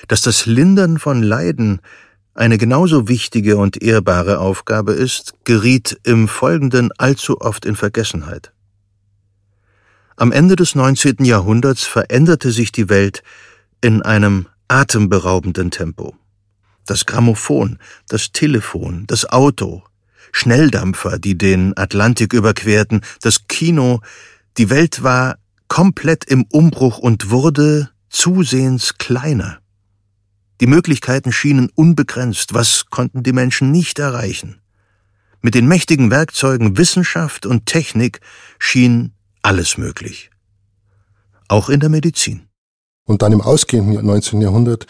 Dass 0.09 0.23
das 0.23 0.47
Lindern 0.47 0.99
von 0.99 1.23
Leiden 1.23 1.81
eine 2.35 2.59
genauso 2.59 3.09
wichtige 3.09 3.57
und 3.57 3.81
ehrbare 3.81 4.41
Aufgabe 4.41 4.93
ist, 4.93 5.35
geriet 5.45 6.01
im 6.03 6.27
Folgenden 6.27 6.91
allzu 6.99 7.41
oft 7.41 7.65
in 7.65 7.77
Vergessenheit. 7.77 8.53
Am 10.17 10.33
Ende 10.33 10.57
des 10.57 10.75
19. 10.75 11.25
Jahrhunderts 11.25 11.85
veränderte 11.85 12.51
sich 12.51 12.73
die 12.73 12.89
Welt 12.89 13.23
in 13.81 14.03
einem 14.03 14.47
atemberaubenden 14.69 15.71
Tempo. 15.71 16.17
Das 16.87 17.07
Grammophon, 17.07 17.79
das 18.09 18.33
Telefon, 18.33 19.05
das 19.07 19.27
Auto, 19.31 19.83
Schnelldampfer, 20.33 21.19
die 21.19 21.39
den 21.39 21.77
Atlantik 21.77 22.33
überquerten, 22.33 23.03
das 23.23 23.47
Kino, 23.49 24.01
die 24.57 24.71
Welt 24.71 25.03
war 25.03 25.39
komplett 25.69 26.25
im 26.25 26.45
Umbruch 26.51 26.99
und 26.99 27.31
wurde 27.31 27.91
zusehends 28.09 28.99
kleiner. 28.99 29.59
Die 30.61 30.67
Möglichkeiten 30.67 31.33
schienen 31.33 31.71
unbegrenzt, 31.75 32.55
was 32.55 32.87
konnten 32.87 33.23
die 33.23 33.33
Menschen 33.33 33.73
nicht 33.73 33.99
erreichen. 33.99 34.61
Mit 35.43 35.55
den 35.55 35.67
mächtigen 35.67 36.11
Werkzeugen 36.11 36.79
Wissenschaft 36.79 37.45
und 37.45 37.67
Technik 37.67 38.21
schien 38.59 39.13
alles 39.43 39.77
möglich. 39.77 40.31
Auch 41.49 41.69
in 41.69 41.81
der 41.81 41.91
Medizin. 41.91 42.49
Und 43.07 43.21
dann 43.21 43.33
im 43.33 43.43
ausgehenden 43.43 44.05
19. 44.05 44.41
Jahrhundert 44.41 44.87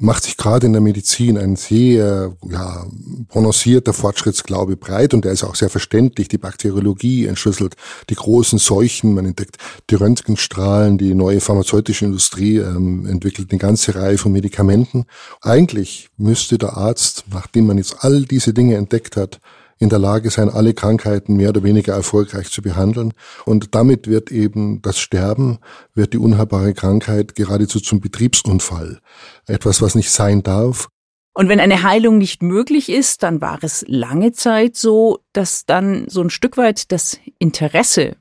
macht 0.00 0.24
sich 0.24 0.38
gerade 0.38 0.66
in 0.66 0.72
der 0.72 0.80
Medizin 0.80 1.36
ein 1.36 1.56
sehr 1.56 2.34
ja, 2.50 2.86
prononcierter 3.28 3.92
Fortschrittsglaube 3.92 4.76
breit 4.76 5.12
und 5.12 5.24
der 5.24 5.32
ist 5.32 5.44
auch 5.44 5.54
sehr 5.54 5.68
verständlich. 5.68 6.28
Die 6.28 6.38
Bakteriologie 6.38 7.26
entschlüsselt 7.26 7.76
die 8.08 8.14
großen 8.14 8.58
Seuchen, 8.58 9.14
man 9.14 9.26
entdeckt 9.26 9.58
die 9.90 9.96
Röntgenstrahlen, 9.96 10.96
die 10.96 11.14
neue 11.14 11.40
pharmazeutische 11.40 12.06
Industrie 12.06 12.56
ähm, 12.56 13.06
entwickelt 13.06 13.50
eine 13.50 13.58
ganze 13.58 13.94
Reihe 13.94 14.16
von 14.16 14.32
Medikamenten. 14.32 15.04
Eigentlich 15.42 16.08
müsste 16.16 16.56
der 16.56 16.76
Arzt, 16.76 17.24
nachdem 17.30 17.66
man 17.66 17.76
jetzt 17.76 17.96
all 18.00 18.22
diese 18.22 18.54
Dinge 18.54 18.76
entdeckt 18.76 19.16
hat, 19.16 19.40
in 19.78 19.88
der 19.88 19.98
Lage 19.98 20.30
sein, 20.30 20.48
alle 20.48 20.74
Krankheiten 20.74 21.36
mehr 21.36 21.50
oder 21.50 21.62
weniger 21.62 21.94
erfolgreich 21.94 22.50
zu 22.50 22.62
behandeln. 22.62 23.14
Und 23.44 23.74
damit 23.74 24.08
wird 24.08 24.30
eben 24.30 24.82
das 24.82 24.98
Sterben, 24.98 25.58
wird 25.94 26.12
die 26.12 26.18
unheilbare 26.18 26.74
Krankheit 26.74 27.34
geradezu 27.34 27.80
zum 27.80 28.00
Betriebsunfall. 28.00 29.00
Etwas, 29.46 29.80
was 29.80 29.94
nicht 29.94 30.10
sein 30.10 30.42
darf. 30.42 30.88
Und 31.34 31.48
wenn 31.48 31.60
eine 31.60 31.84
Heilung 31.84 32.18
nicht 32.18 32.42
möglich 32.42 32.90
ist, 32.90 33.22
dann 33.22 33.40
war 33.40 33.58
es 33.62 33.84
lange 33.86 34.32
Zeit 34.32 34.76
so, 34.76 35.20
dass 35.32 35.66
dann 35.66 36.06
so 36.08 36.20
ein 36.20 36.30
Stück 36.30 36.56
weit 36.56 36.90
das 36.90 37.18
Interesse 37.38 38.16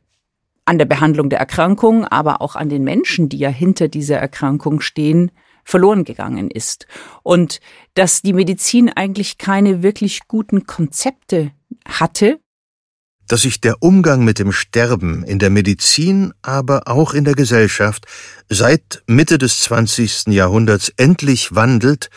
an 0.65 0.77
der 0.77 0.85
Behandlung 0.85 1.29
der 1.29 1.39
Erkrankung, 1.39 2.05
aber 2.05 2.41
auch 2.41 2.55
an 2.55 2.69
den 2.69 2.83
Menschen, 2.83 3.29
die 3.29 3.39
ja 3.39 3.49
hinter 3.49 3.87
dieser 3.87 4.17
Erkrankung 4.17 4.81
stehen, 4.81 5.31
verloren 5.67 6.05
gegangen 6.05 6.49
ist. 6.49 6.87
Und 7.23 7.59
dass 7.93 8.21
die 8.21 8.33
Medizin 8.33 8.89
eigentlich 8.89 9.37
keine 9.37 9.83
wirklich 9.83 10.21
guten 10.27 10.65
Konzepte 10.65 11.51
hatte. 11.85 12.39
Dass 13.27 13.41
sich 13.41 13.59
der 13.59 13.83
Umgang 13.83 14.23
mit 14.23 14.39
dem 14.39 14.53
Sterben 14.53 15.25
in 15.25 15.39
der 15.39 15.49
Medizin, 15.49 16.33
aber 16.41 16.87
auch 16.87 17.13
in 17.13 17.25
der 17.25 17.35
Gesellschaft 17.35 18.05
seit 18.47 19.03
Mitte 19.07 19.37
des 19.37 19.59
20. 19.59 20.27
Jahrhunderts 20.27 20.93
endlich 20.95 21.53
wandelt, 21.53 22.09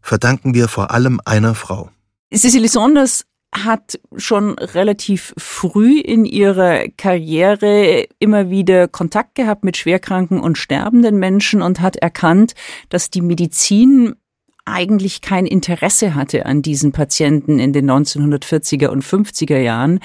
verdanken 0.00 0.54
wir 0.54 0.68
vor 0.68 0.90
allem 0.90 1.20
einer 1.26 1.54
Frau. 1.54 1.90
Cicely 2.34 2.68
Saunders 2.68 3.26
hat 3.56 4.00
schon 4.16 4.58
relativ 4.58 5.32
früh 5.38 6.00
in 6.00 6.24
ihrer 6.24 6.88
Karriere 6.96 8.06
immer 8.18 8.50
wieder 8.50 8.88
Kontakt 8.88 9.36
gehabt 9.36 9.64
mit 9.64 9.76
schwerkranken 9.76 10.40
und 10.40 10.58
sterbenden 10.58 11.18
Menschen 11.18 11.62
und 11.62 11.80
hat 11.80 11.96
erkannt, 11.96 12.54
dass 12.88 13.10
die 13.10 13.20
Medizin 13.20 14.16
eigentlich 14.64 15.20
kein 15.20 15.46
Interesse 15.46 16.14
hatte 16.14 16.46
an 16.46 16.62
diesen 16.62 16.92
Patienten 16.92 17.58
in 17.58 17.72
den 17.72 17.88
1940er 17.88 18.88
und 18.88 19.04
50er 19.04 19.58
Jahren 19.58 20.00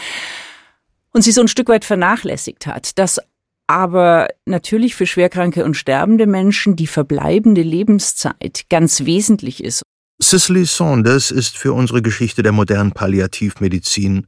und 1.12 1.24
sie 1.24 1.32
so 1.32 1.41
ein 1.41 1.47
Stück 1.47 1.70
weit 1.70 1.86
vernachlässigt 1.86 2.68
hat, 2.68 3.00
dass 3.00 3.20
aber 3.68 4.28
natürlich 4.45 4.95
für 4.95 5.06
schwerkranke 5.06 5.64
und 5.64 5.76
sterbende 5.76 6.28
Menschen 6.28 6.76
die 6.76 6.88
verbleibende 6.88 7.62
Lebenszeit 7.62 8.66
ganz 8.70 9.06
wesentlich 9.06 9.64
ist 9.64 9.84
Cicely 10.22 10.65
Saunders 10.65 11.32
ist 11.32 11.57
für 11.57 11.72
unsere 11.72 12.01
Geschichte 12.01 12.43
der 12.43 12.51
modernen 12.51 12.91
Palliativmedizin 12.91 14.28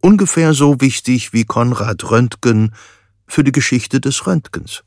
ungefähr 0.00 0.54
so 0.54 0.80
wichtig 0.80 1.34
wie 1.34 1.44
Konrad 1.44 2.10
Röntgen 2.10 2.74
für 3.26 3.44
die 3.44 3.52
Geschichte 3.52 4.00
des 4.00 4.26
Röntgens. 4.26 4.82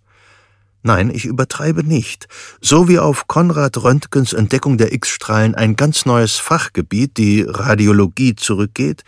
Nein, 0.82 1.12
ich 1.12 1.26
übertreibe 1.26 1.84
nicht. 1.84 2.28
So 2.62 2.88
wie 2.88 2.98
auf 2.98 3.28
Konrad 3.28 3.78
Röntgens 3.84 4.34
Entdeckung 4.34 4.78
der 4.78 4.92
X-Strahlen 4.94 5.54
ein 5.54 5.76
ganz 5.76 6.06
neues 6.06 6.38
Fachgebiet, 6.38 7.18
die 7.18 7.46
Radiologie, 7.48 8.36
zurückgeht, 8.36 9.04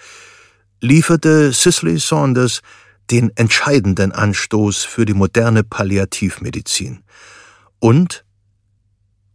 lieferte 0.80 1.54
Cicely 1.54 1.98
Saunders 1.98 2.62
den 3.10 3.36
entscheidenden 3.36 4.12
Anstoß 4.12 4.84
für 4.84 5.06
die 5.06 5.14
moderne 5.14 5.64
Palliativmedizin 5.64 7.04
und 7.80 8.26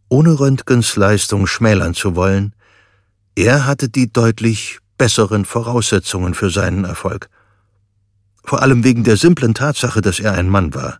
ohne 0.09 0.39
Röntgens 0.39 0.95
Leistung 0.95 1.47
schmälern 1.47 1.93
zu 1.93 2.15
wollen, 2.15 2.53
er 3.35 3.65
hatte 3.65 3.89
die 3.89 4.11
deutlich 4.11 4.79
besseren 4.97 5.45
Voraussetzungen 5.45 6.33
für 6.33 6.49
seinen 6.49 6.85
Erfolg. 6.85 7.29
Vor 8.43 8.61
allem 8.61 8.83
wegen 8.83 9.03
der 9.03 9.17
simplen 9.17 9.53
Tatsache, 9.53 10.01
dass 10.01 10.19
er 10.19 10.33
ein 10.33 10.49
Mann 10.49 10.73
war. 10.73 10.99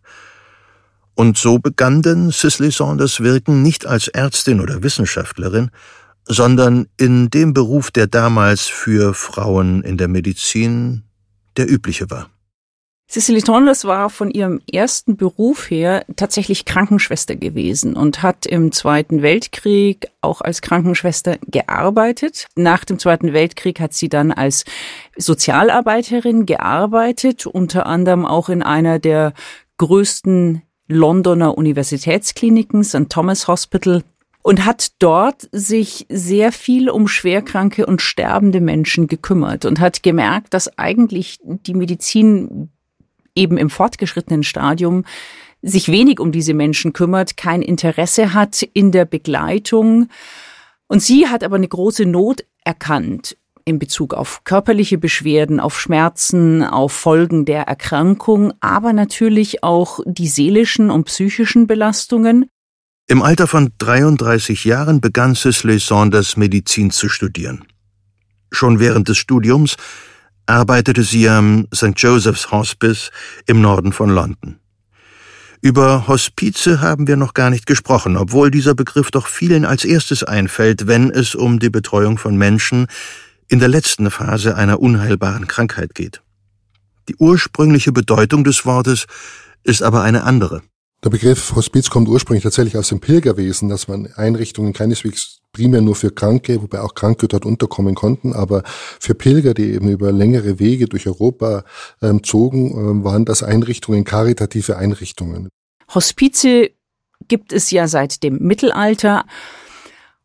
Und 1.16 1.38
so 1.38 1.58
begann 1.58 2.04
denn 2.04 2.32
Cicely 2.32 2.70
Saunders 2.70 3.22
Wirken 3.22 3.64
nicht 3.64 3.88
als 3.88 4.08
Ärztin 4.08 4.62
oder 4.62 4.84
Wissenschaftlerin, 4.84 5.72
sondern 6.26 6.88
in 6.98 7.30
dem 7.30 7.54
Beruf, 7.54 7.90
der 7.90 8.06
damals 8.06 8.68
für 8.68 9.14
Frauen 9.14 9.82
in 9.82 9.98
der 9.98 10.10
Medizin 10.10 11.04
der 11.56 11.72
übliche 11.72 12.12
war. 12.12 12.30
Cicely 13.10 13.40
Saunders 13.40 13.86
war 13.86 14.10
von 14.10 14.30
ihrem 14.30 14.60
ersten 14.70 15.16
Beruf 15.16 15.70
her 15.70 16.04
tatsächlich 16.18 16.66
Krankenschwester 16.66 17.38
gewesen 17.38 17.96
und 17.96 18.22
hat 18.22 18.46
im 18.46 18.74
Zweiten 18.74 19.22
Weltkrieg 19.22 20.10
auch 20.20 20.42
als 20.42 20.62
Krankenschwester 20.62 21.38
gearbeitet. 21.48 22.48
Nach 22.56 22.84
dem 22.84 23.00
Zweiten 23.00 23.32
Weltkrieg 23.32 23.80
hat 23.80 23.94
sie 23.94 24.10
dann 24.10 24.34
als 24.34 24.66
Sozialarbeiterin 25.16 26.46
gearbeitet, 26.46 27.46
unter 27.46 27.86
anderem 27.86 28.26
auch 28.26 28.50
in 28.50 28.62
einer 28.62 29.00
der 29.00 29.34
größten 29.78 30.64
Londoner 30.90 31.58
Universitätskliniken, 31.58 32.84
St. 32.84 33.10
Thomas 33.10 33.48
Hospital, 33.48 34.04
und 34.42 34.66
hat 34.66 34.92
dort 35.00 35.48
sich 35.54 36.06
sehr 36.10 36.52
viel 36.52 36.90
um 36.90 37.08
schwerkranke 37.08 37.86
und 37.86 38.02
sterbende 38.02 38.60
Menschen 38.60 39.08
gekümmert 39.08 39.64
und 39.64 39.80
hat 39.80 40.04
gemerkt, 40.04 40.54
dass 40.54 40.78
eigentlich 40.78 41.40
die 41.44 41.74
Medizin 41.74 42.70
eben 43.38 43.58
im 43.58 43.70
fortgeschrittenen 43.70 44.44
Stadium 44.44 45.06
sich 45.62 45.88
wenig 45.88 46.20
um 46.20 46.32
diese 46.32 46.54
Menschen 46.54 46.94
kümmert, 46.94 47.38
kein 47.38 47.62
Interesse 47.62 48.34
hat 48.34 48.62
in 48.74 48.92
der 48.92 49.06
Begleitung. 49.06 50.10
Und 50.88 51.02
sie 51.02 51.28
hat 51.28 51.44
aber 51.44 51.56
eine 51.56 51.68
große 51.68 52.06
Not 52.06 52.44
erkannt 52.64 53.38
in 53.68 53.80
Bezug 53.80 54.14
auf 54.14 54.46
körperliche 54.46 54.98
Beschwerden, 54.98 55.60
auf 55.60 55.78
Schmerzen, 55.80 56.64
auf 56.64 56.94
Folgen 56.94 57.44
der 57.44 57.64
Erkrankung, 57.64 58.54
aber 58.62 58.94
natürlich 58.94 59.62
auch 59.62 60.00
die 60.06 60.30
seelischen 60.30 60.90
und 60.90 61.04
psychischen 61.04 61.68
Belastungen. 61.68 62.50
Im 63.08 63.22
Alter 63.22 63.48
von 63.48 63.72
33 63.78 64.64
Jahren 64.64 65.02
begann 65.02 65.36
Cicely 65.36 65.80
Saunders 65.80 66.38
Medizin 66.38 66.92
zu 66.92 67.10
studieren. 67.10 67.66
Schon 68.52 68.80
während 68.80 69.10
des 69.10 69.18
Studiums 69.18 69.76
arbeitete 70.48 71.04
sie 71.04 71.30
am 71.30 71.68
St. 71.74 71.94
Joseph's 71.96 72.52
Hospice 72.52 73.12
im 73.46 73.62
Norden 73.62 73.94
von 73.94 74.10
London. 74.10 74.60
Über 75.62 76.08
Hospize 76.08 76.82
haben 76.82 77.08
wir 77.08 77.18
noch 77.18 77.34
gar 77.34 77.50
nicht 77.50 77.66
gesprochen, 77.66 78.16
obwohl 78.16 78.52
dieser 78.52 78.76
Begriff 78.76 79.12
doch 79.12 79.28
vielen 79.28 79.66
als 79.66 79.86
erstes 79.86 80.24
einfällt, 80.24 80.88
wenn 80.88 81.10
es 81.10 81.36
um 81.36 81.60
die 81.60 81.70
Betreuung 81.70 82.18
von 82.18 82.38
Menschen 82.38 82.88
in 83.48 83.60
der 83.60 83.68
letzten 83.68 84.12
Phase 84.12 84.56
einer 84.56 84.80
unheilbaren 84.80 85.48
Krankheit 85.48 85.96
geht. 85.96 86.22
Die 87.10 87.16
ursprüngliche 87.16 87.92
Bedeutung 87.92 88.44
des 88.44 88.66
Wortes 88.66 89.06
ist 89.64 89.82
aber 89.82 90.04
eine 90.04 90.24
andere. 90.24 90.62
Der 91.04 91.12
Begriff 91.12 91.56
Hospiz 91.56 91.92
kommt 91.92 92.10
ursprünglich 92.10 92.44
tatsächlich 92.44 92.76
aus 92.76 92.90
dem 92.90 93.00
Pilgerwesen, 93.00 93.70
dass 93.70 93.88
man 93.88 94.08
Einrichtungen 94.16 94.74
keineswegs 94.74 95.42
primär 95.54 95.82
nur 95.82 95.96
für 95.96 96.12
Kranke, 96.12 96.62
wobei 96.62 96.82
auch 96.82 96.96
Kranke 96.96 97.28
dort 97.28 97.46
unterkommen 97.46 97.94
konnten, 97.94 98.34
aber 98.34 98.64
für 98.66 99.14
Pilger, 99.14 99.54
die 99.54 99.74
eben 99.74 99.90
über 99.90 100.12
längere 100.12 100.60
Wege 100.60 100.88
durch 100.88 101.08
Europa 101.08 101.64
ähm, 102.02 102.24
zogen, 102.24 102.72
ähm, 102.72 103.04
waren 103.04 103.26
das 103.26 103.44
Einrichtungen, 103.44 104.06
karitative 104.06 104.78
Einrichtungen. 104.78 105.50
Hospize 105.94 106.72
gibt 107.28 107.54
es 107.54 107.72
ja 107.72 107.88
seit 107.88 108.24
dem 108.24 108.40
Mittelalter. 108.40 109.26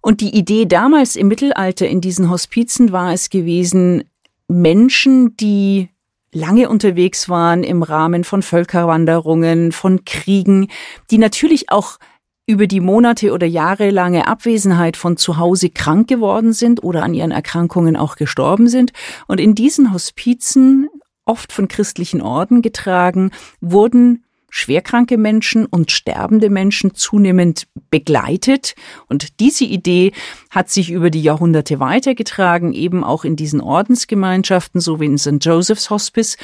Und 0.00 0.20
die 0.20 0.36
Idee 0.36 0.66
damals 0.66 1.16
im 1.16 1.28
Mittelalter 1.28 1.86
in 1.86 2.00
diesen 2.00 2.28
Hospizen 2.28 2.92
war 2.92 3.12
es 3.12 3.30
gewesen, 3.30 4.04
Menschen, 4.48 5.36
die 5.36 5.88
lange 6.32 6.68
unterwegs 6.68 7.28
waren 7.28 7.62
im 7.62 7.82
Rahmen 7.82 8.24
von 8.24 8.42
Völkerwanderungen, 8.42 9.72
von 9.72 10.04
Kriegen, 10.04 10.68
die 11.10 11.18
natürlich 11.18 11.70
auch 11.70 11.98
über 12.46 12.66
die 12.66 12.80
Monate 12.80 13.32
oder 13.32 13.46
jahrelange 13.46 14.26
Abwesenheit 14.26 14.96
von 14.96 15.16
zu 15.16 15.38
Hause 15.38 15.70
krank 15.70 16.08
geworden 16.08 16.52
sind 16.52 16.82
oder 16.82 17.04
an 17.04 17.14
ihren 17.14 17.30
Erkrankungen 17.30 17.96
auch 17.96 18.16
gestorben 18.16 18.68
sind. 18.68 18.92
Und 19.28 19.38
in 19.38 19.54
diesen 19.54 19.92
Hospizen, 19.92 20.88
oft 21.24 21.52
von 21.52 21.68
christlichen 21.68 22.20
Orden 22.20 22.62
getragen, 22.62 23.30
wurden 23.60 24.24
schwerkranke 24.52 25.16
Menschen 25.16 25.64
und 25.64 25.90
sterbende 25.90 26.50
Menschen 26.50 26.94
zunehmend 26.94 27.66
begleitet. 27.90 28.74
Und 29.08 29.40
diese 29.40 29.64
Idee 29.64 30.12
hat 30.50 30.68
sich 30.68 30.90
über 30.90 31.08
die 31.08 31.22
Jahrhunderte 31.22 31.80
weitergetragen, 31.80 32.74
eben 32.74 33.02
auch 33.02 33.24
in 33.24 33.34
diesen 33.34 33.62
Ordensgemeinschaften, 33.62 34.80
so 34.80 35.00
wie 35.00 35.06
in 35.06 35.16
St. 35.16 35.38
Joseph's 35.40 35.88
Hospice. 35.88 36.36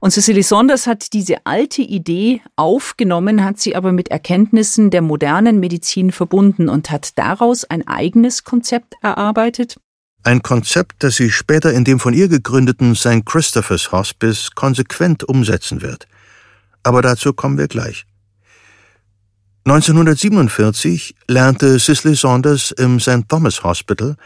Und 0.00 0.10
Cecily 0.10 0.42
Saunders 0.42 0.88
hat 0.88 1.12
diese 1.12 1.46
alte 1.46 1.82
Idee 1.82 2.42
aufgenommen, 2.56 3.44
hat 3.44 3.60
sie 3.60 3.76
aber 3.76 3.92
mit 3.92 4.08
Erkenntnissen 4.08 4.90
der 4.90 5.00
modernen 5.00 5.60
Medizin 5.60 6.10
verbunden 6.10 6.68
und 6.68 6.90
hat 6.90 7.16
daraus 7.16 7.64
ein 7.64 7.86
eigenes 7.86 8.42
Konzept 8.42 8.94
erarbeitet. 9.00 9.76
Ein 10.24 10.42
Konzept, 10.42 11.04
das 11.04 11.16
sie 11.16 11.30
später 11.30 11.72
in 11.72 11.84
dem 11.84 12.00
von 12.00 12.14
ihr 12.14 12.28
gegründeten 12.28 12.96
St. 12.96 13.24
Christopher's 13.24 13.92
Hospice 13.92 14.50
konsequent 14.56 15.22
umsetzen 15.22 15.82
wird 15.82 16.08
aber 16.84 17.02
dazu 17.02 17.32
kommen 17.32 17.58
wir 17.58 17.68
gleich. 17.68 18.06
1947 19.66 21.16
lernte 21.26 21.78
Cicely 21.78 22.14
Saunders 22.14 22.70
im 22.70 23.00
St. 23.00 23.28
Thomas 23.28 23.64
Hospital 23.64 24.16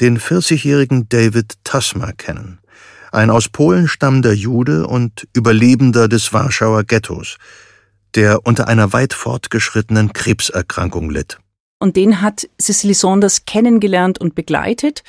den 0.00 0.18
40-jährigen 0.18 1.08
David 1.08 1.54
Tasma 1.64 2.12
kennen, 2.12 2.58
ein 3.10 3.30
aus 3.30 3.48
Polen 3.48 3.88
stammender 3.88 4.32
Jude 4.32 4.86
und 4.86 5.26
Überlebender 5.32 6.08
des 6.08 6.32
Warschauer 6.32 6.84
Ghettos, 6.84 7.38
der 8.14 8.46
unter 8.46 8.68
einer 8.68 8.92
weit 8.92 9.14
fortgeschrittenen 9.14 10.12
Krebserkrankung 10.12 11.10
litt. 11.10 11.38
Und 11.78 11.96
den 11.96 12.20
hat 12.20 12.48
Cicely 12.60 12.94
Saunders 12.94 13.46
kennengelernt 13.46 14.18
und 14.18 14.34
begleitet, 14.34 15.02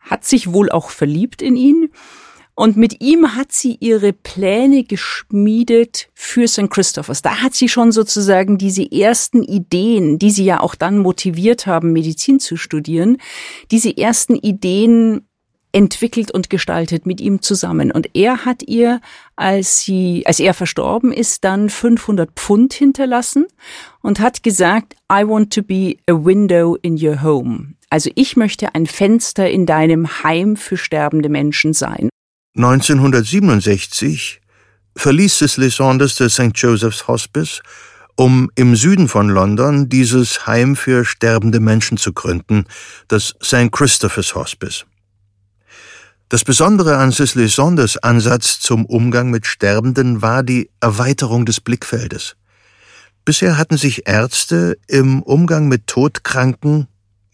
hat 0.00 0.24
sich 0.24 0.52
wohl 0.52 0.70
auch 0.70 0.90
verliebt 0.90 1.42
in 1.42 1.56
ihn 1.56 1.90
und 2.58 2.78
mit 2.78 3.02
ihm 3.02 3.36
hat 3.36 3.52
sie 3.52 3.76
ihre 3.80 4.14
Pläne 4.14 4.82
geschmiedet 4.82 6.08
für 6.14 6.48
St. 6.48 6.70
Christophers. 6.70 7.20
Da 7.20 7.42
hat 7.42 7.54
sie 7.54 7.68
schon 7.68 7.92
sozusagen 7.92 8.56
diese 8.56 8.90
ersten 8.90 9.42
Ideen, 9.42 10.18
die 10.18 10.30
sie 10.30 10.46
ja 10.46 10.60
auch 10.60 10.74
dann 10.74 10.96
motiviert 10.96 11.66
haben, 11.66 11.92
Medizin 11.92 12.40
zu 12.40 12.56
studieren, 12.56 13.18
diese 13.70 13.94
ersten 13.94 14.36
Ideen 14.36 15.28
entwickelt 15.72 16.30
und 16.30 16.48
gestaltet 16.48 17.04
mit 17.04 17.20
ihm 17.20 17.42
zusammen. 17.42 17.92
Und 17.92 18.08
er 18.14 18.46
hat 18.46 18.62
ihr, 18.62 19.02
als 19.36 19.80
sie, 19.82 20.22
als 20.24 20.40
er 20.40 20.54
verstorben 20.54 21.12
ist, 21.12 21.44
dann 21.44 21.68
500 21.68 22.30
Pfund 22.30 22.72
hinterlassen 22.72 23.44
und 24.00 24.18
hat 24.18 24.42
gesagt, 24.42 24.96
I 25.12 25.28
want 25.28 25.52
to 25.52 25.62
be 25.62 25.96
a 26.08 26.14
window 26.14 26.74
in 26.80 26.96
your 26.98 27.22
home. 27.22 27.74
Also 27.90 28.10
ich 28.14 28.34
möchte 28.34 28.74
ein 28.74 28.86
Fenster 28.86 29.50
in 29.50 29.66
deinem 29.66 30.22
Heim 30.22 30.56
für 30.56 30.78
sterbende 30.78 31.28
Menschen 31.28 31.74
sein. 31.74 32.08
1967 32.56 34.40
verließ 34.96 35.38
Cicely 35.38 35.68
Saunders 35.68 36.14
das 36.14 36.34
St. 36.34 36.52
Joseph's 36.54 37.06
Hospice, 37.06 37.60
um 38.16 38.50
im 38.54 38.76
Süden 38.76 39.08
von 39.08 39.28
London 39.28 39.90
dieses 39.90 40.46
Heim 40.46 40.74
für 40.74 41.04
sterbende 41.04 41.60
Menschen 41.60 41.98
zu 41.98 42.14
gründen, 42.14 42.64
das 43.08 43.34
St. 43.42 43.70
Christopher's 43.70 44.34
Hospice. 44.34 44.86
Das 46.30 46.44
Besondere 46.44 46.96
an 46.96 47.12
Cicely 47.12 47.46
Saunders 47.48 47.98
Ansatz 47.98 48.58
zum 48.58 48.86
Umgang 48.86 49.30
mit 49.30 49.46
Sterbenden 49.46 50.22
war 50.22 50.42
die 50.42 50.70
Erweiterung 50.80 51.44
des 51.44 51.60
Blickfeldes. 51.60 52.36
Bisher 53.26 53.58
hatten 53.58 53.76
sich 53.76 54.08
Ärzte 54.08 54.78
im 54.88 55.22
Umgang 55.22 55.68
mit 55.68 55.86
Todkranken 55.86 56.88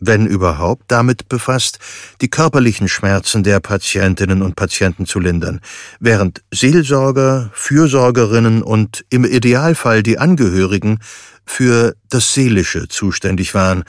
wenn 0.04 0.26
überhaupt, 0.26 0.84
damit 0.88 1.28
befasst, 1.28 1.78
die 2.20 2.28
körperlichen 2.28 2.88
Schmerzen 2.88 3.42
der 3.42 3.60
Patientinnen 3.60 4.42
und 4.42 4.56
Patienten 4.56 5.06
zu 5.06 5.20
lindern, 5.20 5.60
während 6.00 6.42
Seelsorger, 6.50 7.50
Fürsorgerinnen 7.54 8.62
und 8.62 9.04
im 9.10 9.24
Idealfall 9.24 10.02
die 10.02 10.18
Angehörigen 10.18 10.98
für 11.46 11.94
das 12.08 12.34
Seelische 12.34 12.88
zuständig 12.88 13.54
waren 13.54 13.84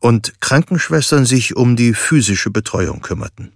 und 0.00 0.40
Krankenschwestern 0.40 1.24
sich 1.24 1.56
um 1.56 1.76
die 1.76 1.94
physische 1.94 2.50
Betreuung 2.50 3.00
kümmerten. 3.00 3.52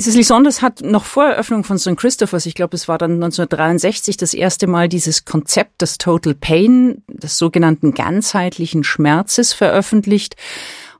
Cecily 0.00 0.24
Saunders 0.24 0.62
hat 0.62 0.80
noch 0.80 1.04
vor 1.04 1.26
Eröffnung 1.26 1.62
von 1.62 1.78
St. 1.78 1.94
Christophers, 1.94 2.46
ich 2.46 2.54
glaube, 2.54 2.74
es 2.74 2.88
war 2.88 2.96
dann 2.96 3.12
1963 3.12 4.16
das 4.16 4.32
erste 4.32 4.66
Mal 4.66 4.88
dieses 4.88 5.26
Konzept 5.26 5.82
des 5.82 5.98
Total 5.98 6.34
Pain, 6.34 7.02
des 7.08 7.36
sogenannten 7.36 7.92
ganzheitlichen 7.92 8.82
Schmerzes 8.82 9.52
veröffentlicht 9.52 10.36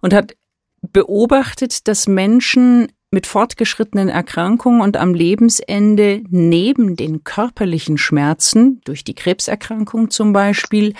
und 0.00 0.12
hat 0.14 0.36
beobachtet, 0.80 1.86
dass 1.88 2.08
Menschen 2.08 2.88
mit 3.10 3.26
fortgeschrittenen 3.26 4.08
Erkrankungen 4.08 4.80
und 4.80 4.96
am 4.96 5.14
Lebensende 5.14 6.22
neben 6.28 6.96
den 6.96 7.24
körperlichen 7.24 7.98
Schmerzen, 7.98 8.80
durch 8.84 9.02
die 9.02 9.14
Krebserkrankung 9.14 10.10
zum 10.10 10.32
Beispiel, 10.32 10.94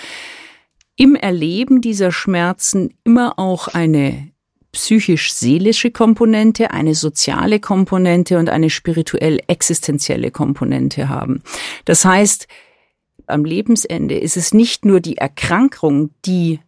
im 0.96 1.14
Erleben 1.14 1.80
dieser 1.80 2.12
Schmerzen 2.12 2.94
immer 3.05 3.38
auch 3.38 3.68
eine 3.68 4.32
psychisch-seelische 4.72 5.90
Komponente, 5.90 6.72
eine 6.72 6.94
soziale 6.94 7.59
Komponente 7.59 8.38
und 8.38 8.48
eine 8.48 8.70
spirituell-existenzielle 8.70 10.30
Komponente 10.30 11.09
haben. 11.09 11.42
Das 11.84 12.05
heißt, 12.05 12.48
am 13.26 13.44
Lebensende 13.44 14.18
ist 14.18 14.36
es 14.36 14.53
nicht 14.53 14.84
nur 14.84 15.01
die 15.01 15.16
Erkrankung, 15.16 16.11
die 16.24 16.61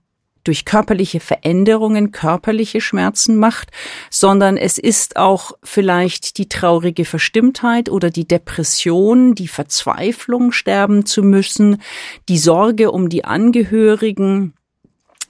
durch 0.45 0.64
körperliche 0.64 1.20
Veränderungen 1.20 2.12
körperliche 2.12 2.80
Schmerzen 2.80 3.36
macht, 3.36 3.70
sondern 4.11 4.57
es 4.57 4.78
ist 4.78 5.16
auch 5.16 5.53
vielleicht 5.62 6.38
die 6.38 6.49
traurige 6.49 7.05
Verstimmtheit 7.05 7.88
oder 7.88 8.11
die 8.11 8.26
Depression, 8.26 9.34
die 9.34 9.49
Verzweiflung 9.49 10.53
sterben 10.53 11.07
zu 11.07 11.22
müssen, 11.22 11.80
die 12.28 12.38
Sorge 12.38 12.90
um 12.90 13.09
die 13.09 13.24
Angehörigen, 13.24 14.55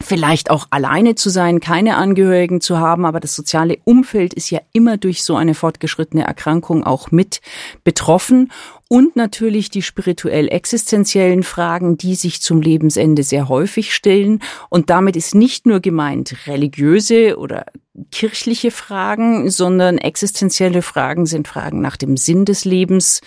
vielleicht 0.02 0.50
auch 0.50 0.66
alleine 0.70 1.14
zu 1.14 1.30
sein, 1.30 1.60
keine 1.60 1.96
Angehörigen 1.96 2.60
zu 2.60 2.78
haben, 2.78 3.06
aber 3.06 3.20
das 3.20 3.34
soziale 3.34 3.78
Umfeld 3.84 4.34
ist 4.34 4.50
ja 4.50 4.60
immer 4.72 4.96
durch 4.96 5.24
so 5.24 5.36
eine 5.36 5.54
fortgeschrittene 5.54 6.24
Erkrankung 6.24 6.84
auch 6.84 7.10
mit 7.10 7.40
betroffen 7.84 8.52
und 8.92 9.16
natürlich 9.16 9.70
die 9.70 9.80
spirituell 9.80 10.48
existenziellen 10.48 11.44
Fragen, 11.44 11.96
die 11.96 12.14
sich 12.14 12.42
zum 12.42 12.60
Lebensende 12.60 13.22
sehr 13.22 13.48
häufig 13.48 13.94
stellen. 13.94 14.42
Und 14.68 14.90
damit 14.90 15.16
ist 15.16 15.34
nicht 15.34 15.64
nur 15.64 15.80
gemeint 15.80 16.46
religiöse 16.46 17.38
oder 17.38 17.64
kirchliche 18.10 18.70
Fragen, 18.70 19.48
sondern 19.48 19.96
existenzielle 19.96 20.82
Fragen 20.82 21.24
sind 21.24 21.48
Fragen 21.48 21.80
nach 21.80 21.96
dem 21.96 22.18
Sinn 22.18 22.44
des 22.44 22.66
Lebens, 22.66 23.22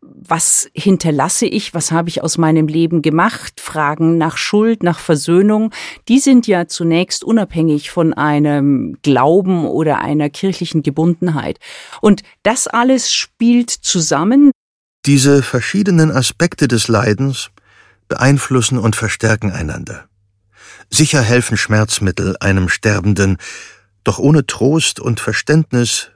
was 0.00 0.70
hinterlasse 0.74 1.46
ich, 1.46 1.74
was 1.74 1.90
habe 1.90 2.08
ich 2.08 2.22
aus 2.22 2.38
meinem 2.38 2.68
Leben 2.68 3.02
gemacht, 3.02 3.60
Fragen 3.60 4.16
nach 4.16 4.36
Schuld, 4.36 4.84
nach 4.84 5.00
Versöhnung, 5.00 5.72
die 6.08 6.20
sind 6.20 6.46
ja 6.46 6.68
zunächst 6.68 7.24
unabhängig 7.24 7.90
von 7.90 8.14
einem 8.14 8.96
Glauben 9.02 9.66
oder 9.66 9.98
einer 9.98 10.30
kirchlichen 10.30 10.84
Gebundenheit. 10.84 11.58
Und 12.00 12.22
das 12.44 12.68
alles 12.68 13.12
spielt 13.12 13.70
zusammen. 13.70 14.52
Diese 15.06 15.42
verschiedenen 15.42 16.10
Aspekte 16.10 16.68
des 16.68 16.88
Leidens 16.88 17.50
beeinflussen 18.08 18.78
und 18.78 18.96
verstärken 18.96 19.50
einander. 19.50 20.08
Sicher 20.90 21.22
helfen 21.22 21.56
Schmerzmittel 21.56 22.36
einem 22.40 22.68
Sterbenden, 22.68 23.38
doch 24.04 24.18
ohne 24.18 24.44
Trost 24.44 25.00
und 25.00 25.18
Verständnis 25.18 26.10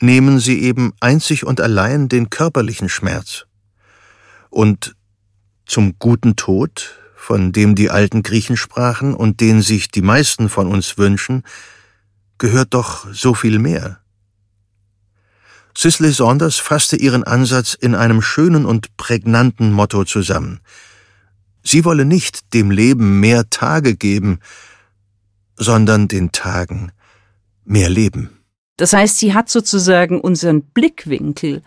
nehmen 0.00 0.38
sie 0.38 0.62
eben 0.62 0.92
einzig 1.00 1.44
und 1.44 1.60
allein 1.60 2.08
den 2.08 2.30
körperlichen 2.30 2.88
Schmerz. 2.88 3.46
Und 4.50 4.94
zum 5.66 5.98
guten 5.98 6.36
Tod, 6.36 6.96
von 7.16 7.50
dem 7.50 7.74
die 7.74 7.90
alten 7.90 8.22
Griechen 8.22 8.56
sprachen 8.56 9.14
und 9.14 9.40
den 9.40 9.62
sich 9.62 9.90
die 9.90 10.02
meisten 10.02 10.48
von 10.48 10.68
uns 10.68 10.96
wünschen, 10.96 11.42
gehört 12.38 12.74
doch 12.74 13.12
so 13.12 13.34
viel 13.34 13.58
mehr. 13.58 14.00
Cicely 15.78 16.10
Saunders 16.10 16.56
fasste 16.56 16.96
ihren 16.96 17.22
Ansatz 17.22 17.74
in 17.74 17.94
einem 17.94 18.20
schönen 18.20 18.66
und 18.66 18.96
prägnanten 18.96 19.70
Motto 19.70 20.02
zusammen. 20.02 20.58
Sie 21.62 21.84
wolle 21.84 22.04
nicht 22.04 22.52
dem 22.52 22.72
Leben 22.72 23.20
mehr 23.20 23.48
Tage 23.48 23.94
geben, 23.94 24.40
sondern 25.56 26.08
den 26.08 26.32
Tagen 26.32 26.90
mehr 27.64 27.90
Leben. 27.90 28.30
Das 28.76 28.92
heißt, 28.92 29.18
sie 29.18 29.34
hat 29.34 29.48
sozusagen 29.50 30.20
unseren 30.20 30.62
Blickwinkel 30.62 31.62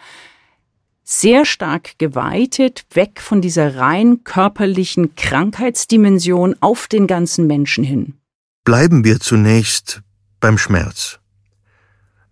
sehr 1.06 1.46
stark 1.46 1.98
geweitet, 1.98 2.86
weg 2.94 3.22
von 3.22 3.42
dieser 3.42 3.78
rein 3.78 4.26
körperlichen 4.26 5.16
Krankheitsdimension 5.16 6.58
auf 6.60 6.90
den 6.90 7.08
ganzen 7.08 7.48
Menschen 7.48 7.86
hin. 7.86 8.16
Bleiben 8.66 9.06
wir 9.06 9.22
zunächst 9.22 10.02
beim 10.42 10.58
Schmerz. 10.58 11.21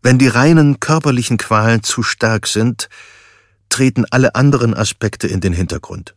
Wenn 0.01 0.17
die 0.17 0.27
reinen 0.27 0.79
körperlichen 0.79 1.37
Qualen 1.37 1.83
zu 1.83 2.03
stark 2.03 2.47
sind, 2.47 2.89
treten 3.69 4.05
alle 4.09 4.35
anderen 4.35 4.73
Aspekte 4.73 5.27
in 5.27 5.41
den 5.41 5.53
Hintergrund. 5.53 6.15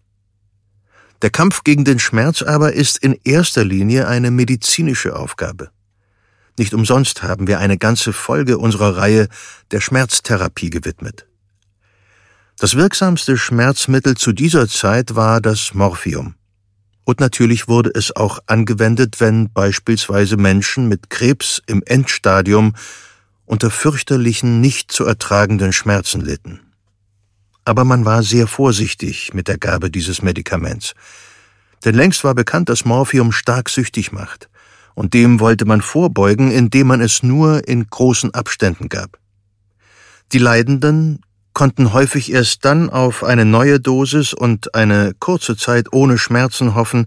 Der 1.23 1.31
Kampf 1.31 1.65
gegen 1.65 1.85
den 1.85 1.99
Schmerz 1.99 2.43
aber 2.43 2.73
ist 2.73 2.99
in 2.99 3.19
erster 3.25 3.65
Linie 3.65 4.09
eine 4.09 4.31
medizinische 4.31 5.17
Aufgabe. 5.17 5.71
Nicht 6.59 6.75
umsonst 6.75 7.23
haben 7.23 7.47
wir 7.47 7.61
eine 7.61 7.79
ganze 7.79 8.13
Folge 8.13 8.59
unserer 8.59 8.97
Reihe 8.97 9.29
der 9.71 9.81
Schmerztherapie 9.81 10.71
gewidmet. 10.71 11.27
Das 12.59 12.77
wirksamste 12.77 13.37
Schmerzmittel 13.39 14.17
zu 14.17 14.33
dieser 14.33 14.69
Zeit 14.69 15.15
war 15.15 15.41
das 15.41 15.75
Morphium. 15.75 16.35
Und 17.05 17.19
natürlich 17.19 17.67
wurde 17.67 17.91
es 17.95 18.15
auch 18.15 18.39
angewendet, 18.47 19.19
wenn 19.19 19.53
beispielsweise 19.53 20.37
Menschen 20.37 20.89
mit 20.89 21.11
Krebs 21.11 21.61
im 21.67 21.83
Endstadium 21.85 22.75
unter 23.53 23.71
fürchterlichen, 23.71 24.63
nicht 24.63 24.91
zu 24.91 25.05
ertragenden 25.05 25.75
Schmerzen 25.75 26.23
litten. 26.23 26.61
Aber 27.67 27.85
man 27.85 28.07
war 28.07 28.23
sehr 28.23 28.47
vorsichtig 28.47 29.35
mit 29.35 29.47
der 29.47 29.59
Gabe 29.59 29.91
dieses 29.91 30.23
Medikaments. 30.23 30.95
Denn 31.85 31.95
längst 31.95 32.25
war 32.25 32.35
bekannt, 32.35 32.71
dass 32.71 32.87
Morphium 32.87 33.31
stark 33.31 33.69
süchtig 33.69 34.11
macht 34.11 34.49
und 34.95 35.13
dem 35.13 35.39
wollte 35.39 35.67
man 35.67 35.83
vorbeugen, 35.83 36.51
indem 36.51 36.87
man 36.87 37.03
es 37.03 37.23
nur 37.23 37.69
in 37.69 37.87
großen 37.87 38.33
Abständen 38.33 38.89
gab. 38.89 39.19
Die 40.33 40.39
Leidenden 40.39 41.21
konnten 41.53 41.93
häufig 41.93 42.33
erst 42.33 42.65
dann 42.65 42.89
auf 42.89 43.23
eine 43.23 43.45
neue 43.45 43.81
Dosis 43.81 44.33
und 44.33 44.75
eine 44.75 45.13
kurze 45.19 45.59
Zeit 45.59 45.93
ohne 45.93 46.17
Schmerzen 46.17 46.75
hoffen, 46.75 47.05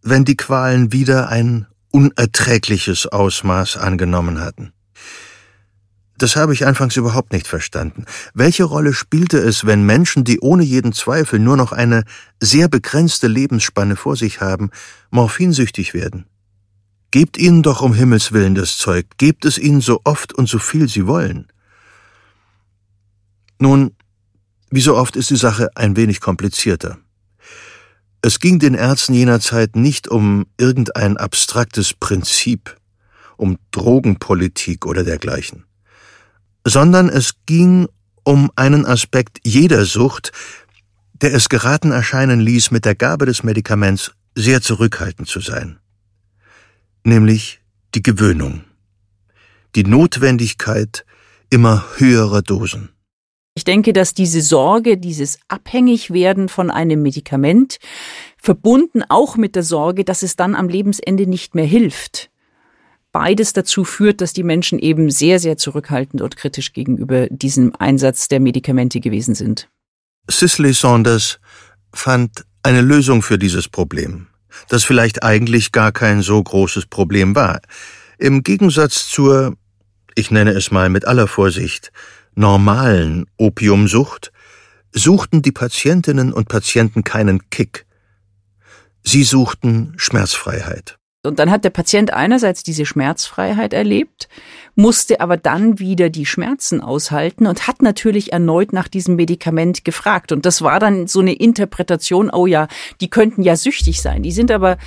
wenn 0.00 0.24
die 0.24 0.36
Qualen 0.36 0.92
wieder 0.92 1.28
ein 1.28 1.66
unerträgliches 1.90 3.08
Ausmaß 3.08 3.78
angenommen 3.78 4.40
hatten. 4.40 4.72
Das 6.22 6.36
habe 6.36 6.54
ich 6.54 6.64
anfangs 6.64 6.96
überhaupt 6.96 7.32
nicht 7.32 7.48
verstanden. 7.48 8.04
Welche 8.32 8.62
Rolle 8.62 8.92
spielte 8.92 9.38
es, 9.38 9.66
wenn 9.66 9.84
Menschen, 9.84 10.22
die 10.22 10.38
ohne 10.38 10.62
jeden 10.62 10.92
Zweifel 10.92 11.40
nur 11.40 11.56
noch 11.56 11.72
eine 11.72 12.04
sehr 12.38 12.68
begrenzte 12.68 13.26
Lebensspanne 13.26 13.96
vor 13.96 14.14
sich 14.14 14.40
haben, 14.40 14.70
morphinsüchtig 15.10 15.94
werden? 15.94 16.26
Gebt 17.10 17.38
ihnen 17.38 17.64
doch 17.64 17.82
um 17.82 17.92
Himmels 17.92 18.30
willen 18.30 18.54
das 18.54 18.78
Zeug, 18.78 19.06
gebt 19.18 19.44
es 19.44 19.58
ihnen 19.58 19.80
so 19.80 20.00
oft 20.04 20.32
und 20.32 20.48
so 20.48 20.60
viel 20.60 20.88
sie 20.88 21.08
wollen. 21.08 21.48
Nun, 23.58 23.90
wie 24.70 24.80
so 24.80 24.96
oft 24.96 25.16
ist 25.16 25.30
die 25.30 25.36
Sache 25.36 25.70
ein 25.74 25.96
wenig 25.96 26.20
komplizierter. 26.20 26.98
Es 28.20 28.38
ging 28.38 28.60
den 28.60 28.74
Ärzten 28.74 29.14
jener 29.14 29.40
Zeit 29.40 29.74
nicht 29.74 30.06
um 30.06 30.46
irgendein 30.56 31.16
abstraktes 31.16 31.94
Prinzip, 31.94 32.76
um 33.36 33.58
Drogenpolitik 33.72 34.86
oder 34.86 35.02
dergleichen, 35.02 35.64
sondern 36.64 37.08
es 37.08 37.34
ging 37.46 37.88
um 38.24 38.50
einen 38.56 38.86
Aspekt 38.86 39.40
jeder 39.44 39.84
Sucht, 39.84 40.32
der 41.14 41.34
es 41.34 41.48
geraten 41.48 41.92
erscheinen 41.92 42.40
ließ, 42.40 42.70
mit 42.70 42.84
der 42.84 42.94
Gabe 42.94 43.26
des 43.26 43.42
Medikaments 43.42 44.12
sehr 44.34 44.60
zurückhaltend 44.60 45.28
zu 45.28 45.40
sein. 45.40 45.78
Nämlich 47.04 47.60
die 47.94 48.02
Gewöhnung, 48.02 48.64
die 49.74 49.84
Notwendigkeit 49.84 51.04
immer 51.50 51.84
höherer 51.96 52.42
Dosen. 52.42 52.90
Ich 53.54 53.64
denke, 53.64 53.92
dass 53.92 54.14
diese 54.14 54.40
Sorge, 54.40 54.96
dieses 54.96 55.38
Abhängigwerden 55.48 56.48
von 56.48 56.70
einem 56.70 57.02
Medikament, 57.02 57.78
verbunden 58.38 59.02
auch 59.08 59.36
mit 59.36 59.56
der 59.56 59.62
Sorge, 59.62 60.04
dass 60.04 60.22
es 60.22 60.36
dann 60.36 60.54
am 60.54 60.68
Lebensende 60.68 61.26
nicht 61.26 61.54
mehr 61.54 61.66
hilft, 61.66 62.30
beides 63.12 63.52
dazu 63.52 63.84
führt, 63.84 64.20
dass 64.20 64.32
die 64.32 64.42
Menschen 64.42 64.78
eben 64.78 65.10
sehr, 65.10 65.38
sehr 65.38 65.56
zurückhaltend 65.56 66.22
und 66.22 66.36
kritisch 66.36 66.72
gegenüber 66.72 67.28
diesem 67.28 67.74
Einsatz 67.76 68.28
der 68.28 68.40
Medikamente 68.40 69.00
gewesen 69.00 69.34
sind. 69.34 69.68
Cicely 70.30 70.72
Saunders 70.72 71.38
fand 71.92 72.44
eine 72.62 72.80
Lösung 72.80 73.22
für 73.22 73.38
dieses 73.38 73.68
Problem 73.68 74.28
das 74.68 74.84
vielleicht 74.84 75.22
eigentlich 75.22 75.72
gar 75.72 75.92
kein 75.92 76.22
so 76.22 76.42
großes 76.42 76.86
Problem 76.86 77.34
war. 77.34 77.60
Im 78.18 78.42
Gegensatz 78.42 79.08
zur, 79.08 79.56
ich 80.14 80.30
nenne 80.30 80.52
es 80.52 80.70
mal 80.70 80.88
mit 80.88 81.06
aller 81.06 81.26
Vorsicht, 81.26 81.92
normalen 82.34 83.26
Opiumsucht, 83.36 84.32
suchten 84.92 85.42
die 85.42 85.52
Patientinnen 85.52 86.32
und 86.32 86.48
Patienten 86.48 87.04
keinen 87.04 87.50
Kick. 87.50 87.86
Sie 89.02 89.24
suchten 89.24 89.94
Schmerzfreiheit. 89.96 90.98
Und 91.24 91.38
dann 91.38 91.52
hat 91.52 91.64
der 91.64 91.70
Patient 91.70 92.12
einerseits 92.12 92.64
diese 92.64 92.84
Schmerzfreiheit 92.84 93.72
erlebt, 93.72 94.28
musste 94.74 95.20
aber 95.20 95.36
dann 95.36 95.78
wieder 95.78 96.10
die 96.10 96.26
Schmerzen 96.26 96.80
aushalten 96.80 97.46
und 97.46 97.68
hat 97.68 97.80
natürlich 97.80 98.32
erneut 98.32 98.72
nach 98.72 98.88
diesem 98.88 99.14
Medikament 99.14 99.84
gefragt. 99.84 100.32
Und 100.32 100.46
das 100.46 100.62
war 100.62 100.80
dann 100.80 101.06
so 101.06 101.20
eine 101.20 101.34
Interpretation, 101.34 102.28
oh 102.30 102.46
ja, 102.46 102.66
die 103.00 103.08
könnten 103.08 103.42
ja 103.42 103.54
süchtig 103.54 104.02
sein. 104.02 104.24
Die 104.24 104.32
sind 104.32 104.50
aber, 104.50 104.78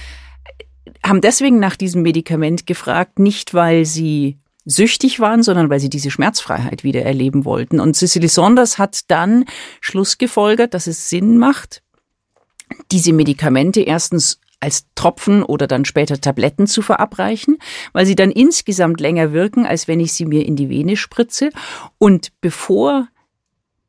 haben 1.05 1.21
deswegen 1.21 1.59
nach 1.59 1.77
diesem 1.77 2.01
Medikament 2.01 2.67
gefragt, 2.67 3.17
nicht 3.17 3.53
weil 3.53 3.85
sie 3.85 4.37
süchtig 4.65 5.21
waren, 5.21 5.41
sondern 5.41 5.69
weil 5.69 5.79
sie 5.79 5.89
diese 5.89 6.11
Schmerzfreiheit 6.11 6.83
wieder 6.83 7.03
erleben 7.03 7.45
wollten. 7.45 7.79
Und 7.79 7.95
Cicely 7.95 8.27
Saunders 8.27 8.77
hat 8.77 9.09
dann 9.09 9.45
Schluss 9.79 10.17
gefolgert, 10.17 10.73
dass 10.73 10.87
es 10.87 11.07
Sinn 11.07 11.37
macht, 11.37 11.81
diese 12.91 13.13
Medikamente 13.13 13.81
erstens 13.81 14.41
als 14.59 14.87
Tropfen 14.95 15.43
oder 15.43 15.67
dann 15.67 15.85
später 15.85 16.19
Tabletten 16.19 16.67
zu 16.67 16.81
verabreichen, 16.81 17.57
weil 17.93 18.05
sie 18.05 18.15
dann 18.15 18.31
insgesamt 18.31 18.99
länger 18.99 19.33
wirken, 19.33 19.65
als 19.65 19.87
wenn 19.87 19.99
ich 19.99 20.13
sie 20.13 20.25
mir 20.25 20.45
in 20.45 20.55
die 20.55 20.69
Vene 20.69 20.97
spritze. 20.97 21.49
Und 21.97 22.31
bevor 22.41 23.07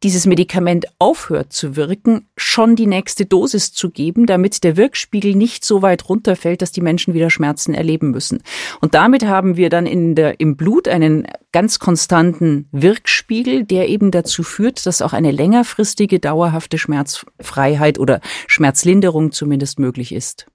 dieses 0.03 0.27
Medikament 0.27 0.87
aufhört 0.99 1.53
zu 1.53 1.75
wirken, 1.75 2.29
schon 2.37 2.77
die 2.77 2.87
nächste 2.87 3.25
Dosis 3.25 3.73
zu 3.73 3.91
geben, 3.91 4.27
damit 4.27 4.63
der 4.63 4.77
Wirkspiegel 4.77 5.35
nicht 5.35 5.65
so 5.65 5.83
weit 5.83 6.09
runterfällt, 6.09 6.61
dass 6.63 6.71
die 6.71 6.83
Menschen 6.83 7.15
wieder 7.15 7.31
Schmerzen 7.31 7.75
erleben 7.75 8.11
müssen. 8.11 8.43
Und 8.81 8.95
damit 8.95 9.25
haben 9.27 9.57
wir 9.57 9.71
dann 9.71 9.87
in 9.87 10.15
der, 10.15 10.39
im 10.39 10.57
Blut 10.57 10.87
einen 10.87 11.27
ganz 11.51 11.79
konstanten 11.79 12.69
Wirkspiegel, 12.73 13.65
der 13.65 13.89
eben 13.89 14.11
dazu 14.11 14.43
führt, 14.43 14.85
dass 14.87 15.03
auch 15.03 15.13
eine 15.13 15.31
längerfristige, 15.31 16.21
dauerhafte 16.21 16.79
Schmerzfreiheit 16.79 17.99
oder 17.99 18.21
Schmerzlinderung 18.47 19.33
zumindest 19.33 19.79
möglich 19.79 20.13
ist. 20.13 20.47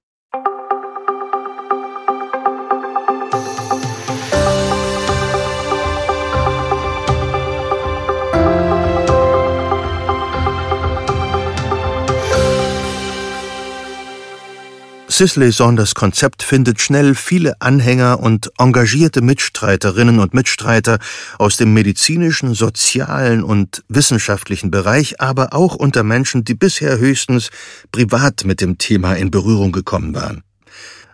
Sisley 15.11 15.51
Saunders 15.51 15.93
Konzept 15.93 16.41
findet 16.41 16.79
schnell 16.79 17.15
viele 17.15 17.59
Anhänger 17.59 18.21
und 18.21 18.49
engagierte 18.57 19.21
Mitstreiterinnen 19.21 20.19
und 20.19 20.33
Mitstreiter 20.33 20.99
aus 21.37 21.57
dem 21.57 21.73
medizinischen, 21.73 22.53
sozialen 22.53 23.43
und 23.43 23.83
wissenschaftlichen 23.89 24.71
Bereich, 24.71 25.19
aber 25.19 25.53
auch 25.53 25.75
unter 25.75 26.03
Menschen, 26.03 26.45
die 26.45 26.53
bisher 26.53 26.97
höchstens 26.97 27.49
privat 27.91 28.45
mit 28.45 28.61
dem 28.61 28.77
Thema 28.77 29.15
in 29.15 29.31
Berührung 29.31 29.73
gekommen 29.73 30.15
waren. 30.15 30.43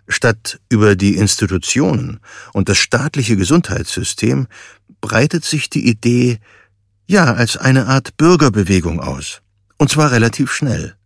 Statt 0.08 0.60
über 0.70 0.96
die 0.96 1.16
Institutionen 1.16 2.20
und 2.54 2.70
das 2.70 2.78
staatliche 2.78 3.36
Gesundheitssystem 3.36 4.46
breitet 5.02 5.44
sich 5.44 5.72
die 5.72 5.88
Idee 5.90 6.38
ja 7.08 7.34
als 7.34 7.58
eine 7.58 7.88
Art 7.88 8.16
Bürgerbewegung 8.18 9.00
aus. 9.00 9.42
Und 9.80 9.90
zwar 9.90 10.12
relativ 10.12 10.52
schnell 10.52 10.97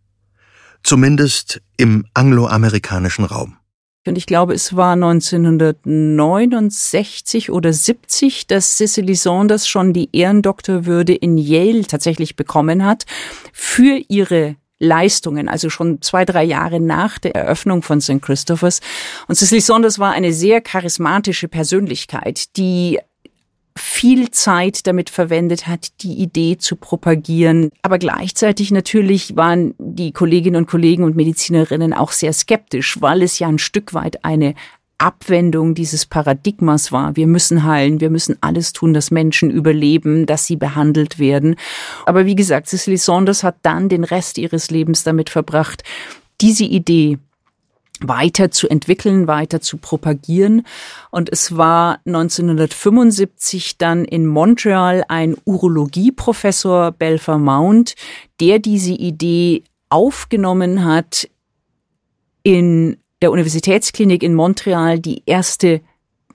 zumindest 0.82 1.60
im 1.76 2.04
angloamerikanischen 2.14 3.24
Raum. 3.24 3.56
Und 4.04 4.18
ich 4.18 4.26
glaube, 4.26 4.52
es 4.52 4.74
war 4.74 4.94
1969 4.94 7.50
oder 7.50 7.72
70, 7.72 8.48
dass 8.48 8.76
Cicely 8.76 9.14
Saunders 9.14 9.68
schon 9.68 9.92
die 9.92 10.08
Ehrendoktorwürde 10.12 11.14
in 11.14 11.38
Yale 11.38 11.86
tatsächlich 11.86 12.34
bekommen 12.34 12.84
hat 12.84 13.06
für 13.52 14.00
ihre 14.08 14.56
Leistungen, 14.80 15.48
also 15.48 15.70
schon 15.70 16.02
zwei, 16.02 16.24
drei 16.24 16.42
Jahre 16.42 16.80
nach 16.80 17.20
der 17.20 17.36
Eröffnung 17.36 17.82
von 17.82 18.00
St. 18.00 18.20
Christophers. 18.20 18.80
Und 19.28 19.36
Cicely 19.36 19.60
Saunders 19.60 20.00
war 20.00 20.10
eine 20.12 20.32
sehr 20.32 20.60
charismatische 20.60 21.46
Persönlichkeit, 21.46 22.56
die 22.56 22.98
viel 23.76 24.30
Zeit 24.30 24.86
damit 24.86 25.10
verwendet 25.10 25.66
hat, 25.66 26.02
die 26.02 26.14
Idee 26.14 26.58
zu 26.58 26.76
propagieren. 26.76 27.70
Aber 27.82 27.98
gleichzeitig 27.98 28.70
natürlich 28.70 29.36
waren 29.36 29.74
die 29.78 30.12
Kolleginnen 30.12 30.56
und 30.56 30.66
Kollegen 30.66 31.04
und 31.04 31.16
Medizinerinnen 31.16 31.92
auch 31.92 32.12
sehr 32.12 32.32
skeptisch, 32.32 33.00
weil 33.00 33.22
es 33.22 33.38
ja 33.38 33.48
ein 33.48 33.58
Stück 33.58 33.94
weit 33.94 34.24
eine 34.24 34.54
Abwendung 35.02 35.74
dieses 35.74 36.06
Paradigmas 36.06 36.92
war. 36.92 37.16
Wir 37.16 37.26
müssen 37.26 37.64
heilen, 37.64 38.00
wir 38.00 38.10
müssen 38.10 38.36
alles 38.40 38.72
tun, 38.72 38.94
dass 38.94 39.10
Menschen 39.10 39.50
überleben, 39.50 40.26
dass 40.26 40.46
sie 40.46 40.56
behandelt 40.56 41.18
werden. 41.18 41.56
Aber 42.06 42.24
wie 42.24 42.36
gesagt, 42.36 42.68
Cicely 42.68 42.96
Saunders 42.96 43.42
hat 43.42 43.56
dann 43.62 43.88
den 43.88 44.04
Rest 44.04 44.38
ihres 44.38 44.70
Lebens 44.70 45.02
damit 45.02 45.28
verbracht, 45.28 45.82
diese 46.40 46.64
Idee 46.64 47.18
weiter 48.08 48.50
zu 48.50 48.68
entwickeln, 48.68 49.26
weiter 49.26 49.60
zu 49.60 49.76
propagieren. 49.76 50.66
Und 51.10 51.30
es 51.30 51.56
war 51.56 52.00
1975 52.06 53.78
dann 53.78 54.04
in 54.04 54.26
Montreal 54.26 55.04
ein 55.08 55.36
Urologieprofessor 55.44 56.92
Belfer 56.92 57.38
Mount, 57.38 57.94
der 58.40 58.58
diese 58.58 58.92
Idee 58.92 59.62
aufgenommen 59.88 60.84
hat, 60.84 61.28
in 62.42 62.96
der 63.20 63.30
Universitätsklinik 63.30 64.22
in 64.22 64.34
Montreal 64.34 64.98
die 64.98 65.22
erste 65.26 65.80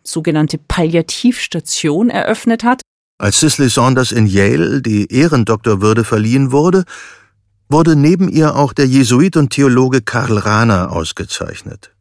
sogenannte 0.04 0.58
Palliativstation 0.58 2.10
eröffnet 2.10 2.64
hat. 2.64 2.82
Als 3.20 3.40
Cicely 3.40 3.70
Saunders 3.70 4.12
in 4.12 4.28
Yale 4.28 4.82
die 4.82 5.12
Ehrendoktorwürde 5.12 6.04
verliehen 6.04 6.52
wurde, 6.52 6.86
wurde 7.70 7.96
neben 7.96 8.30
ihr 8.30 8.56
auch 8.56 8.74
der 8.74 8.88
Jesuit 8.88 9.38
und 9.38 9.50
Theologe 9.50 10.02
Karl 10.02 10.38
Rahner 10.38 10.92
ausgezeichnet. 10.92 11.92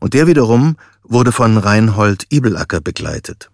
Und 0.00 0.14
der 0.14 0.26
wiederum 0.26 0.76
wurde 1.02 1.32
von 1.32 1.56
Reinhold 1.58 2.26
Ibelacker 2.30 2.80
begleitet. 2.80 3.50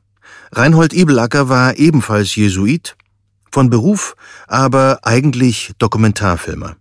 Reinhold 0.53 0.93
Ibelacker 0.93 1.49
war 1.49 1.77
ebenfalls 1.77 2.35
Jesuit, 2.35 2.97
von 3.51 3.71
Beruf 3.71 4.15
aber 4.47 5.01
eigentlich 5.03 5.73
Dokumentarfilmer. 5.79 6.77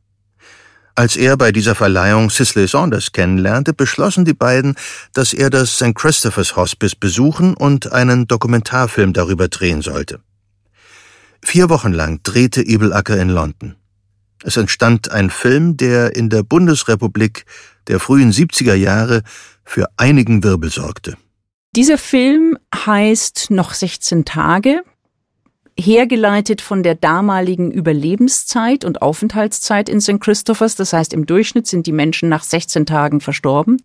Als 0.96 1.16
er 1.16 1.38
bei 1.38 1.52
dieser 1.52 1.76
Verleihung 1.76 2.32
Cicely 2.32 2.68
Saunders 2.68 3.12
kennenlernte, 3.12 3.74
beschlossen 3.74 4.26
die 4.26 4.34
beiden, 4.34 4.76
dass 5.14 5.32
er 5.32 5.52
das 5.52 5.76
St. 5.76 5.94
Christopher's 5.94 6.56
Hospice 6.56 6.96
besuchen 6.96 7.54
und 7.54 7.92
einen 7.92 8.28
Dokumentarfilm 8.28 9.14
darüber 9.14 9.48
drehen 9.48 9.84
sollte. 9.84 10.22
Vier 11.44 11.70
Wochen 11.70 11.94
lang 11.94 12.22
drehte 12.24 12.64
Ibelacker 12.64 13.16
in 13.18 13.30
London. 13.30 13.76
Es 14.44 14.58
entstand 14.58 15.12
ein 15.12 15.30
Film, 15.30 15.78
der 15.78 16.16
in 16.16 16.30
der 16.30 16.44
Bundesrepublik 16.44 17.46
der 17.88 18.00
frühen 18.00 18.32
70er 18.32 18.76
Jahre 18.76 19.24
für 19.64 19.88
einigen 19.98 20.44
Wirbel 20.44 20.72
sorgte. 20.72 21.18
Dieser 21.76 21.98
Film 21.98 22.58
heißt 22.74 23.52
Noch 23.52 23.74
16 23.74 24.26
Tage, 24.26 24.82
hergeleitet 25.80 26.62
von 26.62 26.82
der 26.82 26.96
damaligen 26.96 27.72
Überlebenszeit 27.72 28.84
und 28.84 29.02
Aufenthaltszeit 29.02 29.90
in 29.90 30.02
St. 30.02 30.20
Christophers. 30.20 30.76
Das 30.76 30.94
heißt, 30.94 31.14
im 31.14 31.26
Durchschnitt 31.26 31.68
sind 31.68 31.86
die 31.86 31.92
Menschen 31.92 32.30
nach 32.30 32.44
16 32.44 32.86
Tagen 32.86 33.22
verstorben. 33.22 33.84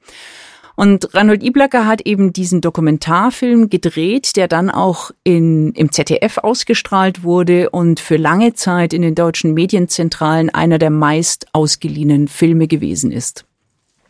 Und 0.76 1.14
Reinhold 1.14 1.42
Iblacker 1.42 1.86
hat 1.86 2.02
eben 2.02 2.32
diesen 2.32 2.60
Dokumentarfilm 2.60 3.68
gedreht, 3.68 4.36
der 4.36 4.48
dann 4.48 4.70
auch 4.70 5.10
in, 5.24 5.72
im 5.72 5.92
ZDF 5.92 6.38
ausgestrahlt 6.38 7.22
wurde 7.22 7.70
und 7.70 8.00
für 8.00 8.16
lange 8.16 8.54
Zeit 8.54 8.92
in 8.92 9.02
den 9.02 9.14
deutschen 9.14 9.54
Medienzentralen 9.54 10.50
einer 10.50 10.78
der 10.78 10.90
meist 10.90 11.46
ausgeliehenen 11.52 12.28
Filme 12.28 12.68
gewesen 12.68 13.12
ist. 13.12 13.44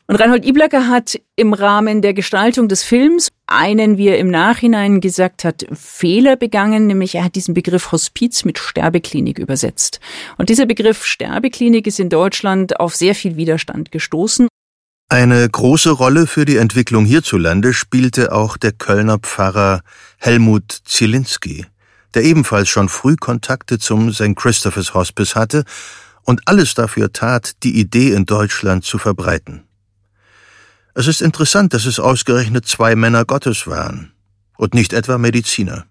Und 0.08 0.16
Reinhold 0.16 0.44
Iblacker 0.44 0.88
hat 0.88 1.18
im 1.36 1.54
Rahmen 1.54 2.02
der 2.02 2.12
Gestaltung 2.12 2.68
des 2.68 2.82
Films 2.82 3.30
einen, 3.46 3.98
wie 3.98 4.08
er 4.08 4.18
im 4.18 4.28
Nachhinein 4.28 5.00
gesagt 5.00 5.44
hat, 5.44 5.64
Fehler 5.72 6.36
begangen, 6.36 6.86
nämlich 6.86 7.14
er 7.14 7.24
hat 7.24 7.34
diesen 7.34 7.54
Begriff 7.54 7.92
Hospiz 7.92 8.44
mit 8.44 8.58
Sterbeklinik 8.58 9.38
übersetzt. 9.38 10.00
Und 10.38 10.48
dieser 10.48 10.66
Begriff 10.66 11.04
Sterbeklinik 11.04 11.86
ist 11.86 12.00
in 12.00 12.10
Deutschland 12.10 12.78
auf 12.80 12.94
sehr 12.94 13.14
viel 13.14 13.36
Widerstand 13.36 13.92
gestoßen. 13.92 14.48
Eine 15.12 15.46
große 15.46 15.90
Rolle 15.90 16.26
für 16.26 16.46
die 16.46 16.56
Entwicklung 16.56 17.04
hierzulande 17.04 17.74
spielte 17.74 18.32
auch 18.32 18.56
der 18.56 18.72
Kölner 18.72 19.18
Pfarrer 19.18 19.82
Helmut 20.16 20.72
Zielinski, 20.86 21.66
der 22.14 22.24
ebenfalls 22.24 22.70
schon 22.70 22.88
früh 22.88 23.16
Kontakte 23.16 23.78
zum 23.78 24.10
St. 24.14 24.34
Christopher's 24.34 24.94
Hospice 24.94 25.36
hatte 25.36 25.64
und 26.22 26.40
alles 26.48 26.72
dafür 26.72 27.12
tat, 27.12 27.62
die 27.62 27.78
Idee 27.78 28.12
in 28.12 28.24
Deutschland 28.24 28.86
zu 28.86 28.96
verbreiten. 28.96 29.64
Es 30.94 31.06
ist 31.06 31.20
interessant, 31.20 31.74
dass 31.74 31.84
es 31.84 32.00
ausgerechnet 32.00 32.66
zwei 32.66 32.96
Männer 32.96 33.26
Gottes 33.26 33.66
waren 33.66 34.14
und 34.56 34.72
nicht 34.72 34.94
etwa 34.94 35.18
Mediziner. 35.18 35.84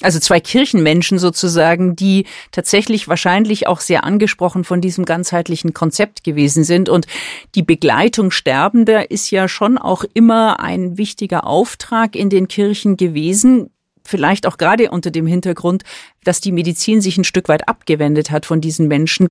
Also 0.00 0.20
zwei 0.20 0.38
Kirchenmenschen 0.38 1.18
sozusagen, 1.18 1.96
die 1.96 2.26
tatsächlich 2.52 3.08
wahrscheinlich 3.08 3.66
auch 3.66 3.80
sehr 3.80 4.04
angesprochen 4.04 4.62
von 4.62 4.80
diesem 4.80 5.04
ganzheitlichen 5.04 5.74
Konzept 5.74 6.22
gewesen 6.22 6.62
sind. 6.62 6.88
Und 6.88 7.08
die 7.56 7.64
Begleitung 7.64 8.30
Sterbender 8.30 9.10
ist 9.10 9.32
ja 9.32 9.48
schon 9.48 9.76
auch 9.76 10.04
immer 10.14 10.60
ein 10.60 10.98
wichtiger 10.98 11.44
Auftrag 11.46 12.14
in 12.14 12.30
den 12.30 12.46
Kirchen 12.46 12.96
gewesen. 12.96 13.70
Vielleicht 14.04 14.46
auch 14.46 14.56
gerade 14.56 14.90
unter 14.92 15.10
dem 15.10 15.26
Hintergrund, 15.26 15.82
dass 16.22 16.40
die 16.40 16.52
Medizin 16.52 17.00
sich 17.00 17.18
ein 17.18 17.24
Stück 17.24 17.48
weit 17.48 17.68
abgewendet 17.68 18.30
hat 18.30 18.46
von 18.46 18.60
diesen 18.60 18.86
Menschen. 18.86 19.26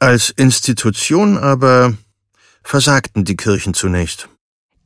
Als 0.00 0.30
Institution 0.30 1.38
aber 1.38 1.94
versagten 2.64 3.24
die 3.24 3.36
Kirchen 3.36 3.74
zunächst. 3.74 4.28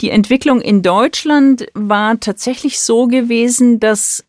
Die 0.03 0.11
Entwicklung 0.11 0.61
in 0.61 0.83
Deutschland 0.83 1.67
war 1.73 2.21
tatsächlich 2.21 2.81
so 2.81 3.07
gewesen, 3.07 3.81
dass 3.81 4.25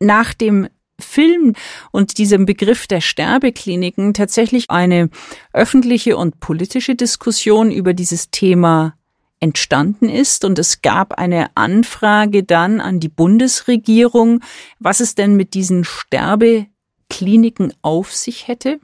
nach 0.00 0.34
dem 0.34 0.68
Film 1.00 1.54
und 1.92 2.18
diesem 2.18 2.44
Begriff 2.44 2.86
der 2.86 3.00
Sterbekliniken 3.00 4.14
tatsächlich 4.14 4.68
eine 4.68 5.10
öffentliche 5.52 6.16
und 6.16 6.40
politische 6.40 6.96
Diskussion 6.96 7.70
über 7.70 7.94
dieses 7.94 8.30
Thema 8.30 8.94
entstanden 9.40 10.08
ist 10.08 10.44
und 10.44 10.58
es 10.58 10.82
gab 10.82 11.14
eine 11.14 11.56
Anfrage 11.56 12.42
dann 12.42 12.80
an 12.80 12.98
die 12.98 13.08
Bundesregierung, 13.08 14.40
was 14.80 14.98
es 14.98 15.14
denn 15.14 15.36
mit 15.36 15.54
diesen 15.54 15.84
Sterbekliniken 15.84 17.72
auf 17.82 18.12
sich 18.12 18.48
hätte. 18.48 18.80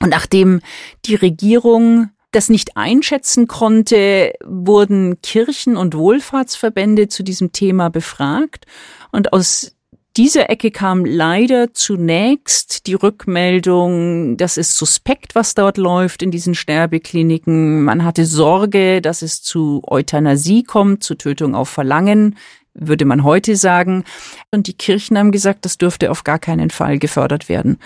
Und 0.00 0.10
nachdem 0.10 0.60
die 1.06 1.16
Regierung 1.16 2.10
das 2.30 2.48
nicht 2.48 2.76
einschätzen 2.76 3.48
konnte, 3.48 4.32
wurden 4.44 5.20
Kirchen 5.22 5.76
und 5.76 5.96
Wohlfahrtsverbände 5.96 7.08
zu 7.08 7.22
diesem 7.22 7.52
Thema 7.52 7.90
befragt 7.90 8.66
und 9.12 9.32
aus 9.32 9.73
dieser 10.16 10.48
Ecke 10.48 10.70
kam 10.70 11.04
leider 11.04 11.74
zunächst 11.74 12.86
die 12.86 12.94
Rückmeldung, 12.94 14.36
das 14.36 14.56
ist 14.56 14.76
suspekt, 14.76 15.34
was 15.34 15.54
dort 15.54 15.76
läuft 15.76 16.22
in 16.22 16.30
diesen 16.30 16.54
Sterbekliniken. 16.54 17.82
Man 17.82 18.04
hatte 18.04 18.24
Sorge, 18.24 19.00
dass 19.02 19.22
es 19.22 19.42
zu 19.42 19.82
Euthanasie 19.86 20.62
kommt, 20.62 21.02
zu 21.02 21.16
Tötung 21.16 21.54
auf 21.54 21.68
Verlangen, 21.68 22.36
würde 22.74 23.04
man 23.04 23.24
heute 23.24 23.56
sagen. 23.56 24.04
Und 24.52 24.66
die 24.68 24.74
Kirchen 24.74 25.18
haben 25.18 25.32
gesagt, 25.32 25.64
das 25.64 25.78
dürfte 25.78 26.10
auf 26.10 26.22
gar 26.22 26.38
keinen 26.38 26.70
Fall 26.70 26.98
gefördert 26.98 27.48
werden. 27.48 27.78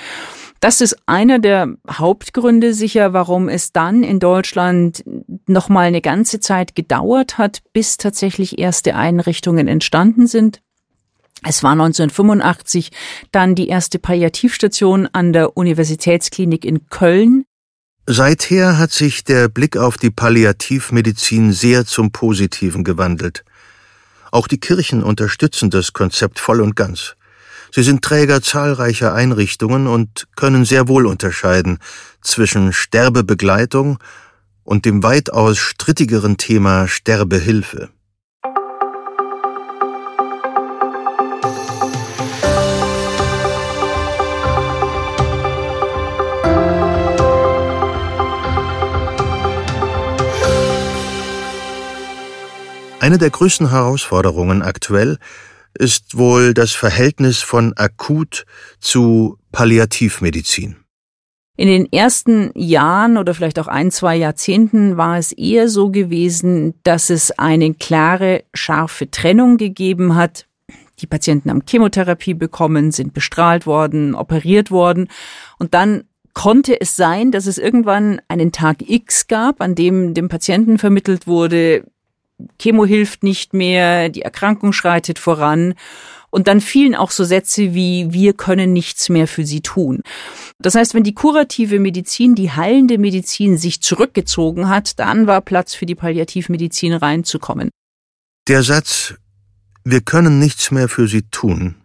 Das 0.61 0.81
ist 0.81 0.97
einer 1.07 1.39
der 1.39 1.77
Hauptgründe 1.89 2.75
sicher, 2.75 3.13
warum 3.13 3.49
es 3.49 3.73
dann 3.73 4.03
in 4.03 4.19
Deutschland 4.19 5.05
noch 5.47 5.69
mal 5.69 5.87
eine 5.87 6.01
ganze 6.01 6.41
Zeit 6.41 6.75
gedauert 6.75 7.39
hat, 7.39 7.63
bis 7.73 7.97
tatsächlich 7.97 8.59
erste 8.59 8.97
Einrichtungen 8.97 9.69
entstanden 9.69 10.27
sind. 10.27 10.61
Es 11.45 11.63
war 11.63 11.73
1985 11.73 12.91
dann 13.31 13.55
die 13.55 13.69
erste 13.69 13.99
Palliativstation 13.99 15.09
an 15.13 15.33
der 15.33 15.57
Universitätsklinik 15.57 16.65
in 16.65 16.89
Köln. 16.89 17.45
Seither 18.07 18.79
hat 18.79 18.91
sich 18.91 19.23
der 19.23 19.49
Blick 19.49 19.77
auf 19.77 19.99
die 19.99 20.11
Palliativmedizin 20.11 21.53
sehr 21.53 21.85
zum 21.87 22.11
Positiven 22.11 22.83
gewandelt. 22.83 23.45
Auch 24.31 24.49
die 24.49 24.59
Kirchen 24.59 25.03
unterstützen 25.03 25.71
das 25.71 25.93
Konzept 25.93 26.39
voll 26.39 26.61
und 26.61 26.75
ganz. 26.75 27.15
Sie 27.73 27.83
sind 27.83 28.03
Träger 28.03 28.43
zahlreicher 28.43 29.15
Einrichtungen 29.15 29.87
und 29.87 30.27
können 30.37 30.65
sehr 30.65 30.89
wohl 30.89 31.07
unterscheiden 31.07 31.79
zwischen 32.23 32.73
Sterbebegleitung 32.73 33.99
und 34.65 34.85
dem 34.85 35.03
weitaus 35.03 35.59
strittigeren 35.59 36.37
Thema 36.39 36.89
Sterbehilfe. 36.89 37.91
Eine 53.01 53.19
der 53.19 53.31
größten 53.31 53.71
Herausforderungen 53.71 54.61
aktuell 54.61 55.19
ist 55.79 56.19
wohl 56.19 56.53
das 56.53 56.73
Verhältnis 56.73 57.39
von 57.39 57.73
Akut 57.77 58.45
zu 58.81 59.39
Palliativmedizin. 59.53 60.77
In 61.57 61.69
den 61.69 61.93
ersten 61.93 62.51
Jahren 62.55 63.17
oder 63.17 63.35
vielleicht 63.35 63.61
auch 63.61 63.69
ein, 63.69 63.93
zwei 63.93 64.17
Jahrzehnten 64.17 64.97
war 64.97 65.17
es 65.17 65.31
eher 65.33 65.69
so 65.69 65.91
gewesen, 65.91 66.75
dass 66.83 67.09
es 67.09 67.31
eine 67.39 67.73
klare, 67.75 68.45
scharfe 68.53 69.11
Trennung 69.11 69.57
gegeben 69.57 70.15
hat 70.15 70.47
Die 71.01 71.07
Patienten 71.07 71.51
haben 71.51 71.63
Chemotherapie 71.69 72.35
bekommen, 72.35 72.91
sind 72.91 73.15
bestrahlt 73.15 73.67
worden, 73.67 74.17
operiert 74.17 74.73
worden 74.73 75.09
und 75.59 75.73
dann 75.73 76.05
konnte 76.35 76.81
es 76.81 76.97
sein, 76.97 77.33
dass 77.33 77.47
es 77.47 77.59
irgendwann 77.59 78.21
einen 78.29 78.53
Tag 78.53 78.89
X 78.89 79.27
gab, 79.29 79.61
an 79.61 79.75
dem 79.75 80.15
dem 80.15 80.29
Patienten 80.29 80.79
vermittelt 80.79 81.27
wurde, 81.27 81.85
Chemo 82.59 82.85
hilft 82.85 83.23
nicht 83.23 83.55
mehr, 83.55 84.09
die 84.09 84.23
Erkrankung 84.23 84.73
schreitet 84.73 85.19
voran. 85.19 85.75
Und 86.31 86.47
dann 86.47 86.61
fielen 86.61 86.95
auch 86.95 87.11
so 87.11 87.25
Sätze 87.25 87.75
wie, 87.75 88.13
wir 88.13 88.35
können 88.35 88.73
nichts 88.73 89.09
mehr 89.09 89.27
für 89.27 89.47
sie 89.47 89.63
tun. 89.63 90.03
Das 90.59 90.75
heißt, 90.75 90.93
wenn 90.93 91.03
die 91.03 91.15
kurative 91.15 91.79
Medizin, 91.79 92.35
die 92.35 92.51
heilende 92.51 92.99
Medizin 92.99 93.57
sich 93.57 93.81
zurückgezogen 93.81 94.69
hat, 94.69 94.99
dann 94.99 95.27
war 95.27 95.41
Platz 95.41 95.75
für 95.75 95.87
die 95.87 95.95
Palliativmedizin 95.95 96.93
reinzukommen. 96.93 97.71
Der 98.47 98.63
Satz, 98.63 99.15
wir 99.85 100.03
können 100.03 100.39
nichts 100.39 100.71
mehr 100.71 100.89
für 100.89 101.09
sie 101.09 101.23
tun, 101.23 101.77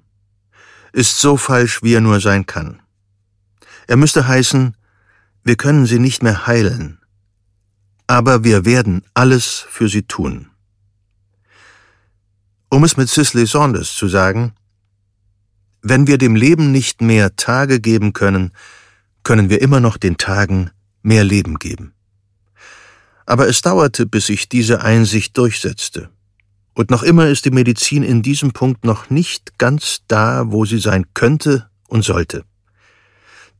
ist 0.92 1.22
so 1.22 1.38
falsch, 1.38 1.82
wie 1.82 1.94
er 1.94 2.02
nur 2.02 2.20
sein 2.20 2.46
kann. 2.46 2.82
Er 3.88 3.96
müsste 3.96 4.28
heißen, 4.28 4.76
wir 5.44 5.56
können 5.56 5.86
sie 5.86 6.00
nicht 6.00 6.22
mehr 6.22 6.48
heilen, 6.48 7.00
aber 8.08 8.44
wir 8.44 8.66
werden 8.66 9.04
alles 9.14 9.66
für 9.70 9.90
sie 9.90 10.04
tun. 10.04 10.50
Um 12.70 12.84
es 12.84 12.98
mit 12.98 13.10
Cicely 13.10 13.46
Saunders 13.46 13.96
zu 13.96 14.08
sagen, 14.08 14.54
wenn 15.82 16.08
wir 16.08 16.18
dem 16.18 16.36
Leben 16.36 16.72
nicht 16.72 17.02
mehr 17.02 17.36
Tage 17.36 17.80
geben 17.80 18.14
können, 18.14 18.52
können 19.24 19.50
wir 19.50 19.62
immer 19.62 19.80
noch 19.80 19.98
den 19.98 20.18
Tagen 20.18 20.72
mehr 21.02 21.24
Leben 21.24 21.60
geben. 21.60 21.94
Aber 23.26 23.48
es 23.48 23.62
dauerte, 23.62 24.06
bis 24.06 24.28
sich 24.28 24.50
diese 24.50 24.82
Einsicht 24.82 25.38
durchsetzte. 25.38 26.10
Und 26.74 26.90
noch 26.90 27.04
immer 27.04 27.28
ist 27.28 27.46
die 27.46 27.52
Medizin 27.52 28.04
in 28.04 28.22
diesem 28.22 28.52
Punkt 28.52 28.84
noch 28.84 29.10
nicht 29.10 29.60
ganz 29.60 30.02
da, 30.08 30.52
wo 30.52 30.66
sie 30.66 30.80
sein 30.80 31.06
könnte 31.14 31.70
und 31.88 32.04
sollte. 32.04 32.44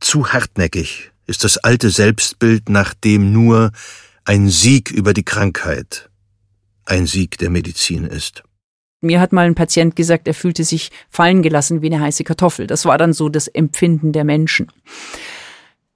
Zu 0.00 0.32
hartnäckig 0.32 1.12
ist 1.26 1.44
das 1.44 1.58
alte 1.58 1.90
Selbstbild, 1.90 2.68
nach 2.68 2.92
dem 2.94 3.32
nur 3.32 3.70
ein 4.24 4.48
Sieg 4.48 4.90
über 4.90 5.12
die 5.12 5.24
Krankheit 5.24 6.08
ein 6.86 7.06
Sieg 7.06 7.38
der 7.38 7.50
Medizin 7.50 8.04
ist. 8.04 8.42
Mir 9.00 9.20
hat 9.20 9.32
mal 9.32 9.46
ein 9.46 9.54
Patient 9.54 9.96
gesagt, 9.96 10.26
er 10.28 10.34
fühlte 10.34 10.64
sich 10.64 10.90
fallen 11.10 11.42
gelassen 11.42 11.82
wie 11.82 11.92
eine 11.92 12.00
heiße 12.00 12.24
Kartoffel. 12.24 12.66
Das 12.66 12.84
war 12.86 12.98
dann 12.98 13.12
so 13.12 13.28
das 13.28 13.48
Empfinden 13.48 14.12
der 14.12 14.24
Menschen. 14.24 14.72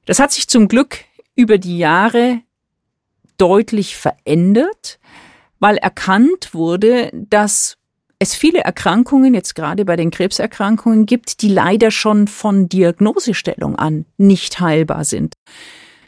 Das 0.05 0.18
hat 0.18 0.33
sich 0.33 0.49
zum 0.49 0.68
Glück 0.68 1.05
über 1.35 1.59
die 1.59 1.79
Jahre 1.79 2.41
deutlich 3.39 3.97
verändert, 3.97 4.99
weil 5.59 5.76
erkannt 5.76 6.53
wurde, 6.53 7.11
dass 7.12 7.76
es 8.18 8.35
viele 8.35 8.61
Erkrankungen, 8.61 9.33
jetzt 9.33 9.55
gerade 9.55 9.85
bei 9.85 9.97
den 9.97 10.11
Krebserkrankungen, 10.11 11.07
gibt, 11.07 11.41
die 11.41 11.49
leider 11.49 11.91
schon 11.91 12.29
von 12.29 12.68
Diagnosestellung 12.68 13.76
an 13.76 14.07
nicht 14.16 14.61
heilbar 14.61 15.05
sind. 15.05 15.35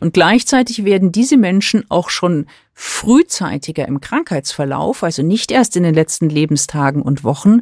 Und 0.00 0.14
gleichzeitig 0.14 0.84
werden 0.84 1.12
diese 1.12 1.36
Menschen 1.36 1.84
auch 1.90 2.08
schon 2.08 2.46
frühzeitiger 2.72 3.86
im 3.86 4.00
Krankheitsverlauf, 4.00 5.02
also 5.04 5.22
nicht 5.22 5.52
erst 5.52 5.76
in 5.76 5.82
den 5.82 5.94
letzten 5.94 6.30
Lebenstagen 6.30 7.02
und 7.02 7.22
Wochen, 7.22 7.60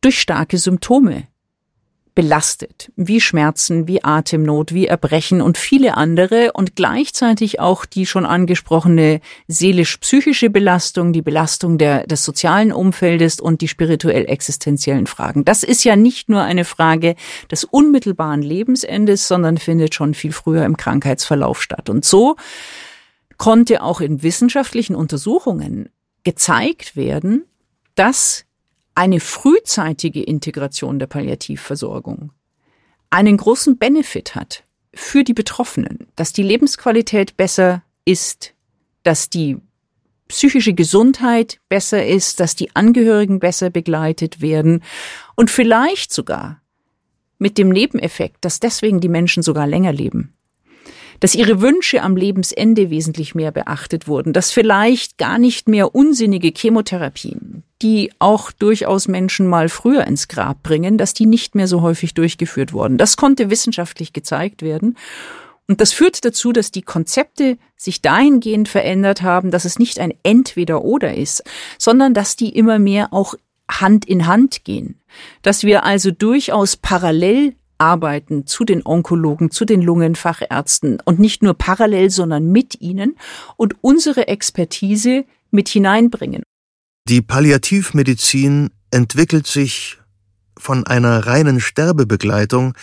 durch 0.00 0.20
starke 0.20 0.58
Symptome 0.58 1.28
belastet, 2.14 2.92
wie 2.96 3.20
Schmerzen, 3.20 3.88
wie 3.88 4.04
Atemnot, 4.04 4.74
wie 4.74 4.86
Erbrechen 4.86 5.40
und 5.40 5.56
viele 5.56 5.96
andere 5.96 6.52
und 6.52 6.76
gleichzeitig 6.76 7.58
auch 7.58 7.86
die 7.86 8.04
schon 8.04 8.26
angesprochene 8.26 9.20
seelisch-psychische 9.48 10.50
Belastung, 10.50 11.12
die 11.12 11.22
Belastung 11.22 11.78
der, 11.78 12.06
des 12.06 12.24
sozialen 12.24 12.72
Umfeldes 12.72 13.40
und 13.40 13.62
die 13.62 13.68
spirituell-existenziellen 13.68 15.06
Fragen. 15.06 15.44
Das 15.44 15.62
ist 15.62 15.84
ja 15.84 15.96
nicht 15.96 16.28
nur 16.28 16.42
eine 16.42 16.64
Frage 16.64 17.14
des 17.50 17.64
unmittelbaren 17.64 18.42
Lebensendes, 18.42 19.26
sondern 19.26 19.56
findet 19.56 19.94
schon 19.94 20.12
viel 20.12 20.32
früher 20.32 20.66
im 20.66 20.76
Krankheitsverlauf 20.76 21.62
statt. 21.62 21.88
Und 21.88 22.04
so 22.04 22.36
konnte 23.38 23.82
auch 23.82 24.00
in 24.00 24.22
wissenschaftlichen 24.22 24.94
Untersuchungen 24.94 25.88
gezeigt 26.24 26.94
werden, 26.94 27.46
dass 27.94 28.44
eine 28.94 29.20
frühzeitige 29.20 30.22
Integration 30.22 30.98
der 30.98 31.06
Palliativversorgung 31.06 32.32
einen 33.10 33.36
großen 33.36 33.76
Benefit 33.76 34.34
hat 34.34 34.64
für 34.94 35.22
die 35.22 35.34
Betroffenen, 35.34 36.06
dass 36.16 36.32
die 36.32 36.42
Lebensqualität 36.42 37.36
besser 37.36 37.82
ist, 38.04 38.54
dass 39.02 39.28
die 39.28 39.58
psychische 40.28 40.72
Gesundheit 40.72 41.60
besser 41.68 42.06
ist, 42.06 42.40
dass 42.40 42.56
die 42.56 42.74
Angehörigen 42.74 43.38
besser 43.38 43.68
begleitet 43.68 44.40
werden 44.40 44.82
und 45.36 45.50
vielleicht 45.50 46.12
sogar 46.12 46.62
mit 47.38 47.58
dem 47.58 47.68
Nebeneffekt, 47.68 48.44
dass 48.44 48.60
deswegen 48.60 49.00
die 49.00 49.08
Menschen 49.08 49.42
sogar 49.42 49.66
länger 49.66 49.92
leben 49.92 50.34
dass 51.22 51.36
ihre 51.36 51.60
Wünsche 51.60 52.02
am 52.02 52.16
Lebensende 52.16 52.90
wesentlich 52.90 53.36
mehr 53.36 53.52
beachtet 53.52 54.08
wurden, 54.08 54.32
dass 54.32 54.50
vielleicht 54.50 55.18
gar 55.18 55.38
nicht 55.38 55.68
mehr 55.68 55.94
unsinnige 55.94 56.52
Chemotherapien, 56.52 57.62
die 57.80 58.10
auch 58.18 58.50
durchaus 58.50 59.06
Menschen 59.06 59.46
mal 59.46 59.68
früher 59.68 60.04
ins 60.04 60.26
Grab 60.26 60.64
bringen, 60.64 60.98
dass 60.98 61.14
die 61.14 61.26
nicht 61.26 61.54
mehr 61.54 61.68
so 61.68 61.80
häufig 61.80 62.14
durchgeführt 62.14 62.72
wurden. 62.72 62.98
Das 62.98 63.16
konnte 63.16 63.50
wissenschaftlich 63.50 64.12
gezeigt 64.12 64.62
werden. 64.62 64.98
Und 65.68 65.80
das 65.80 65.92
führt 65.92 66.24
dazu, 66.24 66.50
dass 66.50 66.72
die 66.72 66.82
Konzepte 66.82 67.56
sich 67.76 68.02
dahingehend 68.02 68.68
verändert 68.68 69.22
haben, 69.22 69.52
dass 69.52 69.64
es 69.64 69.78
nicht 69.78 70.00
ein 70.00 70.12
Entweder-Oder 70.24 71.14
ist, 71.14 71.44
sondern 71.78 72.14
dass 72.14 72.34
die 72.34 72.48
immer 72.48 72.80
mehr 72.80 73.12
auch 73.12 73.36
Hand 73.70 74.06
in 74.06 74.26
Hand 74.26 74.64
gehen. 74.64 75.00
Dass 75.42 75.62
wir 75.62 75.84
also 75.84 76.10
durchaus 76.10 76.76
parallel 76.76 77.54
arbeiten 77.82 78.46
zu 78.46 78.64
den 78.64 78.86
Onkologen, 78.86 79.50
zu 79.50 79.64
den 79.64 79.82
Lungenfachärzten 79.82 81.00
und 81.04 81.18
nicht 81.18 81.42
nur 81.42 81.54
parallel, 81.54 82.10
sondern 82.10 82.52
mit 82.52 82.80
ihnen 82.80 83.16
und 83.56 83.74
unsere 83.80 84.28
Expertise 84.28 85.24
mit 85.50 85.68
hineinbringen. 85.68 86.44
Die 87.08 87.22
Palliativmedizin 87.22 88.70
entwickelt 88.92 89.48
sich 89.48 89.98
von 90.56 90.86
einer 90.86 91.26
reinen 91.26 91.58
Sterbebegleitung 91.58 92.74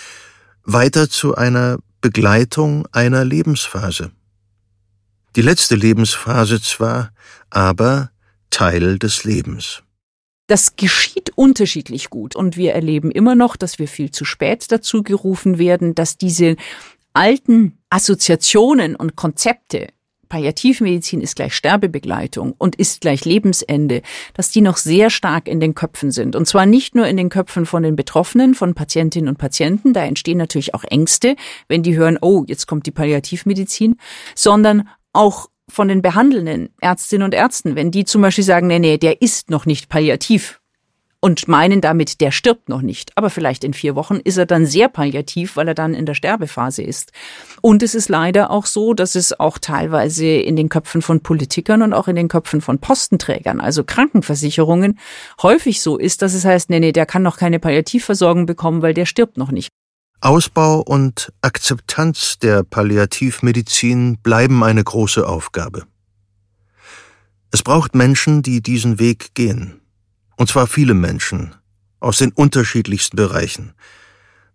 weiter 0.63 1.09
zu 1.09 1.33
einer 1.33 1.77
Begleitung 2.01 2.85
einer 2.91 3.23
Lebensphase. 3.23 4.11
Die 5.37 5.41
letzte 5.41 5.75
Lebensphase 5.75 6.61
zwar, 6.61 7.13
aber 7.49 8.11
Teil 8.49 8.99
des 8.99 9.23
Lebens. 9.23 9.81
Das 10.49 10.75
geschieht 10.75 11.31
unterschiedlich 11.35 12.09
gut 12.09 12.35
und 12.35 12.57
wir 12.57 12.73
erleben 12.73 13.11
immer 13.11 13.35
noch, 13.35 13.55
dass 13.55 13.77
wir 13.77 13.87
viel 13.87 14.09
zu 14.09 14.25
spät 14.25 14.71
dazu 14.71 15.03
gerufen 15.03 15.59
werden, 15.59 15.93
dass 15.93 16.17
diese 16.17 16.55
alten 17.13 17.77
Assoziationen 17.91 18.95
und 18.95 19.15
Konzepte 19.15 19.89
Palliativmedizin 20.27 21.21
ist 21.21 21.35
gleich 21.35 21.53
Sterbebegleitung 21.53 22.55
und 22.57 22.75
ist 22.77 23.01
gleich 23.01 23.25
Lebensende, 23.25 24.01
dass 24.33 24.49
die 24.49 24.61
noch 24.61 24.77
sehr 24.77 25.11
stark 25.11 25.47
in 25.47 25.59
den 25.59 25.75
Köpfen 25.75 26.11
sind. 26.11 26.35
Und 26.35 26.47
zwar 26.47 26.65
nicht 26.65 26.95
nur 26.95 27.05
in 27.05 27.17
den 27.17 27.29
Köpfen 27.29 27.67
von 27.67 27.83
den 27.83 27.95
Betroffenen, 27.95 28.55
von 28.55 28.73
Patientinnen 28.73 29.29
und 29.29 29.37
Patienten, 29.37 29.93
da 29.93 30.03
entstehen 30.03 30.39
natürlich 30.39 30.73
auch 30.73 30.83
Ängste, 30.83 31.35
wenn 31.67 31.83
die 31.83 31.95
hören, 31.95 32.17
oh, 32.21 32.43
jetzt 32.47 32.65
kommt 32.65 32.87
die 32.87 32.91
Palliativmedizin, 32.91 33.97
sondern 34.33 34.89
auch 35.13 35.49
von 35.69 35.87
den 35.87 36.01
behandelnden 36.01 36.69
Ärztinnen 36.81 37.25
und 37.25 37.33
Ärzten, 37.33 37.75
wenn 37.75 37.91
die 37.91 38.05
zum 38.05 38.21
Beispiel 38.21 38.43
sagen, 38.43 38.67
nee, 38.67 38.79
nee, 38.79 38.97
der 38.97 39.21
ist 39.21 39.49
noch 39.49 39.65
nicht 39.65 39.89
palliativ 39.89 40.59
und 41.21 41.47
meinen 41.47 41.81
damit, 41.81 42.21
der 42.21 42.31
stirbt 42.31 42.69
noch 42.69 42.81
nicht, 42.81 43.11
aber 43.15 43.29
vielleicht 43.29 43.63
in 43.63 43.73
vier 43.73 43.95
Wochen 43.95 44.15
ist 44.23 44.37
er 44.37 44.45
dann 44.45 44.65
sehr 44.65 44.87
palliativ, 44.87 45.57
weil 45.57 45.67
er 45.67 45.73
dann 45.73 45.93
in 45.93 46.05
der 46.05 46.13
Sterbephase 46.13 46.81
ist. 46.81 47.11
Und 47.61 47.83
es 47.83 47.93
ist 47.93 48.09
leider 48.09 48.51
auch 48.51 48.65
so, 48.65 48.93
dass 48.93 49.15
es 49.15 49.37
auch 49.37 49.57
teilweise 49.57 50.27
in 50.27 50.55
den 50.55 50.69
Köpfen 50.69 51.01
von 51.01 51.21
Politikern 51.21 51.81
und 51.81 51.93
auch 51.93 52.07
in 52.07 52.15
den 52.15 52.29
Köpfen 52.29 52.61
von 52.61 52.79
Postenträgern, 52.79 53.59
also 53.59 53.83
Krankenversicherungen, 53.83 54.97
häufig 55.41 55.81
so 55.81 55.97
ist, 55.97 56.21
dass 56.21 56.33
es 56.33 56.45
heißt, 56.45 56.69
nee, 56.69 56.79
nee, 56.79 56.93
der 56.93 57.05
kann 57.05 57.23
noch 57.23 57.37
keine 57.37 57.59
Palliativversorgung 57.59 58.45
bekommen, 58.45 58.81
weil 58.81 58.93
der 58.93 59.05
stirbt 59.05 59.37
noch 59.37 59.51
nicht. 59.51 59.69
Ausbau 60.21 60.81
und 60.81 61.31
Akzeptanz 61.41 62.39
der 62.39 62.63
Palliativmedizin 62.63 64.17
bleiben 64.17 64.63
eine 64.63 64.83
große 64.83 65.25
Aufgabe. 65.25 65.85
Es 67.51 67.63
braucht 67.63 67.95
Menschen, 67.95 68.41
die 68.41 68.61
diesen 68.61 68.99
Weg 68.99 69.33
gehen. 69.33 69.79
Und 70.35 70.49
zwar 70.49 70.67
viele 70.67 70.93
Menschen 70.93 71.55
aus 72.01 72.17
den 72.17 72.31
unterschiedlichsten 72.33 73.15
Bereichen. 73.15 73.73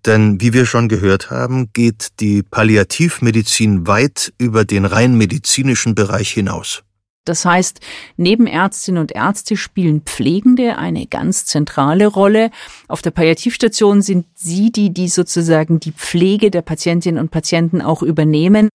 Denn 0.04 0.38
wie 0.40 0.52
wir 0.52 0.66
schon 0.66 0.88
gehört 0.88 1.30
haben, 1.30 1.72
geht 1.72 2.20
die 2.20 2.42
Palliativmedizin 2.42 3.86
weit 3.86 4.34
über 4.36 4.66
den 4.66 4.84
rein 4.84 5.16
medizinischen 5.16 5.94
Bereich 5.94 6.30
hinaus. 6.30 6.82
Das 7.24 7.44
heißt, 7.44 7.80
neben 8.16 8.46
Ärztinnen 8.46 9.00
und 9.00 9.12
Ärzte 9.12 9.56
spielen 9.56 10.02
Pflegende 10.02 10.76
eine 10.76 11.06
ganz 11.06 11.46
zentrale 11.46 12.06
Rolle. 12.06 12.50
Auf 12.88 13.02
der 13.02 13.10
Palliativstation 13.10 14.02
sind 14.02 14.26
sie 14.34 14.70
die, 14.70 14.92
die 14.92 15.08
sozusagen 15.08 15.80
die 15.80 15.92
Pflege 15.92 16.50
der 16.50 16.62
Patientinnen 16.62 17.20
und 17.20 17.30
Patienten 17.30 17.80
auch 17.80 18.02
übernehmen. 18.02 18.68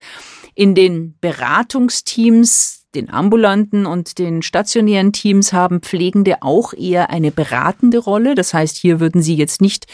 In 0.56 0.76
den 0.76 1.16
Beratungsteams 1.22 2.78
den 2.95 3.09
ambulanten 3.09 3.85
und 3.85 4.17
den 4.17 4.41
stationären 4.41 5.13
Teams 5.13 5.53
haben 5.53 5.81
Pflegende 5.81 6.41
auch 6.41 6.73
eher 6.73 7.09
eine 7.11 7.31
beratende 7.31 7.99
Rolle. 7.99 8.33
Das 8.35 8.53
heißt, 8.53 8.77
hier 8.77 8.99
würden 8.99 9.21
sie 9.21 9.35
jetzt 9.35 9.61
nicht 9.61 9.85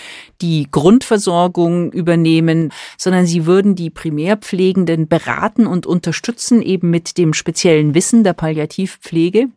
die 0.42 0.68
Grundversorgung 0.72 1.92
übernehmen, 1.92 2.72
sondern 2.98 3.26
sie 3.26 3.46
würden 3.46 3.76
die 3.76 3.90
Primärpflegenden 3.90 5.08
beraten 5.08 5.68
und 5.68 5.86
unterstützen 5.86 6.62
eben 6.62 6.90
mit 6.90 7.18
dem 7.18 7.34
speziellen 7.34 7.94
Wissen 7.94 8.24
der 8.24 8.34
Palliativpflege. 8.34 9.50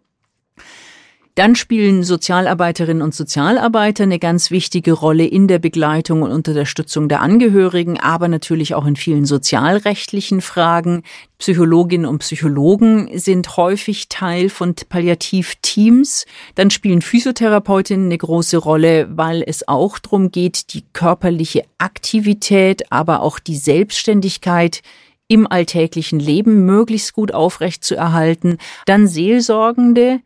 Dann 1.39 1.55
spielen 1.55 2.03
Sozialarbeiterinnen 2.03 3.01
und 3.01 3.15
Sozialarbeiter 3.15 4.03
eine 4.03 4.19
ganz 4.19 4.51
wichtige 4.51 4.91
Rolle 4.91 5.25
in 5.25 5.47
der 5.47 5.61
Begleitung 5.61 6.23
und 6.23 6.33
Unterstützung 6.33 7.09
der 7.09 7.21
Angehörigen, 7.21 8.01
aber 8.01 8.27
natürlich 8.27 8.75
auch 8.75 8.85
in 8.87 8.97
vielen 8.97 9.25
sozialrechtlichen 9.25 10.41
Fragen. 10.41 11.05
Psychologinnen 11.39 12.07
und 12.07 12.19
Psychologen 12.19 13.17
sind 13.17 13.57
häufig 13.57 14.09
Teil 14.09 14.49
von 14.49 14.75
Palliativteams. 14.75 16.27
Dann 16.57 16.71
spielen 16.71 17.03
Physiotherapeutinnen 17.03 18.07
eine 18.07 18.19
große 18.19 18.57
Rolle, 18.57 19.07
weil 19.09 19.45
es 19.47 19.69
auch 19.69 20.01
darum 20.01 20.33
geht, 20.33 20.75
die 20.75 20.83
körperliche 20.93 21.63
Aktivität, 21.79 22.91
aber 22.91 23.23
auch 23.23 23.39
die 23.39 23.55
Selbstständigkeit 23.55 24.83
im 25.29 25.47
alltäglichen 25.47 26.19
Leben 26.19 26.67
möglichst 26.67 27.13
gut 27.13 27.33
aufrechtzuerhalten. 27.33 28.59
Dann 28.87 29.07
Seelsorgende, 29.07 30.19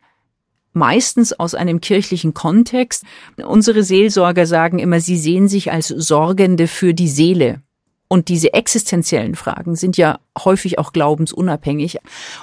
meistens 0.73 1.33
aus 1.33 1.55
einem 1.55 1.81
kirchlichen 1.81 2.33
Kontext. 2.33 3.03
Unsere 3.37 3.83
Seelsorger 3.83 4.45
sagen 4.45 4.79
immer, 4.79 4.99
sie 4.99 5.17
sehen 5.17 5.47
sich 5.47 5.71
als 5.71 5.87
Sorgende 5.87 6.67
für 6.67 6.93
die 6.93 7.07
Seele. 7.07 7.61
Und 8.13 8.29
diese 8.29 8.53
existenziellen 8.53 9.33
Fragen 9.33 9.75
sind 9.75 9.97
ja 9.97 10.19
häufig 10.37 10.77
auch 10.77 10.93
glaubensunabhängig. 10.93 11.97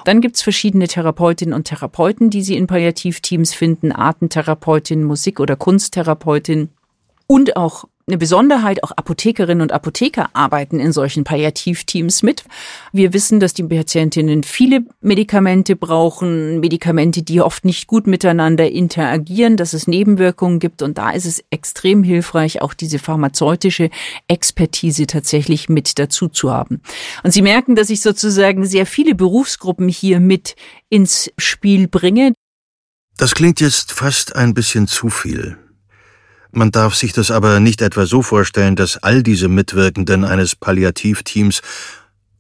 Dann 0.05 0.20
gibt's 0.20 0.43
verschiedene 0.43 0.89
Therapeutinnen 0.89 1.55
und 1.55 1.64
Therapeuten, 1.64 2.28
die 2.28 2.43
Sie 2.43 2.57
in 2.57 2.66
Palliativteams 2.66 3.55
finden, 3.55 3.93
Artentherapeutin, 3.93 5.05
Musik- 5.05 5.39
oder 5.39 5.55
Kunsttherapeutin 5.55 6.70
und 7.28 7.57
auch 7.57 7.85
eine 8.07 8.18
Besonderheit, 8.18 8.82
auch 8.82 8.90
Apothekerinnen 8.90 9.62
und 9.62 9.72
Apotheker 9.72 10.30
arbeiten 10.32 10.80
in 10.80 10.92
solchen 10.92 11.22
Palliativteams 11.22 12.22
mit. 12.22 12.44
Wir 12.92 13.12
wissen, 13.12 13.38
dass 13.38 13.55
die 13.55 13.62
Patientinnen 13.62 14.42
viele 14.42 14.84
Medikamente 15.01 15.76
brauchen, 15.76 16.59
Medikamente, 16.61 17.22
die 17.22 17.40
oft 17.40 17.64
nicht 17.64 17.86
gut 17.86 18.07
miteinander 18.09 18.68
interagieren, 18.68 19.57
dass 19.57 19.74
es 19.74 19.86
Nebenwirkungen 19.86 20.59
gibt. 20.59 20.82
Und 20.82 20.98
da 20.98 21.11
ist 21.11 21.26
es 21.26 21.44
extrem 21.51 22.03
hilfreich, 22.03 22.62
auch 22.62 22.74
diese 22.74 22.98
pharmazeutische 22.98 23.90
Expertise 24.26 25.07
tatsächlich 25.07 25.68
mit 25.68 25.98
dazu 25.98 26.28
zu 26.28 26.51
haben. 26.51 26.80
Und 27.22 27.32
Sie 27.32 27.42
merken, 27.42 27.76
dass 27.76 27.90
ich 27.90 28.01
sozusagen 28.01 28.66
sehr 28.66 28.86
viele 28.86 29.14
Berufsgruppen 29.14 29.88
hier 29.88 30.18
mit 30.20 30.57
ins 30.88 31.30
Spiel 31.38 31.86
bringe. 31.86 32.32
Das 33.16 33.34
klingt 33.34 33.61
jetzt 33.61 33.92
fast 33.92 34.34
ein 34.34 34.55
bisschen 34.55 34.88
zu 34.88 35.11
viel. 35.11 35.59
Man 36.53 36.72
darf 36.72 36.94
sich 36.94 37.12
das 37.12 37.30
aber 37.30 37.61
nicht 37.61 37.80
etwa 37.80 38.07
so 38.07 38.22
vorstellen, 38.22 38.74
dass 38.74 38.96
all 38.96 39.22
diese 39.22 39.48
Mitwirkenden 39.48 40.24
eines 40.24 40.57
Palliativteams 40.57 41.62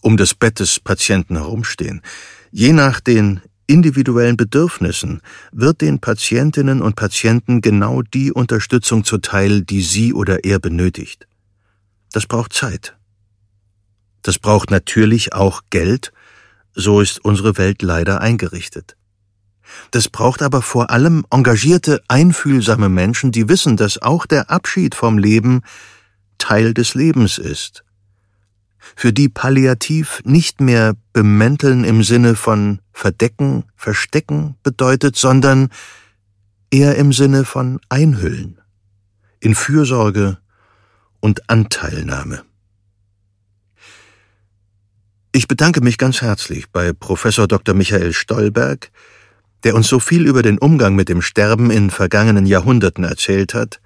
um 0.00 0.16
das 0.16 0.34
Bett 0.34 0.58
des 0.58 0.80
Patienten 0.80 1.36
herumstehen. 1.36 2.02
Je 2.50 2.72
nach 2.72 3.00
den 3.00 3.40
individuellen 3.66 4.36
Bedürfnissen 4.36 5.20
wird 5.52 5.80
den 5.80 6.00
Patientinnen 6.00 6.82
und 6.82 6.96
Patienten 6.96 7.60
genau 7.60 8.02
die 8.02 8.32
Unterstützung 8.32 9.04
zuteil, 9.04 9.62
die 9.62 9.82
sie 9.82 10.12
oder 10.12 10.44
er 10.44 10.58
benötigt. 10.58 11.28
Das 12.12 12.26
braucht 12.26 12.52
Zeit. 12.52 12.96
Das 14.22 14.40
braucht 14.40 14.70
natürlich 14.70 15.32
auch 15.34 15.62
Geld, 15.70 16.12
so 16.74 17.00
ist 17.00 17.24
unsere 17.24 17.58
Welt 17.58 17.82
leider 17.82 18.20
eingerichtet. 18.20 18.96
Das 19.90 20.08
braucht 20.08 20.42
aber 20.42 20.62
vor 20.62 20.90
allem 20.90 21.24
engagierte, 21.30 22.02
einfühlsame 22.08 22.88
Menschen, 22.88 23.32
die 23.32 23.48
wissen, 23.48 23.76
dass 23.76 24.00
auch 24.00 24.26
der 24.26 24.50
Abschied 24.50 24.94
vom 24.94 25.18
Leben 25.18 25.62
Teil 26.38 26.74
des 26.74 26.94
Lebens 26.94 27.38
ist. 27.38 27.84
Für 28.96 29.12
die 29.12 29.28
Palliativ 29.28 30.22
nicht 30.24 30.60
mehr 30.60 30.94
bemänteln 31.12 31.84
im 31.84 32.02
Sinne 32.02 32.34
von 32.34 32.80
verdecken, 32.92 33.64
verstecken 33.76 34.56
bedeutet, 34.62 35.16
sondern 35.16 35.68
eher 36.70 36.96
im 36.96 37.12
Sinne 37.12 37.44
von 37.44 37.80
einhüllen, 37.88 38.60
in 39.38 39.54
Fürsorge 39.54 40.38
und 41.20 41.48
Anteilnahme. 41.50 42.42
Ich 45.32 45.46
bedanke 45.46 45.80
mich 45.80 45.96
ganz 45.96 46.22
herzlich 46.22 46.70
bei 46.70 46.92
Professor 46.92 47.46
Dr. 47.46 47.74
Michael 47.74 48.12
Stolberg, 48.12 48.90
der 49.64 49.74
uns 49.74 49.88
so 49.88 50.00
viel 50.00 50.26
über 50.26 50.42
den 50.42 50.58
Umgang 50.58 50.94
mit 50.94 51.08
dem 51.08 51.22
Sterben 51.22 51.70
in 51.70 51.90
vergangenen 51.90 52.46
Jahrhunderten 52.46 53.04
erzählt 53.04 53.54
hat, 53.54 53.80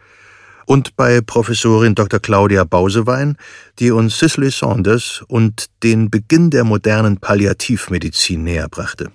und 0.66 0.96
bei 0.96 1.20
Professorin 1.20 1.94
Dr. 1.94 2.20
Claudia 2.20 2.64
Bausewein, 2.64 3.36
die 3.78 3.90
uns 3.90 4.18
Cicely 4.18 4.50
Saunders 4.50 5.22
und 5.28 5.66
den 5.82 6.10
Beginn 6.10 6.50
der 6.50 6.64
modernen 6.64 7.18
Palliativmedizin 7.18 8.42
näher 8.42 8.68
brachte. 8.68 9.10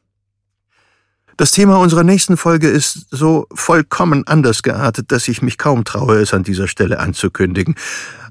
Das 1.37 1.51
Thema 1.51 1.77
unserer 1.77 2.03
nächsten 2.03 2.35
Folge 2.35 2.67
ist 2.67 3.07
so 3.11 3.47
vollkommen 3.53 4.27
anders 4.27 4.61
geartet, 4.61 5.11
dass 5.13 5.29
ich 5.29 5.41
mich 5.41 5.57
kaum 5.57 5.85
traue, 5.85 6.17
es 6.17 6.33
an 6.33 6.43
dieser 6.43 6.67
Stelle 6.67 6.99
anzukündigen. 6.99 7.75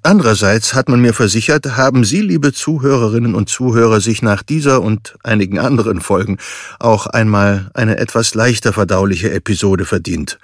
Andererseits 0.02 0.74
hat 0.74 0.88
man 0.88 1.00
mir 1.00 1.12
versichert, 1.12 1.76
haben 1.76 2.04
Sie, 2.04 2.20
liebe 2.20 2.52
Zuhörerinnen 2.52 3.34
und 3.34 3.48
Zuhörer, 3.48 4.00
sich 4.00 4.22
nach 4.22 4.42
dieser 4.42 4.82
und 4.82 5.16
einigen 5.22 5.58
anderen 5.58 6.00
Folgen 6.00 6.38
auch 6.78 7.06
einmal 7.06 7.70
eine 7.74 7.98
etwas 7.98 8.34
leichter 8.34 8.72
verdauliche 8.72 9.30
Episode 9.30 9.84
verdient. 9.84 10.38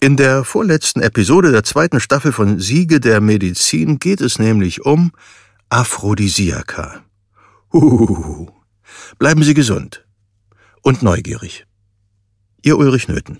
In 0.00 0.16
der 0.16 0.44
vorletzten 0.44 1.00
Episode 1.00 1.52
der 1.52 1.64
zweiten 1.64 2.00
Staffel 2.00 2.32
von 2.32 2.58
Siege 2.58 3.00
der 3.00 3.20
Medizin 3.20 3.98
geht 3.98 4.20
es 4.20 4.38
nämlich 4.38 4.84
um 4.84 5.12
Aphrodisiaka. 5.68 7.02
Uhuhu. 7.72 8.50
Bleiben 9.18 9.42
Sie 9.42 9.54
gesund 9.54 10.04
und 10.82 11.02
neugierig. 11.02 11.66
Ihr 12.62 12.76
Ulrich 12.78 13.08
Nöthen. 13.08 13.38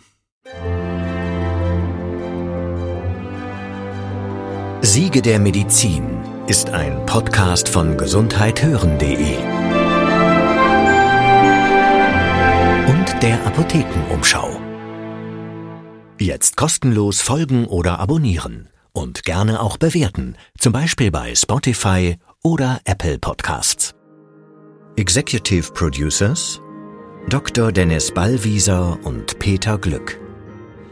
Siege 4.87 5.21
der 5.21 5.41
Medizin 5.41 6.23
ist 6.47 6.71
ein 6.71 7.05
Podcast 7.07 7.69
von 7.69 7.97
gesundheithören.de 7.97 9.37
und 12.87 13.21
der 13.21 13.45
Apothekenumschau. 13.45 14.61
Jetzt 16.21 16.57
kostenlos 16.57 17.21
folgen 17.21 17.67
oder 17.67 17.99
abonnieren 17.99 18.69
und 18.93 19.25
gerne 19.25 19.61
auch 19.61 19.77
bewerten, 19.77 20.37
zum 20.57 20.73
Beispiel 20.73 21.11
bei 21.11 21.35
Spotify 21.35 22.19
oder 22.45 22.81
Apple 22.85 23.19
Podcasts. 23.19 23.93
Executive 24.95 25.73
Producers 25.73 26.61
Dr. 27.29 27.73
Dennis 27.73 28.15
Ballwieser 28.15 28.97
und 29.03 29.37
Peter 29.41 29.79
Glück. 29.79 30.21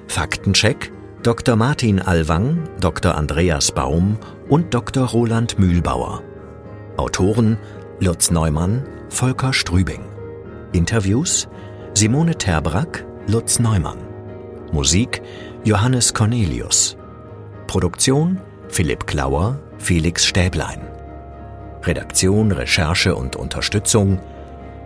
Faktencheck 0.08 0.90
Dr. 1.24 1.56
Martin 1.56 2.00
Alwang, 2.00 2.68
Dr. 2.80 3.14
Andreas 3.14 3.72
Baum 3.72 4.18
und 4.50 4.74
Dr. 4.74 5.06
Roland 5.06 5.58
Mühlbauer. 5.58 6.22
Autoren 6.98 7.56
Lutz 7.98 8.30
Neumann, 8.30 8.86
Volker 9.08 9.54
Strübing. 9.54 10.02
Interviews 10.72 11.48
Simone 11.94 12.36
Terbrack, 12.36 13.06
Lutz 13.26 13.58
Neumann. 13.58 13.96
Musik 14.70 15.22
Johannes 15.64 16.12
Cornelius. 16.12 16.94
Produktion 17.68 18.38
Philipp 18.68 19.06
Klauer, 19.06 19.58
Felix 19.78 20.26
Stäblein. 20.26 20.82
Redaktion, 21.84 22.52
Recherche 22.52 23.14
und 23.14 23.34
Unterstützung 23.34 24.20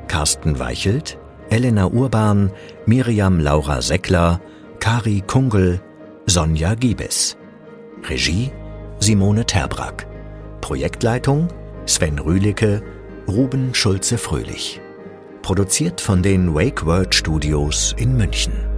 Carsten 0.06 0.60
Weichelt, 0.60 1.18
Elena 1.50 1.86
Urban, 1.86 2.52
Miriam 2.86 3.40
Laura 3.40 3.82
Seckler, 3.82 4.40
Kari 4.78 5.24
Kungel, 5.26 5.80
Sonja 6.30 6.74
Giebes. 6.74 7.38
Regie 8.06 8.50
Simone 9.00 9.46
Terbrack. 9.46 10.06
Projektleitung 10.60 11.48
Sven 11.86 12.18
Rühlicke, 12.18 12.82
Ruben 13.26 13.72
Schulze-Fröhlich. 13.72 14.78
Produziert 15.40 16.02
von 16.02 16.22
den 16.22 16.54
Wake 16.54 16.84
Word 16.84 17.14
Studios 17.14 17.94
in 17.96 18.14
München. 18.14 18.77